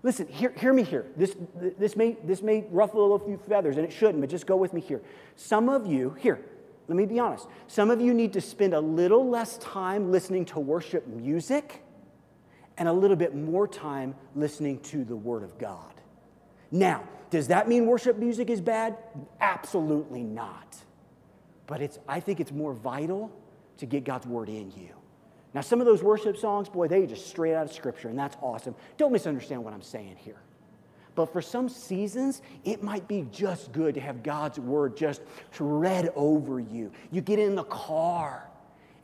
Listen, 0.03 0.27
hear, 0.27 0.51
hear 0.51 0.73
me 0.73 0.83
here. 0.83 1.07
This, 1.17 1.35
this, 1.79 1.97
may, 1.97 2.17
this 2.25 2.43
may 2.43 2.67
ruffle 2.71 3.15
a 3.15 3.19
few 3.19 3.39
feathers, 3.49 3.77
and 3.77 3.87
it 3.87 3.93
shouldn't, 3.93 4.21
but 4.21 4.29
just 4.29 4.47
go 4.47 4.57
with 4.57 4.75
me 4.75 4.81
here. 4.83 5.01
Some 5.35 5.71
of 5.71 5.87
you, 5.87 6.15
here, 6.19 6.41
let 6.89 6.97
me 6.97 7.07
be 7.07 7.19
honest. 7.19 7.47
Some 7.69 7.91
of 7.91 8.01
you 8.01 8.13
need 8.13 8.35
to 8.35 8.41
spend 8.41 8.75
a 8.75 8.81
little 8.81 9.29
less 9.29 9.57
time 9.59 10.13
listening 10.13 10.45
to 10.47 10.61
worship 10.61 11.07
music 11.07 11.83
and 12.77 12.87
a 12.87 12.93
little 12.93 13.17
bit 13.17 13.35
more 13.35 13.67
time 13.67 14.15
listening 14.35 14.79
to 14.81 15.05
the 15.05 15.17
Word 15.17 15.43
of 15.43 15.59
God. 15.59 15.95
Now, 16.75 17.05
does 17.31 17.47
that 17.49 17.69
mean 17.69 17.87
worship 17.87 18.19
music 18.19 18.51
is 18.51 18.61
bad? 18.61 18.99
Absolutely 19.41 20.25
not. 20.25 20.77
But 21.69 21.81
it's, 21.81 22.01
I 22.09 22.19
think 22.19 22.41
it's 22.41 22.51
more 22.51 22.75
vital 22.75 23.31
to 23.77 23.87
get 23.87 24.03
God's 24.03 24.27
Word 24.27 24.49
in 24.49 24.73
you. 24.73 24.89
Now, 25.55 25.61
some 25.61 25.79
of 25.79 25.87
those 25.87 26.03
worship 26.03 26.37
songs, 26.37 26.69
boy, 26.69 26.89
they 26.89 27.07
just 27.07 27.29
straight 27.29 27.55
out 27.55 27.65
of 27.65 27.73
Scripture, 27.73 28.09
and 28.09 28.19
that's 28.19 28.37
awesome. 28.43 28.75
Don't 28.97 29.13
misunderstand 29.13 29.63
what 29.63 29.73
I'm 29.73 29.83
saying 29.83 30.17
here. 30.19 30.41
But 31.15 31.33
for 31.33 31.41
some 31.41 31.69
seasons, 31.69 32.43
it 32.65 32.83
might 32.83 33.07
be 33.07 33.25
just 33.31 33.71
good 33.71 33.95
to 33.95 34.01
have 34.01 34.25
God's 34.25 34.59
Word 34.59 34.97
just 34.97 35.23
read 35.61 36.11
over 36.17 36.59
you. 36.59 36.91
You 37.13 37.21
get 37.21 37.39
in 37.39 37.55
the 37.55 37.65
car 37.65 38.49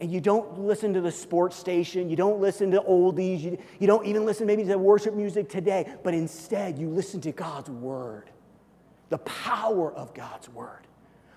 and 0.01 0.11
you 0.11 0.21
don't 0.21 0.59
listen 0.59 0.95
to 0.95 1.01
the 1.01 1.13
sports 1.13 1.57
station, 1.57 2.09
you 2.09 2.17
don't 2.17 2.41
listen 2.41 2.71
to 2.71 2.81
oldies, 2.81 3.41
you, 3.43 3.59
you 3.79 3.87
don't 3.87 4.07
even 4.07 4.25
listen 4.25 4.47
maybe 4.47 4.65
to 4.65 4.79
worship 4.79 5.15
music 5.15 5.49
today, 5.49 5.87
but 6.03 6.15
instead 6.15 6.79
you 6.79 6.89
listen 6.89 7.21
to 7.21 7.33
God's 7.33 7.69
word, 7.69 8.31
the 9.11 9.19
power 9.19 9.93
of 9.93 10.15
God's 10.15 10.49
word. 10.49 10.87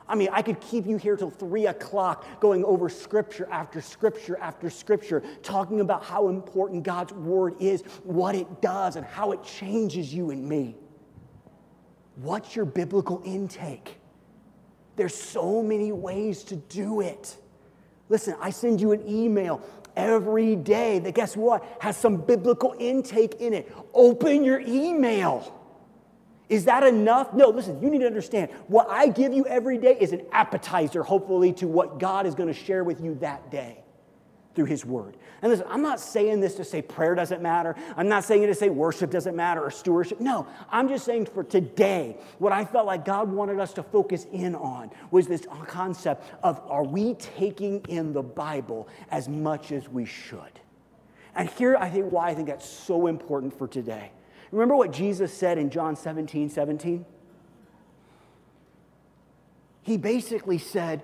I 0.08 0.15
mean, 0.15 0.30
I 0.32 0.41
could 0.41 0.60
keep 0.60 0.86
you 0.86 0.97
here 0.97 1.15
till 1.15 1.30
three 1.30 1.67
o'clock 1.67 2.26
going 2.39 2.63
over 2.65 2.89
scripture 2.89 3.47
after 3.52 3.82
scripture 3.82 4.38
after 4.38 4.69
scripture, 4.69 5.23
talking 5.41 5.82
about 5.82 6.04
how 6.04 6.30
important 6.30 6.84
God's 6.84 7.13
word 7.13 7.56
is, 7.60 7.82
what 8.04 8.36
it 8.36 8.62
does, 8.62 8.95
and 8.95 9.06
how 9.06 9.32
it 9.32 9.43
changes 9.43 10.13
you 10.13 10.32
and 10.32 10.47
me. 10.47 10.76
What's 12.17 12.56
your 12.56 12.65
biblical 12.65 13.21
intake? 13.26 13.97
There's 14.95 15.15
so 15.15 15.63
many 15.63 15.91
ways 15.91 16.43
to 16.45 16.56
do 16.56 17.02
it. 17.02 17.38
Listen, 18.10 18.36
I 18.42 18.50
send 18.50 18.82
you 18.82 18.92
an 18.92 19.08
email 19.08 19.62
every 19.96 20.56
day 20.56 21.00
that, 21.00 21.13
guess 21.13 21.38
what, 21.38 21.63
has 21.80 21.98
some 21.98 22.18
biblical 22.18 22.76
intake 22.80 23.36
in 23.39 23.54
it. 23.54 23.72
Open 23.94 24.44
your 24.44 24.60
email. 24.60 25.60
Is 26.50 26.66
that 26.66 26.84
enough? 26.84 27.34
No, 27.34 27.50
listen, 27.50 27.82
you 27.82 27.89
need 27.89 28.00
to 28.00 28.08
understand 28.08 28.52
what 28.68 28.88
I 28.89 29.08
give 29.08 29.34
you 29.34 29.46
every 29.46 29.78
day 29.78 29.98
is 30.00 30.12
an 30.12 30.26
appetizer, 30.32 31.04
hopefully, 31.04 31.54
to 31.54 31.68
what 31.68 32.00
God 32.00 32.26
is 32.26 32.36
going 32.36 32.48
to 32.48 32.54
share 32.54 32.84
with 32.84 33.02
you 33.02 33.16
that 33.16 33.50
day 33.50 33.83
through 34.56 34.66
His 34.66 34.86
Word. 34.86 35.18
And 35.42 35.52
listen, 35.52 35.66
I'm 35.70 35.82
not 35.82 36.00
saying 36.00 36.39
this 36.39 36.56
to 36.56 36.63
say 36.63 36.82
prayer 36.82 37.16
doesn't 37.16 37.42
matter. 37.42 37.76
I'm 37.98 38.08
not 38.08 38.24
saying 38.24 38.44
it 38.44 38.48
to 38.48 38.56
say 38.56 38.70
worship 38.70 39.12
doesn't 39.12 39.36
matter 39.36 39.62
or 39.62 39.72
stewardship. 39.72 40.20
No, 40.20 40.48
I'm 40.70 40.88
just 40.88 41.06
saying 41.06 41.28
for 41.28 41.44
today, 41.44 42.18
what 42.39 42.54
I 42.54 42.66
felt 42.66 42.86
like 42.86 43.06
God 43.06 43.32
wanted 43.32 43.60
us 43.60 43.74
to 43.74 43.84
focus 43.84 44.26
in 44.32 44.56
on 44.56 44.92
was 45.12 45.28
this 45.28 45.46
concept 45.68 46.26
of 46.44 46.62
are 46.68 46.84
we 46.84 47.16
taking 47.16 47.82
in 47.89 48.13
the 48.13 48.24
Bible 48.24 48.88
as 49.12 49.28
much 49.28 49.72
as 49.72 49.89
we 49.89 50.06
should? 50.06 50.60
And 51.36 51.50
here 51.50 51.76
I 51.76 51.89
think 51.89 52.12
why 52.12 52.30
I 52.30 52.36
think 52.36 52.48
that's 52.48 52.68
so 52.68 53.08
important 53.08 53.58
for 53.58 53.68
today. 53.68 54.12
Remember 54.52 54.76
what 54.76 54.92
Jesus 54.92 55.34
said 55.34 55.58
in 55.58 55.70
John 55.72 55.96
17 55.96 56.50
17? 56.50 57.06
He 59.82 59.98
basically 59.98 60.58
said 60.60 61.04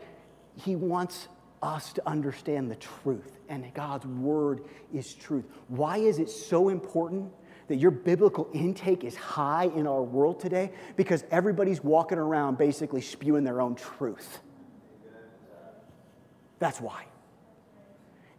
he 0.56 0.76
wants 0.76 1.28
us 1.62 1.94
to 1.94 2.08
understand 2.08 2.72
the 2.72 2.76
truth, 2.76 3.40
and 3.50 3.72
God's 3.74 4.06
word 4.06 4.64
is 4.94 5.14
truth. 5.14 5.46
Why 5.68 5.98
is 5.98 6.20
it 6.20 6.30
so 6.30 6.70
important 6.70 7.32
that 7.68 7.78
your 7.78 7.92
biblical 7.92 8.50
intake 8.54 9.04
is 9.04 9.16
high 9.16 9.66
in 9.76 9.86
our 9.88 10.02
world 10.02 10.40
today? 10.40 10.72
Because 10.96 11.24
everybody's 11.32 11.84
walking 11.84 12.18
around 12.18 12.58
basically 12.58 13.02
spewing 13.02 13.44
their 13.44 13.62
own 13.62 13.76
truth. 13.76 14.40
That's 16.60 16.82
why. 16.82 17.06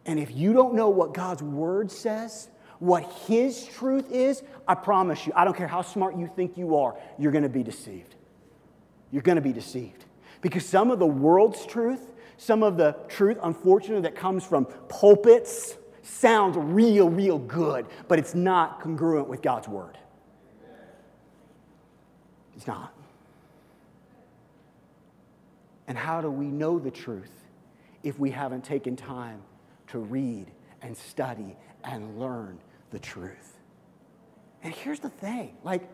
And 0.07 0.19
if 0.19 0.35
you 0.35 0.53
don't 0.53 0.75
know 0.75 0.89
what 0.89 1.15
God's 1.15 1.43
word 1.43 1.91
says, 1.91 2.49
what 2.79 3.05
his 3.27 3.67
truth 3.67 4.11
is, 4.11 4.43
I 4.67 4.75
promise 4.75 5.27
you, 5.27 5.33
I 5.37 5.45
don't 5.45 5.57
care 5.57 5.69
how 5.69 5.83
smart 5.83 6.17
you 6.17 6.31
think 6.35 6.57
you 6.57 6.77
are, 6.77 6.97
you're 7.19 7.33
going 7.33 7.45
to 7.45 7.51
be 7.51 7.63
deceived. 7.63 8.15
You're 9.11 9.23
going 9.23 9.37
to 9.37 9.43
be 9.43 9.53
deceived. 9.53 10.05
Because 10.41 10.65
some 10.65 10.91
of 10.91 10.99
the 10.99 11.07
world's 11.07 11.67
truth, 11.67 12.10
some 12.41 12.63
of 12.63 12.79
the 12.79 12.97
truth, 13.07 13.37
unfortunately, 13.43 14.01
that 14.01 14.15
comes 14.15 14.47
from 14.47 14.65
pulpits 14.89 15.77
sounds 16.03 16.57
real, 16.57 17.11
real 17.11 17.39
good, 17.39 17.85
but 18.09 18.19
it's 18.19 18.35
not 18.35 18.81
congruent 18.81 19.29
with 19.29 19.43
God's 19.43 19.69
word. 19.69 19.99
It's 22.57 22.67
not. 22.67 22.95
And 25.87 25.99
how 25.99 26.23
do 26.23 26.31
we 26.31 26.47
know 26.47 26.79
the 26.79 26.91
truth 26.91 27.31
if 28.03 28.19
we 28.19 28.31
haven't 28.31 28.65
taken 28.65 28.97
time 28.97 29.43
to 29.89 29.99
read 29.99 30.47
and 30.81 30.97
study 30.97 31.59
and 31.85 32.19
learn 32.19 32.59
the 32.91 32.99
truth? 32.99 33.59
And 34.63 34.73
here's 34.73 35.01
the 35.01 35.11
thing 35.11 35.59
like, 35.63 35.87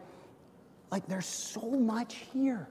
like 0.92 1.09
there's 1.09 1.26
so 1.26 1.72
much 1.72 2.14
here. 2.32 2.68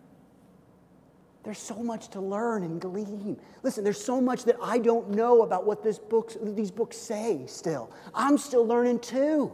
There's 1.45 1.59
so 1.59 1.75
much 1.75 2.07
to 2.09 2.19
learn 2.19 2.63
and 2.63 2.81
glean. 2.81 3.39
Listen, 3.61 3.83
there's 3.83 4.03
so 4.03 4.19
much 4.19 4.45
that 4.45 4.57
I 4.59 4.79
don't 4.79 5.11
know 5.11 5.43
about 5.43 5.63
what 5.63 5.83
this 5.83 5.99
these 6.41 6.71
books 6.71 6.97
say 6.97 7.43
still. 7.45 7.91
I'm 8.15 8.39
still 8.39 8.65
learning 8.65 8.99
too. 8.99 9.53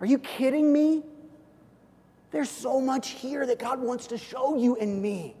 Are 0.00 0.06
you 0.06 0.18
kidding 0.18 0.70
me? 0.70 1.02
There's 2.30 2.50
so 2.50 2.78
much 2.78 3.12
here 3.12 3.46
that 3.46 3.58
God 3.58 3.80
wants 3.80 4.06
to 4.08 4.18
show 4.18 4.56
you 4.56 4.76
and 4.76 5.00
me. 5.00 5.34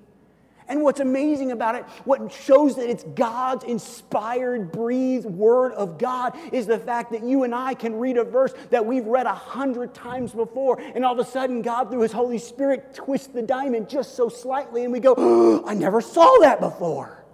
And 0.68 0.82
what's 0.82 1.00
amazing 1.00 1.50
about 1.50 1.76
it, 1.76 1.84
what 2.04 2.30
shows 2.30 2.76
that 2.76 2.90
it's 2.90 3.02
God's 3.02 3.64
inspired, 3.64 4.70
breathed 4.70 5.24
word 5.24 5.72
of 5.72 5.98
God, 5.98 6.36
is 6.52 6.66
the 6.66 6.78
fact 6.78 7.12
that 7.12 7.22
you 7.24 7.44
and 7.44 7.54
I 7.54 7.72
can 7.72 7.98
read 7.98 8.18
a 8.18 8.24
verse 8.24 8.52
that 8.68 8.84
we've 8.84 9.06
read 9.06 9.24
a 9.24 9.34
hundred 9.34 9.94
times 9.94 10.32
before, 10.32 10.78
and 10.78 11.06
all 11.06 11.18
of 11.18 11.26
a 11.26 11.30
sudden, 11.30 11.62
God, 11.62 11.90
through 11.90 12.02
His 12.02 12.12
Holy 12.12 12.38
Spirit, 12.38 12.94
twists 12.94 13.28
the 13.28 13.40
diamond 13.40 13.88
just 13.88 14.14
so 14.14 14.28
slightly, 14.28 14.84
and 14.84 14.92
we 14.92 15.00
go, 15.00 15.14
oh, 15.16 15.64
I 15.66 15.72
never 15.72 16.02
saw 16.02 16.38
that 16.40 16.60
before. 16.60 17.24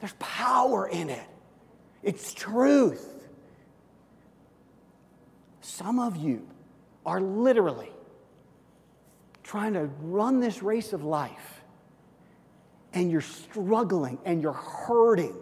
There's 0.00 0.14
power 0.18 0.88
in 0.88 1.10
it, 1.10 1.26
it's 2.02 2.32
truth. 2.32 3.14
Some 5.60 5.98
of 5.98 6.16
you 6.16 6.46
are 7.04 7.20
literally 7.20 7.92
trying 9.42 9.74
to 9.74 9.90
run 10.00 10.40
this 10.40 10.62
race 10.62 10.92
of 10.92 11.04
life 11.04 11.57
and 12.98 13.12
you're 13.12 13.20
struggling 13.20 14.18
and 14.24 14.42
you're 14.42 14.52
hurting 14.52 15.36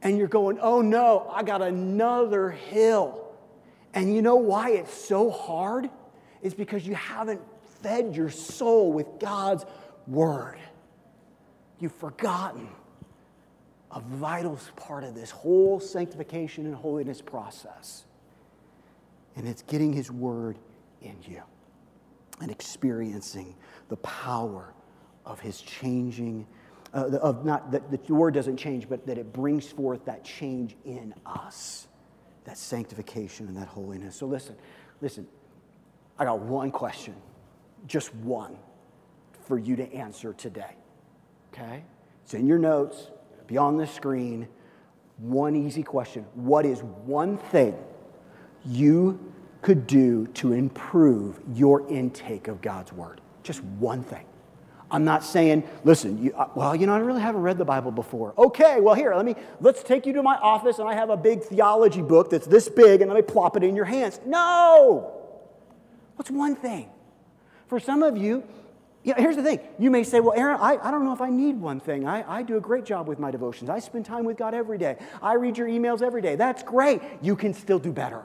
and 0.00 0.16
you're 0.16 0.28
going, 0.28 0.60
oh 0.60 0.80
no, 0.80 1.28
I 1.34 1.42
got 1.42 1.60
another 1.60 2.52
hill. 2.52 3.34
And 3.92 4.14
you 4.14 4.22
know 4.22 4.36
why 4.36 4.70
it's 4.70 4.94
so 4.94 5.28
hard? 5.28 5.90
It's 6.42 6.54
because 6.54 6.86
you 6.86 6.94
haven't 6.94 7.40
fed 7.82 8.14
your 8.14 8.30
soul 8.30 8.92
with 8.92 9.18
God's 9.18 9.64
word. 10.06 10.60
You've 11.80 11.96
forgotten 11.96 12.68
a 13.90 13.98
vital 13.98 14.56
part 14.76 15.02
of 15.02 15.16
this 15.16 15.32
whole 15.32 15.80
sanctification 15.80 16.64
and 16.64 16.76
holiness 16.76 17.20
process. 17.20 18.04
And 19.34 19.48
it's 19.48 19.62
getting 19.62 19.92
His 19.92 20.12
word 20.12 20.58
in 21.02 21.16
you 21.26 21.42
and 22.40 22.52
experiencing 22.52 23.56
the 23.88 23.96
power 23.96 24.72
of 25.26 25.40
his 25.40 25.60
changing, 25.60 26.46
uh, 26.94 27.18
of 27.20 27.44
not 27.44 27.70
that 27.72 27.90
the 27.90 28.14
word 28.14 28.34
doesn't 28.34 28.56
change, 28.56 28.88
but 28.88 29.06
that 29.06 29.18
it 29.18 29.32
brings 29.32 29.66
forth 29.66 30.04
that 30.06 30.24
change 30.24 30.76
in 30.84 31.12
us, 31.26 31.88
that 32.44 32.56
sanctification 32.56 33.48
and 33.48 33.56
that 33.56 33.68
holiness. 33.68 34.16
So 34.16 34.26
listen, 34.26 34.56
listen, 35.00 35.26
I 36.18 36.24
got 36.24 36.40
one 36.40 36.70
question, 36.70 37.14
just 37.86 38.14
one, 38.14 38.56
for 39.46 39.58
you 39.58 39.76
to 39.76 39.92
answer 39.92 40.32
today. 40.32 40.76
Okay? 41.52 41.84
It's 42.24 42.34
in 42.34 42.46
your 42.46 42.58
notes, 42.58 43.10
be 43.46 43.58
on 43.58 43.76
the 43.76 43.86
screen. 43.86 44.48
One 45.18 45.54
easy 45.56 45.82
question 45.82 46.26
What 46.34 46.66
is 46.66 46.82
one 46.82 47.38
thing 47.38 47.76
you 48.64 49.32
could 49.62 49.86
do 49.86 50.26
to 50.28 50.52
improve 50.52 51.40
your 51.52 51.88
intake 51.88 52.48
of 52.48 52.60
God's 52.62 52.92
Word. 52.92 53.20
Just 53.42 53.64
one 53.64 54.02
thing. 54.02 54.24
I'm 54.90 55.04
not 55.04 55.24
saying, 55.24 55.64
listen, 55.84 56.22
you, 56.22 56.32
uh, 56.34 56.48
well, 56.54 56.76
you 56.76 56.86
know, 56.86 56.94
I 56.94 56.98
really 56.98 57.20
haven't 57.20 57.42
read 57.42 57.58
the 57.58 57.64
Bible 57.64 57.90
before. 57.90 58.34
Okay, 58.38 58.80
well, 58.80 58.94
here, 58.94 59.14
let 59.14 59.24
me, 59.24 59.34
let's 59.60 59.82
take 59.82 60.06
you 60.06 60.12
to 60.12 60.22
my 60.22 60.36
office 60.36 60.78
and 60.78 60.88
I 60.88 60.94
have 60.94 61.10
a 61.10 61.16
big 61.16 61.42
theology 61.42 62.02
book 62.02 62.30
that's 62.30 62.46
this 62.46 62.68
big 62.68 63.00
and 63.00 63.10
let 63.10 63.16
me 63.16 63.22
plop 63.22 63.56
it 63.56 63.64
in 63.64 63.74
your 63.74 63.84
hands. 63.84 64.20
No! 64.24 65.12
What's 66.14 66.30
one 66.30 66.54
thing? 66.54 66.88
For 67.66 67.80
some 67.80 68.02
of 68.02 68.16
you, 68.16 68.44
yeah, 69.02 69.14
here's 69.18 69.36
the 69.36 69.42
thing. 69.42 69.60
You 69.78 69.90
may 69.90 70.04
say, 70.04 70.20
well, 70.20 70.34
Aaron, 70.36 70.58
I, 70.60 70.78
I 70.82 70.90
don't 70.90 71.04
know 71.04 71.12
if 71.12 71.20
I 71.20 71.30
need 71.30 71.60
one 71.60 71.80
thing. 71.80 72.06
I, 72.06 72.38
I 72.38 72.42
do 72.42 72.56
a 72.56 72.60
great 72.60 72.84
job 72.84 73.08
with 73.08 73.18
my 73.18 73.30
devotions. 73.30 73.70
I 73.70 73.80
spend 73.80 74.04
time 74.04 74.24
with 74.24 74.36
God 74.36 74.54
every 74.54 74.78
day. 74.78 74.96
I 75.20 75.34
read 75.34 75.58
your 75.58 75.68
emails 75.68 76.02
every 76.02 76.22
day. 76.22 76.36
That's 76.36 76.62
great. 76.62 77.00
You 77.22 77.36
can 77.36 77.54
still 77.54 77.78
do 77.78 77.92
better 77.92 78.22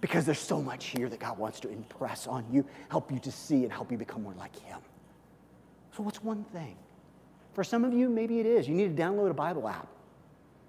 because 0.00 0.24
there's 0.24 0.38
so 0.38 0.60
much 0.60 0.86
here 0.86 1.08
that 1.08 1.20
God 1.20 1.38
wants 1.38 1.60
to 1.60 1.70
impress 1.70 2.26
on 2.26 2.44
you, 2.50 2.66
help 2.90 3.10
you 3.10 3.20
to 3.20 3.32
see, 3.32 3.62
and 3.62 3.72
help 3.72 3.90
you 3.90 3.96
become 3.96 4.22
more 4.22 4.34
like 4.34 4.54
Him. 4.56 4.80
So, 5.96 6.02
what's 6.02 6.22
one 6.22 6.44
thing? 6.44 6.76
For 7.54 7.62
some 7.62 7.84
of 7.84 7.92
you, 7.92 8.08
maybe 8.08 8.40
it 8.40 8.46
is. 8.46 8.66
You 8.66 8.74
need 8.74 8.96
to 8.96 9.02
download 9.02 9.30
a 9.30 9.34
Bible 9.34 9.68
app. 9.68 9.88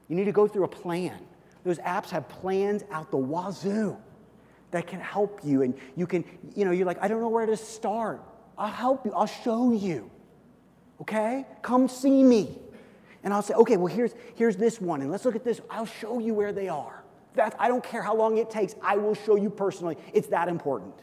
You 0.09 0.15
need 0.15 0.25
to 0.25 0.31
go 0.31 0.47
through 0.47 0.65
a 0.65 0.69
plan. 0.69 1.19
Those 1.63 1.79
apps 1.79 2.09
have 2.09 2.27
plans 2.27 2.83
out 2.91 3.09
the 3.09 3.17
wazoo 3.17 3.97
that 4.71 4.85
can 4.85 4.99
help 4.99 5.39
you. 5.43 5.61
And 5.61 5.75
you 5.95 6.05
can, 6.05 6.25
you 6.55 6.65
know, 6.65 6.71
you're 6.71 6.85
like, 6.85 7.01
I 7.01 7.07
don't 7.07 7.21
know 7.21 7.29
where 7.29 7.45
to 7.45 7.55
start. 7.55 8.21
I'll 8.57 8.67
help 8.67 9.05
you, 9.05 9.13
I'll 9.13 9.25
show 9.25 9.71
you. 9.71 10.11
Okay? 11.01 11.45
Come 11.61 11.87
see 11.87 12.21
me. 12.23 12.59
And 13.23 13.33
I'll 13.33 13.41
say, 13.41 13.53
okay, 13.53 13.77
well, 13.77 13.93
here's, 13.93 14.13
here's 14.35 14.57
this 14.57 14.81
one, 14.81 15.01
and 15.01 15.09
let's 15.09 15.23
look 15.23 15.35
at 15.35 15.45
this. 15.45 15.61
I'll 15.69 15.85
show 15.85 16.19
you 16.19 16.33
where 16.33 16.51
they 16.51 16.67
are. 16.67 17.03
That, 17.35 17.55
I 17.57 17.69
don't 17.69 17.83
care 17.83 18.01
how 18.01 18.15
long 18.15 18.37
it 18.37 18.49
takes, 18.49 18.75
I 18.81 18.97
will 18.97 19.15
show 19.15 19.37
you 19.37 19.49
personally. 19.49 19.97
It's 20.13 20.27
that 20.27 20.49
important. 20.49 20.93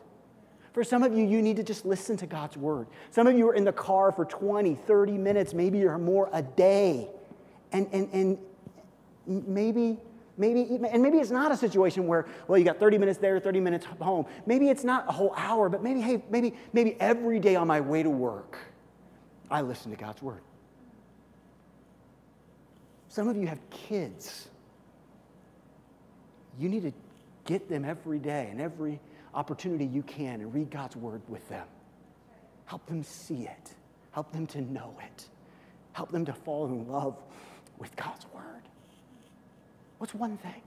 For 0.73 0.85
some 0.85 1.03
of 1.03 1.17
you, 1.17 1.25
you 1.27 1.43
need 1.43 1.57
to 1.57 1.63
just 1.63 1.85
listen 1.85 2.17
to 2.19 2.27
God's 2.27 2.57
word. 2.57 2.87
Some 3.11 3.27
of 3.27 3.37
you 3.37 3.49
are 3.49 3.55
in 3.55 3.65
the 3.65 3.73
car 3.73 4.13
for 4.13 4.25
20, 4.25 4.75
30 4.75 5.13
minutes, 5.13 5.53
maybe 5.53 5.79
you're 5.79 5.99
more 5.99 6.31
a 6.33 6.43
day. 6.43 7.09
And, 7.73 7.89
and, 7.93 8.09
and 8.13 8.39
maybe, 9.27 9.99
maybe, 10.37 10.79
and 10.91 11.03
maybe 11.03 11.19
it's 11.19 11.31
not 11.31 11.51
a 11.51 11.57
situation 11.57 12.07
where, 12.07 12.27
well, 12.47 12.59
you 12.59 12.65
got 12.65 12.79
30 12.79 12.99
minutes 12.99 13.19
there, 13.19 13.41
30 13.41 13.61
minutes 13.61 13.87
home. 13.87 14.27
Maybe 14.47 14.69
it's 14.69 14.85
not 14.85 15.09
a 15.09 15.13
whole 15.13 15.35
hour, 15.37 15.69
but 15.69 15.83
maybe, 15.83 16.01
hey, 16.01 16.23
maybe, 16.31 16.55
maybe 16.73 16.97
every 17.01 17.41
day 17.41 17.57
on 17.57 17.67
my 17.67 17.81
way 17.81 18.03
to 18.03 18.11
work, 18.11 18.59
I 19.51 19.63
listen 19.63 19.91
to 19.91 19.97
God's 19.97 20.23
word. 20.23 20.43
Some 23.09 23.29
of 23.29 23.37
you 23.37 23.49
have 23.49 23.59
kids 23.71 24.51
you 26.61 26.69
need 26.69 26.83
to 26.83 26.93
get 27.47 27.69
them 27.69 27.85
every 27.85 28.19
day 28.19 28.49
and 28.51 28.61
every 28.61 29.01
opportunity 29.35 29.85
you 29.87 30.03
can 30.03 30.41
and 30.41 30.53
read 30.53 30.71
God's 30.71 30.97
word 30.97 31.23
with 31.29 31.49
them. 31.49 31.67
Help 32.67 32.87
them 32.87 33.03
see 33.03 33.47
it, 33.47 33.75
help 34.13 34.33
them 34.33 34.47
to 34.49 34.61
know 34.61 34.95
it, 35.05 35.29
help 35.93 36.11
them 36.11 36.25
to 36.25 36.33
fall 36.33 36.67
in 36.67 36.89
love 36.89 37.17
with 37.79 37.95
God's 37.97 38.27
word. 38.33 38.63
What's 39.99 40.15
one 40.15 40.37
thing? 40.39 40.63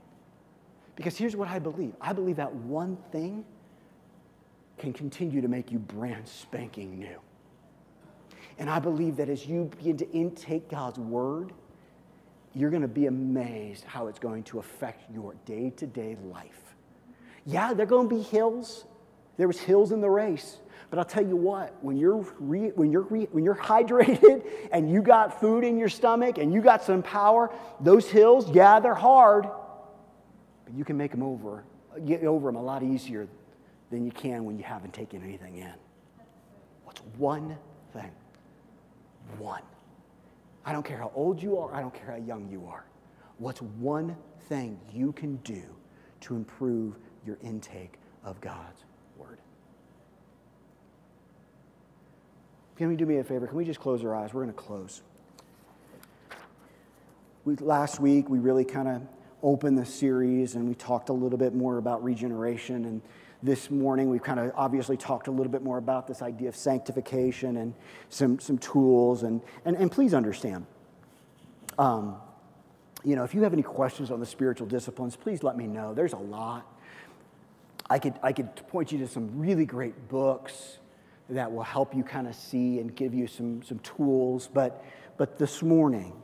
Because 0.96 1.16
here's 1.16 1.34
what 1.34 1.48
I 1.48 1.58
believe 1.58 1.94
I 2.00 2.12
believe 2.12 2.36
that 2.36 2.54
one 2.54 2.96
thing 3.10 3.44
can 4.78 4.92
continue 4.92 5.40
to 5.40 5.48
make 5.48 5.70
you 5.70 5.78
brand 5.78 6.26
spanking 6.26 6.98
new. 6.98 7.18
And 8.58 8.70
I 8.70 8.78
believe 8.78 9.16
that 9.16 9.28
as 9.28 9.46
you 9.46 9.70
begin 9.76 9.96
to 9.98 10.10
intake 10.12 10.68
God's 10.68 10.98
word, 10.98 11.52
you're 12.54 12.70
going 12.70 12.82
to 12.82 12.88
be 12.88 13.06
amazed 13.06 13.84
how 13.84 14.06
it's 14.06 14.18
going 14.18 14.44
to 14.44 14.58
affect 14.60 15.12
your 15.12 15.34
day 15.44 15.70
to 15.76 15.86
day 15.86 16.16
life. 16.30 16.63
Yeah, 17.46 17.74
there 17.74 17.84
are 17.84 17.88
going 17.88 18.08
to 18.08 18.14
be 18.14 18.22
hills. 18.22 18.84
There 19.36 19.46
was 19.46 19.58
hills 19.58 19.92
in 19.92 20.00
the 20.00 20.10
race. 20.10 20.58
But 20.90 20.98
I'll 20.98 21.04
tell 21.04 21.26
you 21.26 21.36
what, 21.36 21.74
when 21.82 21.96
you're, 21.96 22.24
re, 22.38 22.68
when, 22.68 22.92
you're 22.92 23.02
re, 23.02 23.26
when 23.32 23.44
you're 23.44 23.54
hydrated 23.72 24.46
and 24.70 24.90
you 24.90 25.02
got 25.02 25.40
food 25.40 25.64
in 25.64 25.76
your 25.76 25.88
stomach 25.88 26.38
and 26.38 26.52
you 26.52 26.60
got 26.60 26.82
some 26.82 27.02
power, 27.02 27.52
those 27.80 28.08
hills, 28.08 28.50
yeah, 28.50 28.80
they're 28.80 28.94
hard, 28.94 29.48
but 30.64 30.74
you 30.74 30.84
can 30.84 30.96
make 30.96 31.10
them 31.10 31.22
over, 31.22 31.64
get 32.06 32.22
over 32.24 32.48
them 32.48 32.56
a 32.56 32.62
lot 32.62 32.82
easier 32.82 33.26
than 33.90 34.04
you 34.04 34.12
can 34.12 34.44
when 34.44 34.56
you 34.56 34.64
haven't 34.64 34.94
taken 34.94 35.22
anything 35.22 35.56
in. 35.56 35.74
What's 36.84 37.00
one 37.18 37.56
thing? 37.92 38.10
One 39.38 39.62
I 40.64 40.72
don't 40.72 40.84
care 40.84 40.98
how 40.98 41.12
old 41.14 41.42
you 41.42 41.58
are, 41.58 41.74
I 41.74 41.80
don't 41.80 41.94
care 41.94 42.12
how 42.12 42.16
young 42.16 42.48
you 42.48 42.66
are. 42.66 42.84
What's 43.38 43.60
one 43.60 44.16
thing 44.48 44.78
you 44.92 45.12
can 45.12 45.36
do 45.36 45.62
to 46.22 46.36
improve 46.36 46.96
your 47.26 47.38
intake 47.42 47.94
of 48.24 48.40
God's 48.40 48.84
Word? 49.16 49.38
Can 52.76 52.88
we 52.88 52.96
do 52.96 53.06
me 53.06 53.18
a 53.18 53.24
favor? 53.24 53.46
Can 53.46 53.56
we 53.56 53.64
just 53.64 53.80
close 53.80 54.04
our 54.04 54.14
eyes? 54.14 54.34
We're 54.34 54.42
going 54.42 54.54
to 54.54 54.60
close. 54.60 55.02
We, 57.44 57.56
last 57.56 58.00
week, 58.00 58.28
we 58.28 58.38
really 58.38 58.64
kind 58.64 58.88
of 58.88 59.02
opened 59.42 59.78
the 59.78 59.84
series 59.84 60.54
and 60.54 60.66
we 60.66 60.74
talked 60.74 61.10
a 61.10 61.12
little 61.12 61.38
bit 61.38 61.54
more 61.54 61.76
about 61.76 62.02
regeneration. 62.02 62.86
And 62.86 63.02
this 63.42 63.70
morning 63.70 64.08
we've 64.08 64.22
kind 64.22 64.40
of 64.40 64.52
obviously 64.56 64.96
talked 64.96 65.28
a 65.28 65.30
little 65.30 65.52
bit 65.52 65.62
more 65.62 65.76
about 65.76 66.08
this 66.08 66.22
idea 66.22 66.48
of 66.48 66.56
sanctification 66.56 67.58
and 67.58 67.74
some, 68.08 68.40
some 68.40 68.56
tools. 68.56 69.22
And, 69.22 69.42
and, 69.66 69.76
and 69.76 69.92
please 69.92 70.14
understand, 70.14 70.64
um, 71.78 72.16
you 73.04 73.16
know, 73.16 73.24
if 73.24 73.34
you 73.34 73.42
have 73.42 73.52
any 73.52 73.62
questions 73.62 74.10
on 74.10 74.18
the 74.18 74.26
spiritual 74.26 74.66
disciplines, 74.66 75.14
please 75.14 75.42
let 75.42 75.58
me 75.58 75.66
know. 75.66 75.92
There's 75.92 76.14
a 76.14 76.18
lot. 76.18 76.66
I 77.88 77.98
could, 77.98 78.14
I 78.22 78.32
could 78.32 78.54
point 78.68 78.92
you 78.92 78.98
to 78.98 79.08
some 79.08 79.38
really 79.38 79.66
great 79.66 80.08
books 80.08 80.78
that 81.28 81.52
will 81.52 81.62
help 81.62 81.94
you 81.94 82.02
kind 82.02 82.26
of 82.26 82.34
see 82.34 82.78
and 82.78 82.94
give 82.94 83.14
you 83.14 83.26
some, 83.26 83.62
some 83.62 83.78
tools. 83.80 84.48
But, 84.52 84.84
but 85.16 85.38
this 85.38 85.62
morning, 85.62 86.14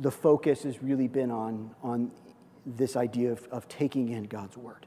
the 0.00 0.10
focus 0.10 0.62
has 0.62 0.82
really 0.82 1.08
been 1.08 1.30
on, 1.30 1.74
on 1.82 2.10
this 2.64 2.96
idea 2.96 3.32
of, 3.32 3.46
of 3.50 3.68
taking 3.68 4.10
in 4.10 4.24
God's 4.24 4.56
word 4.56 4.86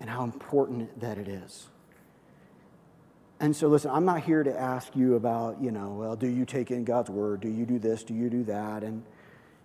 and 0.00 0.08
how 0.08 0.24
important 0.24 1.00
that 1.00 1.18
it 1.18 1.28
is. 1.28 1.68
And 3.40 3.54
so, 3.54 3.68
listen, 3.68 3.90
I'm 3.92 4.04
not 4.04 4.22
here 4.22 4.42
to 4.42 4.58
ask 4.58 4.96
you 4.96 5.14
about, 5.14 5.62
you 5.62 5.70
know, 5.70 5.90
well, 5.90 6.16
do 6.16 6.26
you 6.26 6.44
take 6.44 6.72
in 6.72 6.84
God's 6.84 7.10
word? 7.10 7.40
Do 7.40 7.48
you 7.48 7.64
do 7.64 7.78
this? 7.78 8.02
Do 8.02 8.14
you 8.14 8.28
do 8.28 8.42
that? 8.44 8.82
And, 8.82 9.04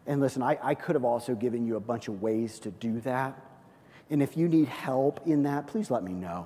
and 0.05 0.21
listen, 0.21 0.43
I, 0.43 0.59
I 0.61 0.75
could 0.75 0.95
have 0.95 1.05
also 1.05 1.33
given 1.33 1.65
you 1.65 1.75
a 1.75 1.79
bunch 1.79 2.07
of 2.07 2.21
ways 2.21 2.59
to 2.59 2.71
do 2.71 2.99
that. 3.01 3.39
And 4.09 4.21
if 4.21 4.37
you 4.37 4.47
need 4.47 4.67
help 4.67 5.25
in 5.25 5.43
that, 5.43 5.67
please 5.67 5.89
let 5.89 6.03
me 6.03 6.13
know. 6.13 6.45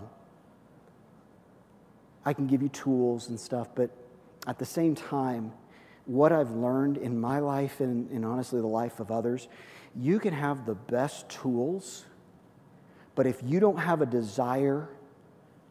I 2.26 2.34
can 2.34 2.48
give 2.48 2.62
you 2.62 2.70
tools 2.70 3.30
and 3.30 3.40
stuff, 3.40 3.70
but 3.74 3.90
at 4.46 4.60
the 4.60 4.66
same 4.66 4.96
time, 4.96 5.52
what 6.06 6.32
I've 6.32 6.52
learned 6.52 6.98
in 6.98 7.20
my 7.20 7.40
life 7.40 7.80
and, 7.80 8.10
and 8.12 8.26
honestly 8.26 8.62
the 8.62 8.68
life 8.68 9.00
of 9.00 9.12
others, 9.12 9.48
you 9.96 10.20
can 10.20 10.34
have 10.34 10.66
the 10.66 10.76
best 10.76 11.30
tools, 11.30 12.06
but 13.16 13.28
if 13.28 13.42
you 13.44 13.60
don't 13.60 13.78
have 13.78 14.02
a 14.02 14.06
desire 14.06 14.90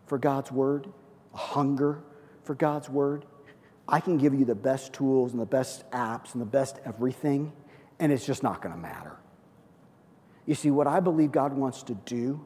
for 0.07 0.18
God's 0.18 0.51
word, 0.53 0.89
a 1.34 1.37
hunger 1.37 2.03
for 2.43 2.55
God's 2.55 2.89
word, 2.89 3.24
I 3.89 4.01
can 4.01 4.18
give 4.18 4.34
you 4.34 4.45
the 4.45 4.55
best 4.55 4.93
tools 4.93 5.32
and 5.32 5.41
the 5.41 5.47
best 5.47 5.89
apps 5.91 6.32
and 6.32 6.41
the 6.41 6.47
best 6.47 6.80
everything, 6.84 7.53
and 7.99 8.12
it's 8.12 8.26
just 8.26 8.43
not 8.43 8.61
going 8.61 8.74
to 8.74 8.80
matter. 8.80 9.16
You 10.47 10.55
see, 10.55 10.71
what 10.71 10.87
I 10.87 11.01
believe 11.01 11.33
God 11.33 11.53
wants 11.53 11.83
to 11.85 11.95
do 11.95 12.45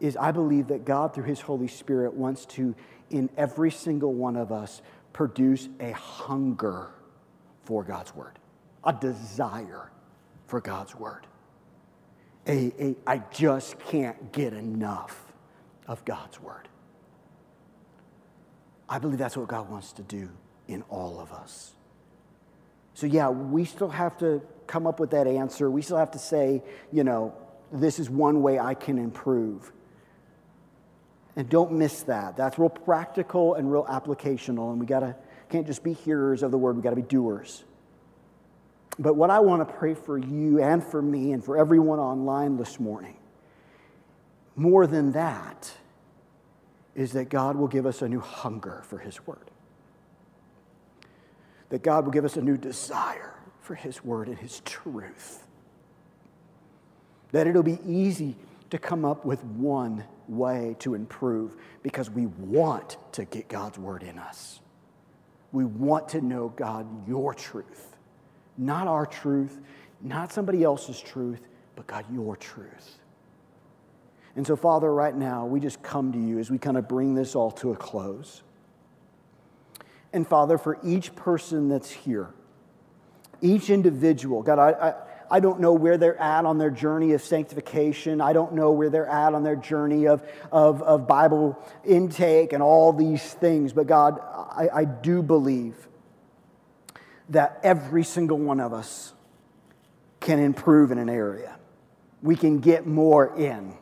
is 0.00 0.16
I 0.16 0.30
believe 0.30 0.68
that 0.68 0.84
God, 0.84 1.14
through 1.14 1.24
His 1.24 1.40
Holy 1.40 1.66
Spirit, 1.66 2.14
wants 2.14 2.46
to, 2.46 2.74
in 3.10 3.28
every 3.36 3.72
single 3.72 4.14
one 4.14 4.36
of 4.36 4.52
us, 4.52 4.80
produce 5.12 5.68
a 5.80 5.90
hunger 5.92 6.90
for 7.64 7.82
God's 7.82 8.14
word, 8.14 8.38
a 8.84 8.92
desire 8.92 9.90
for 10.46 10.60
God's 10.60 10.94
word. 10.94 11.26
A, 12.46 12.72
a, 12.80 12.96
I 13.06 13.18
just 13.32 13.78
can't 13.80 14.32
get 14.32 14.52
enough 14.52 15.32
of 15.86 16.04
God's 16.04 16.40
word. 16.40 16.68
I 18.88 18.98
believe 18.98 19.18
that's 19.18 19.36
what 19.36 19.48
God 19.48 19.68
wants 19.68 19.92
to 19.94 20.02
do 20.02 20.30
in 20.66 20.82
all 20.88 21.20
of 21.20 21.32
us. 21.32 21.74
So, 22.94 23.06
yeah, 23.06 23.28
we 23.28 23.64
still 23.64 23.90
have 23.90 24.16
to 24.18 24.40
come 24.68 24.86
up 24.86 25.00
with 25.00 25.10
that 25.10 25.26
answer. 25.26 25.68
We 25.70 25.82
still 25.82 25.96
have 25.96 26.12
to 26.12 26.18
say, 26.18 26.62
you 26.92 27.02
know, 27.02 27.34
this 27.72 27.98
is 27.98 28.08
one 28.08 28.42
way 28.42 28.58
I 28.58 28.74
can 28.74 28.98
improve. 28.98 29.72
And 31.34 31.48
don't 31.48 31.72
miss 31.72 32.02
that. 32.04 32.36
That's 32.36 32.58
real 32.58 32.68
practical 32.68 33.54
and 33.54 33.70
real 33.70 33.84
applicational. 33.84 34.70
And 34.70 34.78
we 34.78 34.86
gotta 34.86 35.16
can't 35.48 35.66
just 35.66 35.82
be 35.82 35.94
hearers 35.94 36.42
of 36.42 36.50
the 36.50 36.58
word, 36.58 36.76
we 36.76 36.82
gotta 36.82 36.96
be 36.96 37.02
doers. 37.02 37.64
But 38.98 39.14
what 39.14 39.30
I 39.30 39.40
want 39.40 39.66
to 39.66 39.74
pray 39.74 39.94
for 39.94 40.18
you 40.18 40.60
and 40.60 40.82
for 40.82 41.00
me 41.00 41.32
and 41.32 41.42
for 41.44 41.56
everyone 41.56 42.00
online 42.00 42.56
this 42.56 42.80
morning, 42.80 43.16
more 44.56 44.86
than 44.86 45.12
that, 45.12 45.72
is 46.96 47.12
that 47.12 47.28
God 47.28 47.54
will 47.54 47.68
give 47.68 47.86
us 47.86 48.02
a 48.02 48.08
new 48.08 48.18
hunger 48.18 48.82
for 48.88 48.98
His 48.98 49.24
Word. 49.24 49.50
That 51.68 51.84
God 51.84 52.04
will 52.04 52.12
give 52.12 52.24
us 52.24 52.36
a 52.36 52.42
new 52.42 52.56
desire 52.56 53.37
for 53.68 53.74
His 53.74 54.02
Word 54.02 54.28
and 54.28 54.38
His 54.38 54.60
truth. 54.64 55.46
That 57.32 57.46
it'll 57.46 57.62
be 57.62 57.78
easy 57.86 58.34
to 58.70 58.78
come 58.78 59.04
up 59.04 59.26
with 59.26 59.44
one 59.44 60.04
way 60.26 60.74
to 60.78 60.94
improve 60.94 61.54
because 61.82 62.08
we 62.08 62.24
want 62.26 62.96
to 63.12 63.26
get 63.26 63.48
God's 63.48 63.78
Word 63.78 64.02
in 64.02 64.18
us. 64.18 64.60
We 65.52 65.66
want 65.66 66.08
to 66.10 66.22
know, 66.22 66.48
God, 66.48 66.86
your 67.06 67.34
truth. 67.34 67.94
Not 68.56 68.88
our 68.88 69.04
truth, 69.04 69.60
not 70.00 70.32
somebody 70.32 70.64
else's 70.64 70.98
truth, 70.98 71.46
but 71.76 71.86
God, 71.86 72.06
your 72.10 72.36
truth. 72.36 72.98
And 74.34 74.46
so, 74.46 74.56
Father, 74.56 74.92
right 74.92 75.14
now, 75.14 75.44
we 75.44 75.60
just 75.60 75.82
come 75.82 76.10
to 76.12 76.18
you 76.18 76.38
as 76.38 76.50
we 76.50 76.56
kind 76.56 76.78
of 76.78 76.88
bring 76.88 77.14
this 77.14 77.34
all 77.34 77.50
to 77.52 77.72
a 77.72 77.76
close. 77.76 78.42
And 80.14 80.26
Father, 80.26 80.56
for 80.56 80.78
each 80.82 81.14
person 81.14 81.68
that's 81.68 81.90
here, 81.90 82.32
each 83.40 83.70
individual, 83.70 84.42
God, 84.42 84.58
I, 84.58 84.70
I, 84.70 84.94
I, 85.30 85.40
don't 85.40 85.60
know 85.60 85.72
where 85.72 85.96
they're 85.96 86.20
at 86.20 86.44
on 86.44 86.58
their 86.58 86.70
journey 86.70 87.12
of 87.12 87.22
sanctification. 87.22 88.20
I 88.20 88.32
don't 88.32 88.54
know 88.54 88.72
where 88.72 88.90
they're 88.90 89.06
at 89.06 89.34
on 89.34 89.42
their 89.42 89.56
journey 89.56 90.06
of, 90.06 90.22
of, 90.50 90.82
of 90.82 91.06
Bible 91.06 91.58
intake 91.84 92.52
and 92.52 92.62
all 92.62 92.92
these 92.92 93.22
things. 93.22 93.72
But 93.72 93.86
God, 93.86 94.20
I, 94.20 94.68
I 94.72 94.84
do 94.84 95.22
believe 95.22 95.76
that 97.30 97.60
every 97.62 98.04
single 98.04 98.38
one 98.38 98.60
of 98.60 98.72
us 98.72 99.12
can 100.20 100.38
improve 100.38 100.90
in 100.90 100.98
an 100.98 101.08
area. 101.08 101.56
We 102.22 102.36
can 102.36 102.58
get 102.58 102.86
more 102.86 103.36
in. 103.38 103.74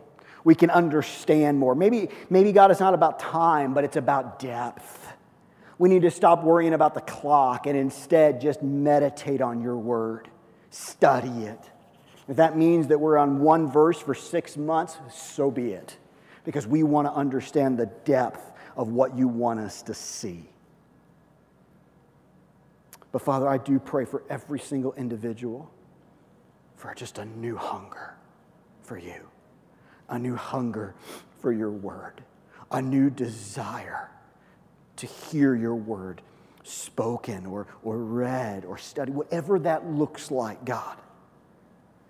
We 0.45 0.55
can 0.55 0.71
understand 0.71 1.59
more. 1.59 1.75
Maybe, 1.75 2.11
maybe 2.31 2.53
God 2.53 2.71
is 2.71 2.79
not 2.79 2.95
about 2.95 3.19
time, 3.19 3.75
but 3.75 3.85
it's 3.85 3.97
about 3.97 4.39
depth. 4.39 5.06
We 5.79 5.89
need 5.89 6.03
to 6.03 6.11
stop 6.11 6.43
worrying 6.43 6.73
about 6.73 6.95
the 6.95 7.03
clock 7.03 7.67
and 7.67 7.77
instead 7.77 8.41
just 8.41 8.63
meditate 8.63 9.41
on 9.43 9.61
your 9.61 9.77
word, 9.77 10.29
study 10.71 11.45
it. 11.45 11.61
If 12.29 12.37
that 12.37 12.57
means 12.57 12.89
that 12.89 12.99
we're 12.99 13.19
on 13.19 13.41
one 13.41 13.71
verse 13.71 14.01
for 14.01 14.15
six 14.15 14.57
months, 14.57 14.97
so 15.13 15.51
be 15.51 15.73
it, 15.73 15.97
because 16.45 16.67
we 16.67 16.83
want 16.83 17.07
to 17.07 17.13
understand 17.13 17.79
the 17.79 17.87
depth 18.05 18.53
of 18.77 18.89
what 18.89 19.17
you 19.17 19.29
want 19.29 19.61
us 19.61 19.83
to 19.83 19.95
see. 19.95 20.49
But 23.13 23.23
Father, 23.23 23.49
I 23.49 23.59
do 23.59 23.79
pray 23.79 24.05
for 24.05 24.23
every 24.29 24.59
single 24.59 24.93
individual 24.95 25.71
for 26.77 26.93
just 26.95 27.19
a 27.19 27.25
new 27.25 27.57
hunger 27.57 28.15
for 28.83 28.99
you, 28.99 29.29
a 30.09 30.19
new 30.19 30.37
hunger 30.37 30.95
for 31.39 31.53
your 31.53 31.71
word, 31.71 32.23
a 32.71 32.83
new 32.83 33.09
desire 33.09 34.11
to 34.97 35.07
hear 35.07 35.55
your 35.55 35.75
word 35.75 36.23
spoken 36.63 37.47
or, 37.47 37.67
or 37.83 37.99
read 37.99 38.65
or 38.65 38.79
studied, 38.79 39.15
whatever 39.15 39.59
that 39.61 39.87
looks 39.87 40.31
like, 40.31 40.65
God. 40.65 40.97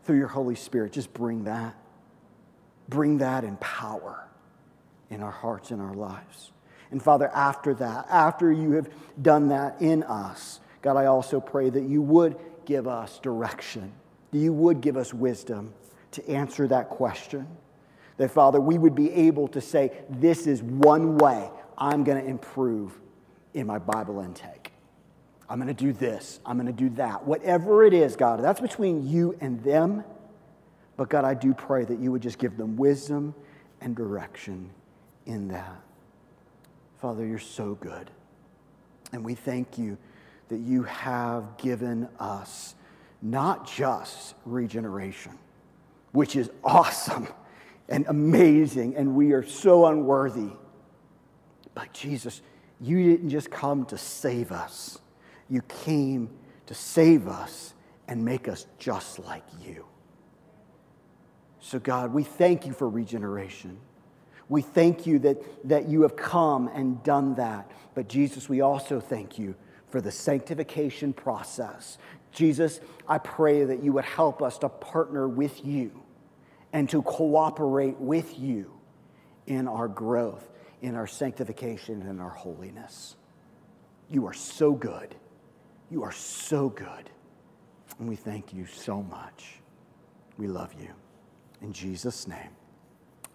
Through 0.05 0.19
your 0.19 0.29
Holy 0.29 0.55
Spirit, 0.55 0.93
just 0.93 1.13
bring 1.13 1.45
that. 1.45 1.75
Bring 2.89 3.19
that 3.19 3.45
in 3.45 3.57
power 3.57 4.27
in 5.11 5.23
our 5.23 5.31
hearts 5.31 5.71
and 5.71 5.81
our 5.81 5.95
lives. 5.95 6.53
And 6.91 7.03
Father, 7.03 7.29
after 7.29 7.75
that, 7.75 8.07
after 8.09 8.53
you 8.53 8.73
have 8.73 8.89
done 9.21 9.49
that 9.49 9.81
in 9.81 10.03
us, 10.05 10.61
God, 10.83 10.97
I 10.97 11.07
also 11.07 11.41
pray 11.41 11.69
that 11.69 11.83
you 11.83 12.01
would 12.03 12.37
give 12.65 12.87
us 12.87 13.19
direction, 13.19 13.93
that 14.31 14.39
you 14.39 14.53
would 14.53 14.81
give 14.81 14.97
us 14.97 15.13
wisdom 15.13 15.75
to 16.13 16.29
answer 16.29 16.69
that 16.69 16.89
question. 16.89 17.47
That, 18.19 18.31
Father, 18.31 18.61
we 18.61 18.79
would 18.79 18.95
be 18.95 19.13
able 19.13 19.49
to 19.49 19.61
say, 19.61 19.93
This 20.09 20.47
is 20.47 20.63
one 20.63 21.19
way 21.19 21.51
I'm 21.79 22.05
going 22.05 22.23
to 22.23 22.29
improve 22.29 22.99
in 23.55 23.67
my 23.67 23.79
Bible 23.79 24.21
intake. 24.21 24.73
I'm 25.49 25.61
going 25.61 25.75
to 25.75 25.85
do 25.85 25.93
this. 25.93 26.41
I'm 26.45 26.57
going 26.57 26.67
to 26.67 26.73
do 26.73 26.91
that. 26.97 27.25
Whatever 27.25 27.85
it 27.85 27.95
is, 27.95 28.17
God, 28.17 28.43
that's 28.43 28.61
between 28.61 29.07
you 29.09 29.37
and 29.41 29.63
them. 29.63 30.05
But 30.97 31.09
God, 31.09 31.25
I 31.25 31.35
do 31.35 31.55
pray 31.55 31.85
that 31.85 31.99
you 31.99 32.11
would 32.13 32.23
just 32.23 32.39
give 32.39 32.57
them 32.57 32.77
wisdom 32.77 33.35
and 33.81 33.95
direction 33.95 34.71
in 35.27 35.49
that. 35.49 35.81
Father, 37.01 37.25
you're 37.25 37.39
so 37.39 37.75
good. 37.75 38.11
And 39.13 39.25
we 39.25 39.35
thank 39.35 39.79
you 39.79 39.99
that 40.49 40.59
you 40.59 40.85
have 40.85 41.57
given 41.59 42.09
us 42.19 42.75
not 43.23 43.71
just 43.71 44.35
regeneration, 44.45 45.33
which 46.13 46.37
is 46.37 46.51
awesome 46.65 47.29
and 47.89 48.07
amazing, 48.09 48.97
and 48.97 49.15
we 49.15 49.33
are 49.33 49.45
so 49.45 49.87
unworthy. 49.87 50.51
But 51.77 51.93
Jesus, 51.93 52.41
you 52.81 53.05
didn't 53.05 53.29
just 53.29 53.51
come 53.51 53.85
to 53.87 53.99
save 53.99 54.51
us, 54.51 54.99
you 55.49 55.63
came 55.85 56.31
to 56.67 56.75
save 56.75 57.29
us 57.29 57.75
and 58.09 58.25
make 58.25 58.49
us 58.49 58.67
just 58.79 59.21
like 59.21 59.45
you. 59.65 59.85
So, 61.61 61.79
God, 61.79 62.13
we 62.13 62.25
thank 62.25 62.67
you 62.67 62.73
for 62.73 62.89
regeneration. 62.89 63.79
We 64.49 64.63
thank 64.63 65.07
you 65.07 65.19
that, 65.21 65.69
that 65.69 65.89
you 65.89 66.03
have 66.03 66.17
come 66.17 66.69
and 66.69 67.03
done 67.03 67.35
that. 67.35 67.71
But, 67.95 68.09
Jesus, 68.09 68.49
we 68.49 68.61
also 68.61 68.99
thank 68.99 69.39
you 69.39 69.55
for 69.89 70.01
the 70.01 70.13
sanctification 70.13 71.13
process. 71.13 71.99
Jesus, 72.33 72.81
I 73.09 73.19
pray 73.19 73.65
that 73.65 73.83
you 73.83 73.93
would 73.93 74.05
help 74.05 74.43
us 74.43 74.59
to 74.59 74.69
partner 74.69 75.29
with 75.29 75.65
you 75.65 76.03
and 76.73 76.89
to 76.91 77.03
cooperate 77.03 77.99
with 77.99 78.39
you 78.39 78.73
in 79.47 79.69
our 79.69 79.89
growth, 79.89 80.49
in 80.87 80.95
our 80.95 81.09
sanctification, 81.09 82.01
and 82.03 82.21
our 82.21 82.31
holiness. 82.31 83.17
You 84.09 84.25
are 84.27 84.33
so 84.33 84.71
good. 84.71 85.17
You 85.91 86.05
are 86.05 86.13
so 86.13 86.69
good. 86.69 87.11
And 87.99 88.09
we 88.09 88.15
thank 88.15 88.55
you 88.55 88.67
so 88.67 89.03
much. 89.03 89.57
We 90.39 90.47
love 90.47 90.73
you. 90.81 90.91
In 91.61 91.73
Jesus' 91.73 92.29
name, 92.29 92.51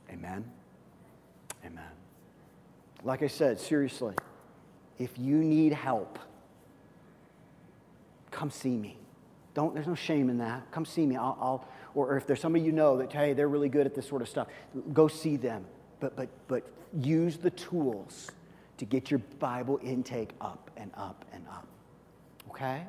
amen. 0.10 0.50
Amen. 1.66 1.84
Like 3.04 3.22
I 3.22 3.28
said, 3.28 3.60
seriously, 3.60 4.16
if 4.98 5.20
you 5.20 5.36
need 5.36 5.74
help, 5.74 6.20
come 8.32 8.50
see 8.50 8.78
me. 8.78 8.98
Don't, 9.56 9.74
there's 9.74 9.88
no 9.88 9.96
shame 9.96 10.30
in 10.30 10.38
that. 10.38 10.72
Come 10.72 10.86
see 10.86 11.06
me. 11.06 11.18
I'll, 11.18 11.38
I'll, 11.42 11.68
or 11.96 12.16
if 12.16 12.26
there's 12.26 12.40
somebody 12.40 12.64
you 12.64 12.72
know 12.72 12.96
that, 13.00 13.12
hey, 13.12 13.34
they're 13.34 13.50
really 13.50 13.68
good 13.68 13.86
at 13.86 13.94
this 13.94 14.08
sort 14.08 14.22
of 14.22 14.30
stuff, 14.30 14.48
go 14.94 15.10
see 15.10 15.36
them. 15.36 15.66
But, 16.02 16.18
but, 16.18 16.30
but 16.50 16.64
use 16.94 17.38
the 17.38 17.52
tools 17.52 18.32
to 18.78 18.86
get 18.86 19.10
your 19.10 19.20
Bible 19.40 19.80
intake 19.82 20.32
up 20.42 20.70
and 20.76 20.92
up 20.98 21.24
and 21.32 21.46
up. 21.48 21.68
Okay? 22.50 22.84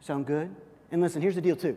Sound 0.00 0.26
good? 0.26 0.52
And 0.90 1.00
listen, 1.00 1.22
here's 1.22 1.36
the 1.36 1.40
deal, 1.40 1.54
too. 1.54 1.76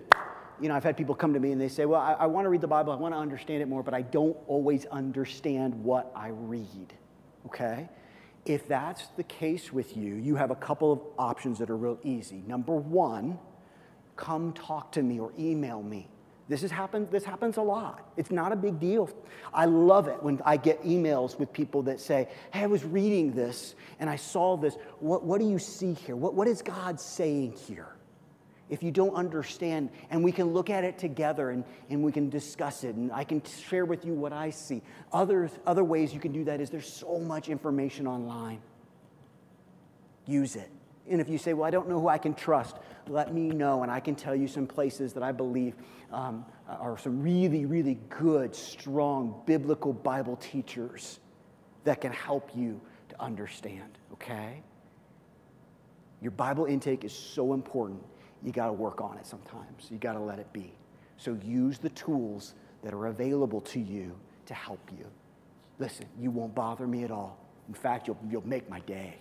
You 0.59 0.69
know, 0.69 0.76
I've 0.76 0.84
had 0.84 0.95
people 0.95 1.13
come 1.13 1.34
to 1.34 1.39
me 1.39 1.51
and 1.51 1.59
they 1.59 1.67
say, 1.67 1.86
Well, 1.86 1.99
I, 1.99 2.13
I 2.13 2.26
want 2.28 2.45
to 2.45 2.49
read 2.49 2.61
the 2.61 2.67
Bible, 2.67 2.93
I 2.93 2.95
want 2.95 3.13
to 3.13 3.19
understand 3.19 3.61
it 3.61 3.67
more, 3.67 3.84
but 3.84 3.93
I 3.93 4.03
don't 4.03 4.38
always 4.47 4.86
understand 4.86 5.74
what 5.84 6.11
I 6.15 6.30
read. 6.30 6.93
Okay? 7.47 7.89
If 8.45 8.67
that's 8.67 9.07
the 9.17 9.24
case 9.24 9.74
with 9.74 9.97
you, 9.97 10.15
you 10.15 10.36
have 10.36 10.51
a 10.51 10.55
couple 10.55 10.91
of 10.91 11.01
options 11.17 11.59
that 11.59 11.69
are 11.69 11.78
real 11.78 11.99
easy. 12.03 12.43
Number 12.47 12.74
one, 12.74 13.38
come 14.15 14.53
talk 14.53 14.91
to 14.93 15.01
me 15.01 15.19
or 15.19 15.32
email 15.38 15.84
me. 15.84 16.07
This, 16.51 16.63
has 16.63 16.71
happened, 16.71 17.07
this 17.11 17.23
happens 17.23 17.55
a 17.55 17.61
lot. 17.61 18.05
It's 18.17 18.29
not 18.29 18.51
a 18.51 18.57
big 18.57 18.77
deal. 18.77 19.09
I 19.53 19.63
love 19.63 20.09
it 20.09 20.21
when 20.21 20.41
I 20.43 20.57
get 20.57 20.83
emails 20.83 21.39
with 21.39 21.53
people 21.53 21.83
that 21.83 22.01
say, 22.01 22.27
Hey, 22.51 22.63
I 22.63 22.65
was 22.65 22.83
reading 22.83 23.31
this 23.31 23.73
and 24.01 24.09
I 24.09 24.17
saw 24.17 24.57
this. 24.57 24.75
What, 24.99 25.23
what 25.23 25.39
do 25.39 25.47
you 25.47 25.57
see 25.57 25.93
here? 25.93 26.17
What, 26.17 26.33
what 26.33 26.49
is 26.49 26.61
God 26.61 26.99
saying 26.99 27.53
here? 27.53 27.95
If 28.69 28.83
you 28.83 28.91
don't 28.91 29.15
understand, 29.15 29.91
and 30.09 30.25
we 30.25 30.33
can 30.33 30.51
look 30.51 30.69
at 30.69 30.83
it 30.83 30.97
together 30.97 31.51
and, 31.51 31.63
and 31.89 32.03
we 32.03 32.11
can 32.11 32.29
discuss 32.29 32.83
it, 32.83 32.95
and 32.95 33.13
I 33.13 33.23
can 33.23 33.41
share 33.43 33.85
with 33.85 34.03
you 34.03 34.13
what 34.13 34.33
I 34.33 34.49
see. 34.49 34.81
Others, 35.13 35.51
other 35.65 35.85
ways 35.85 36.13
you 36.13 36.19
can 36.19 36.33
do 36.33 36.43
that 36.43 36.59
is 36.59 36.69
there's 36.69 36.91
so 36.91 37.17
much 37.17 37.47
information 37.47 38.07
online. 38.07 38.59
Use 40.25 40.57
it. 40.57 40.69
And 41.09 41.19
if 41.19 41.29
you 41.29 41.37
say, 41.37 41.53
Well, 41.53 41.65
I 41.65 41.71
don't 41.71 41.89
know 41.89 41.99
who 41.99 42.07
I 42.07 42.17
can 42.17 42.33
trust, 42.33 42.77
let 43.07 43.33
me 43.33 43.49
know, 43.49 43.83
and 43.83 43.91
I 43.91 43.99
can 43.99 44.15
tell 44.15 44.35
you 44.35 44.47
some 44.47 44.67
places 44.67 45.13
that 45.13 45.23
I 45.23 45.31
believe 45.31 45.75
um, 46.11 46.45
are 46.67 46.97
some 46.97 47.21
really, 47.21 47.65
really 47.65 47.97
good, 48.09 48.55
strong 48.55 49.41
biblical 49.45 49.93
Bible 49.93 50.37
teachers 50.37 51.19
that 51.83 52.01
can 52.01 52.11
help 52.11 52.51
you 52.55 52.79
to 53.09 53.21
understand, 53.21 53.97
okay? 54.13 54.61
Your 56.21 56.31
Bible 56.31 56.65
intake 56.65 57.03
is 57.03 57.13
so 57.13 57.53
important. 57.53 58.03
You 58.43 58.51
got 58.51 58.67
to 58.67 58.73
work 58.73 59.01
on 59.01 59.17
it 59.17 59.25
sometimes. 59.25 59.87
You 59.89 59.97
got 59.97 60.13
to 60.13 60.19
let 60.19 60.39
it 60.39 60.51
be. 60.53 60.73
So 61.17 61.37
use 61.43 61.77
the 61.79 61.89
tools 61.89 62.53
that 62.83 62.93
are 62.93 63.07
available 63.07 63.61
to 63.61 63.79
you 63.79 64.15
to 64.45 64.53
help 64.53 64.89
you. 64.97 65.05
Listen, 65.79 66.05
you 66.19 66.31
won't 66.31 66.53
bother 66.53 66.85
me 66.87 67.03
at 67.03 67.11
all. 67.11 67.37
In 67.67 67.73
fact, 67.73 68.07
you'll, 68.07 68.17
you'll 68.29 68.47
make 68.47 68.69
my 68.69 68.79
day. 68.81 69.15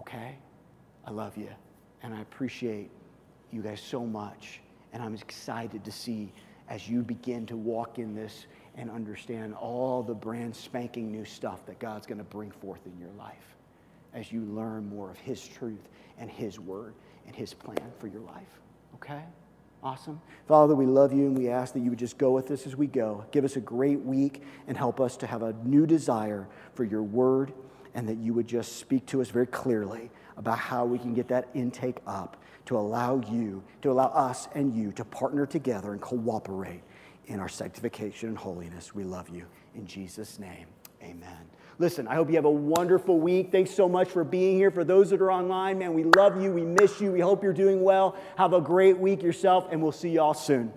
Okay? 0.00 0.36
I 1.04 1.10
love 1.10 1.36
you. 1.36 1.48
And 2.02 2.14
I 2.14 2.20
appreciate 2.20 2.90
you 3.50 3.62
guys 3.62 3.80
so 3.80 4.04
much. 4.04 4.60
And 4.92 5.02
I'm 5.02 5.14
excited 5.14 5.84
to 5.84 5.92
see 5.92 6.32
as 6.68 6.88
you 6.88 7.02
begin 7.02 7.46
to 7.46 7.56
walk 7.56 7.98
in 7.98 8.14
this 8.14 8.46
and 8.76 8.90
understand 8.90 9.54
all 9.54 10.02
the 10.02 10.14
brand 10.14 10.54
spanking 10.54 11.10
new 11.10 11.24
stuff 11.24 11.64
that 11.66 11.78
God's 11.78 12.06
going 12.06 12.18
to 12.18 12.24
bring 12.24 12.50
forth 12.50 12.86
in 12.86 12.98
your 12.98 13.10
life 13.18 13.56
as 14.14 14.30
you 14.30 14.42
learn 14.42 14.88
more 14.88 15.10
of 15.10 15.18
His 15.18 15.46
truth 15.46 15.88
and 16.18 16.30
His 16.30 16.60
word 16.60 16.94
and 17.26 17.34
His 17.34 17.54
plan 17.54 17.90
for 17.98 18.06
your 18.06 18.20
life. 18.20 18.60
Okay? 18.94 19.22
Awesome. 19.82 20.20
Father, 20.46 20.74
we 20.74 20.86
love 20.86 21.12
you 21.12 21.26
and 21.26 21.38
we 21.38 21.48
ask 21.48 21.72
that 21.74 21.80
you 21.80 21.90
would 21.90 21.98
just 21.98 22.18
go 22.18 22.32
with 22.32 22.50
us 22.50 22.66
as 22.66 22.74
we 22.74 22.86
go. 22.86 23.24
Give 23.30 23.44
us 23.44 23.56
a 23.56 23.60
great 23.60 24.00
week 24.00 24.42
and 24.66 24.76
help 24.76 25.00
us 25.00 25.16
to 25.18 25.26
have 25.26 25.42
a 25.42 25.52
new 25.64 25.86
desire 25.86 26.48
for 26.74 26.84
your 26.84 27.02
word 27.02 27.52
and 27.94 28.08
that 28.08 28.18
you 28.18 28.34
would 28.34 28.46
just 28.46 28.76
speak 28.78 29.06
to 29.06 29.20
us 29.20 29.28
very 29.28 29.46
clearly 29.46 30.10
about 30.36 30.58
how 30.58 30.84
we 30.84 30.98
can 30.98 31.14
get 31.14 31.28
that 31.28 31.48
intake 31.54 31.98
up 32.06 32.36
to 32.66 32.76
allow 32.76 33.20
you, 33.30 33.62
to 33.82 33.90
allow 33.90 34.06
us 34.06 34.48
and 34.54 34.76
you 34.76 34.92
to 34.92 35.04
partner 35.04 35.46
together 35.46 35.92
and 35.92 36.00
cooperate 36.00 36.82
in 37.26 37.40
our 37.40 37.48
sanctification 37.48 38.30
and 38.30 38.38
holiness. 38.38 38.94
We 38.94 39.04
love 39.04 39.28
you. 39.28 39.46
In 39.74 39.86
Jesus' 39.86 40.38
name, 40.38 40.66
amen. 41.02 41.48
Listen, 41.78 42.08
I 42.08 42.14
hope 42.16 42.28
you 42.28 42.34
have 42.34 42.44
a 42.44 42.50
wonderful 42.50 43.20
week. 43.20 43.52
Thanks 43.52 43.70
so 43.70 43.88
much 43.88 44.08
for 44.08 44.24
being 44.24 44.56
here. 44.56 44.70
For 44.70 44.82
those 44.82 45.10
that 45.10 45.20
are 45.20 45.30
online, 45.30 45.78
man, 45.78 45.94
we 45.94 46.04
love 46.16 46.42
you. 46.42 46.50
We 46.50 46.64
miss 46.64 47.00
you. 47.00 47.12
We 47.12 47.20
hope 47.20 47.42
you're 47.42 47.52
doing 47.52 47.82
well. 47.82 48.16
Have 48.36 48.52
a 48.52 48.60
great 48.60 48.98
week 48.98 49.22
yourself, 49.22 49.68
and 49.70 49.80
we'll 49.80 49.92
see 49.92 50.10
you 50.10 50.20
all 50.20 50.34
soon. 50.34 50.72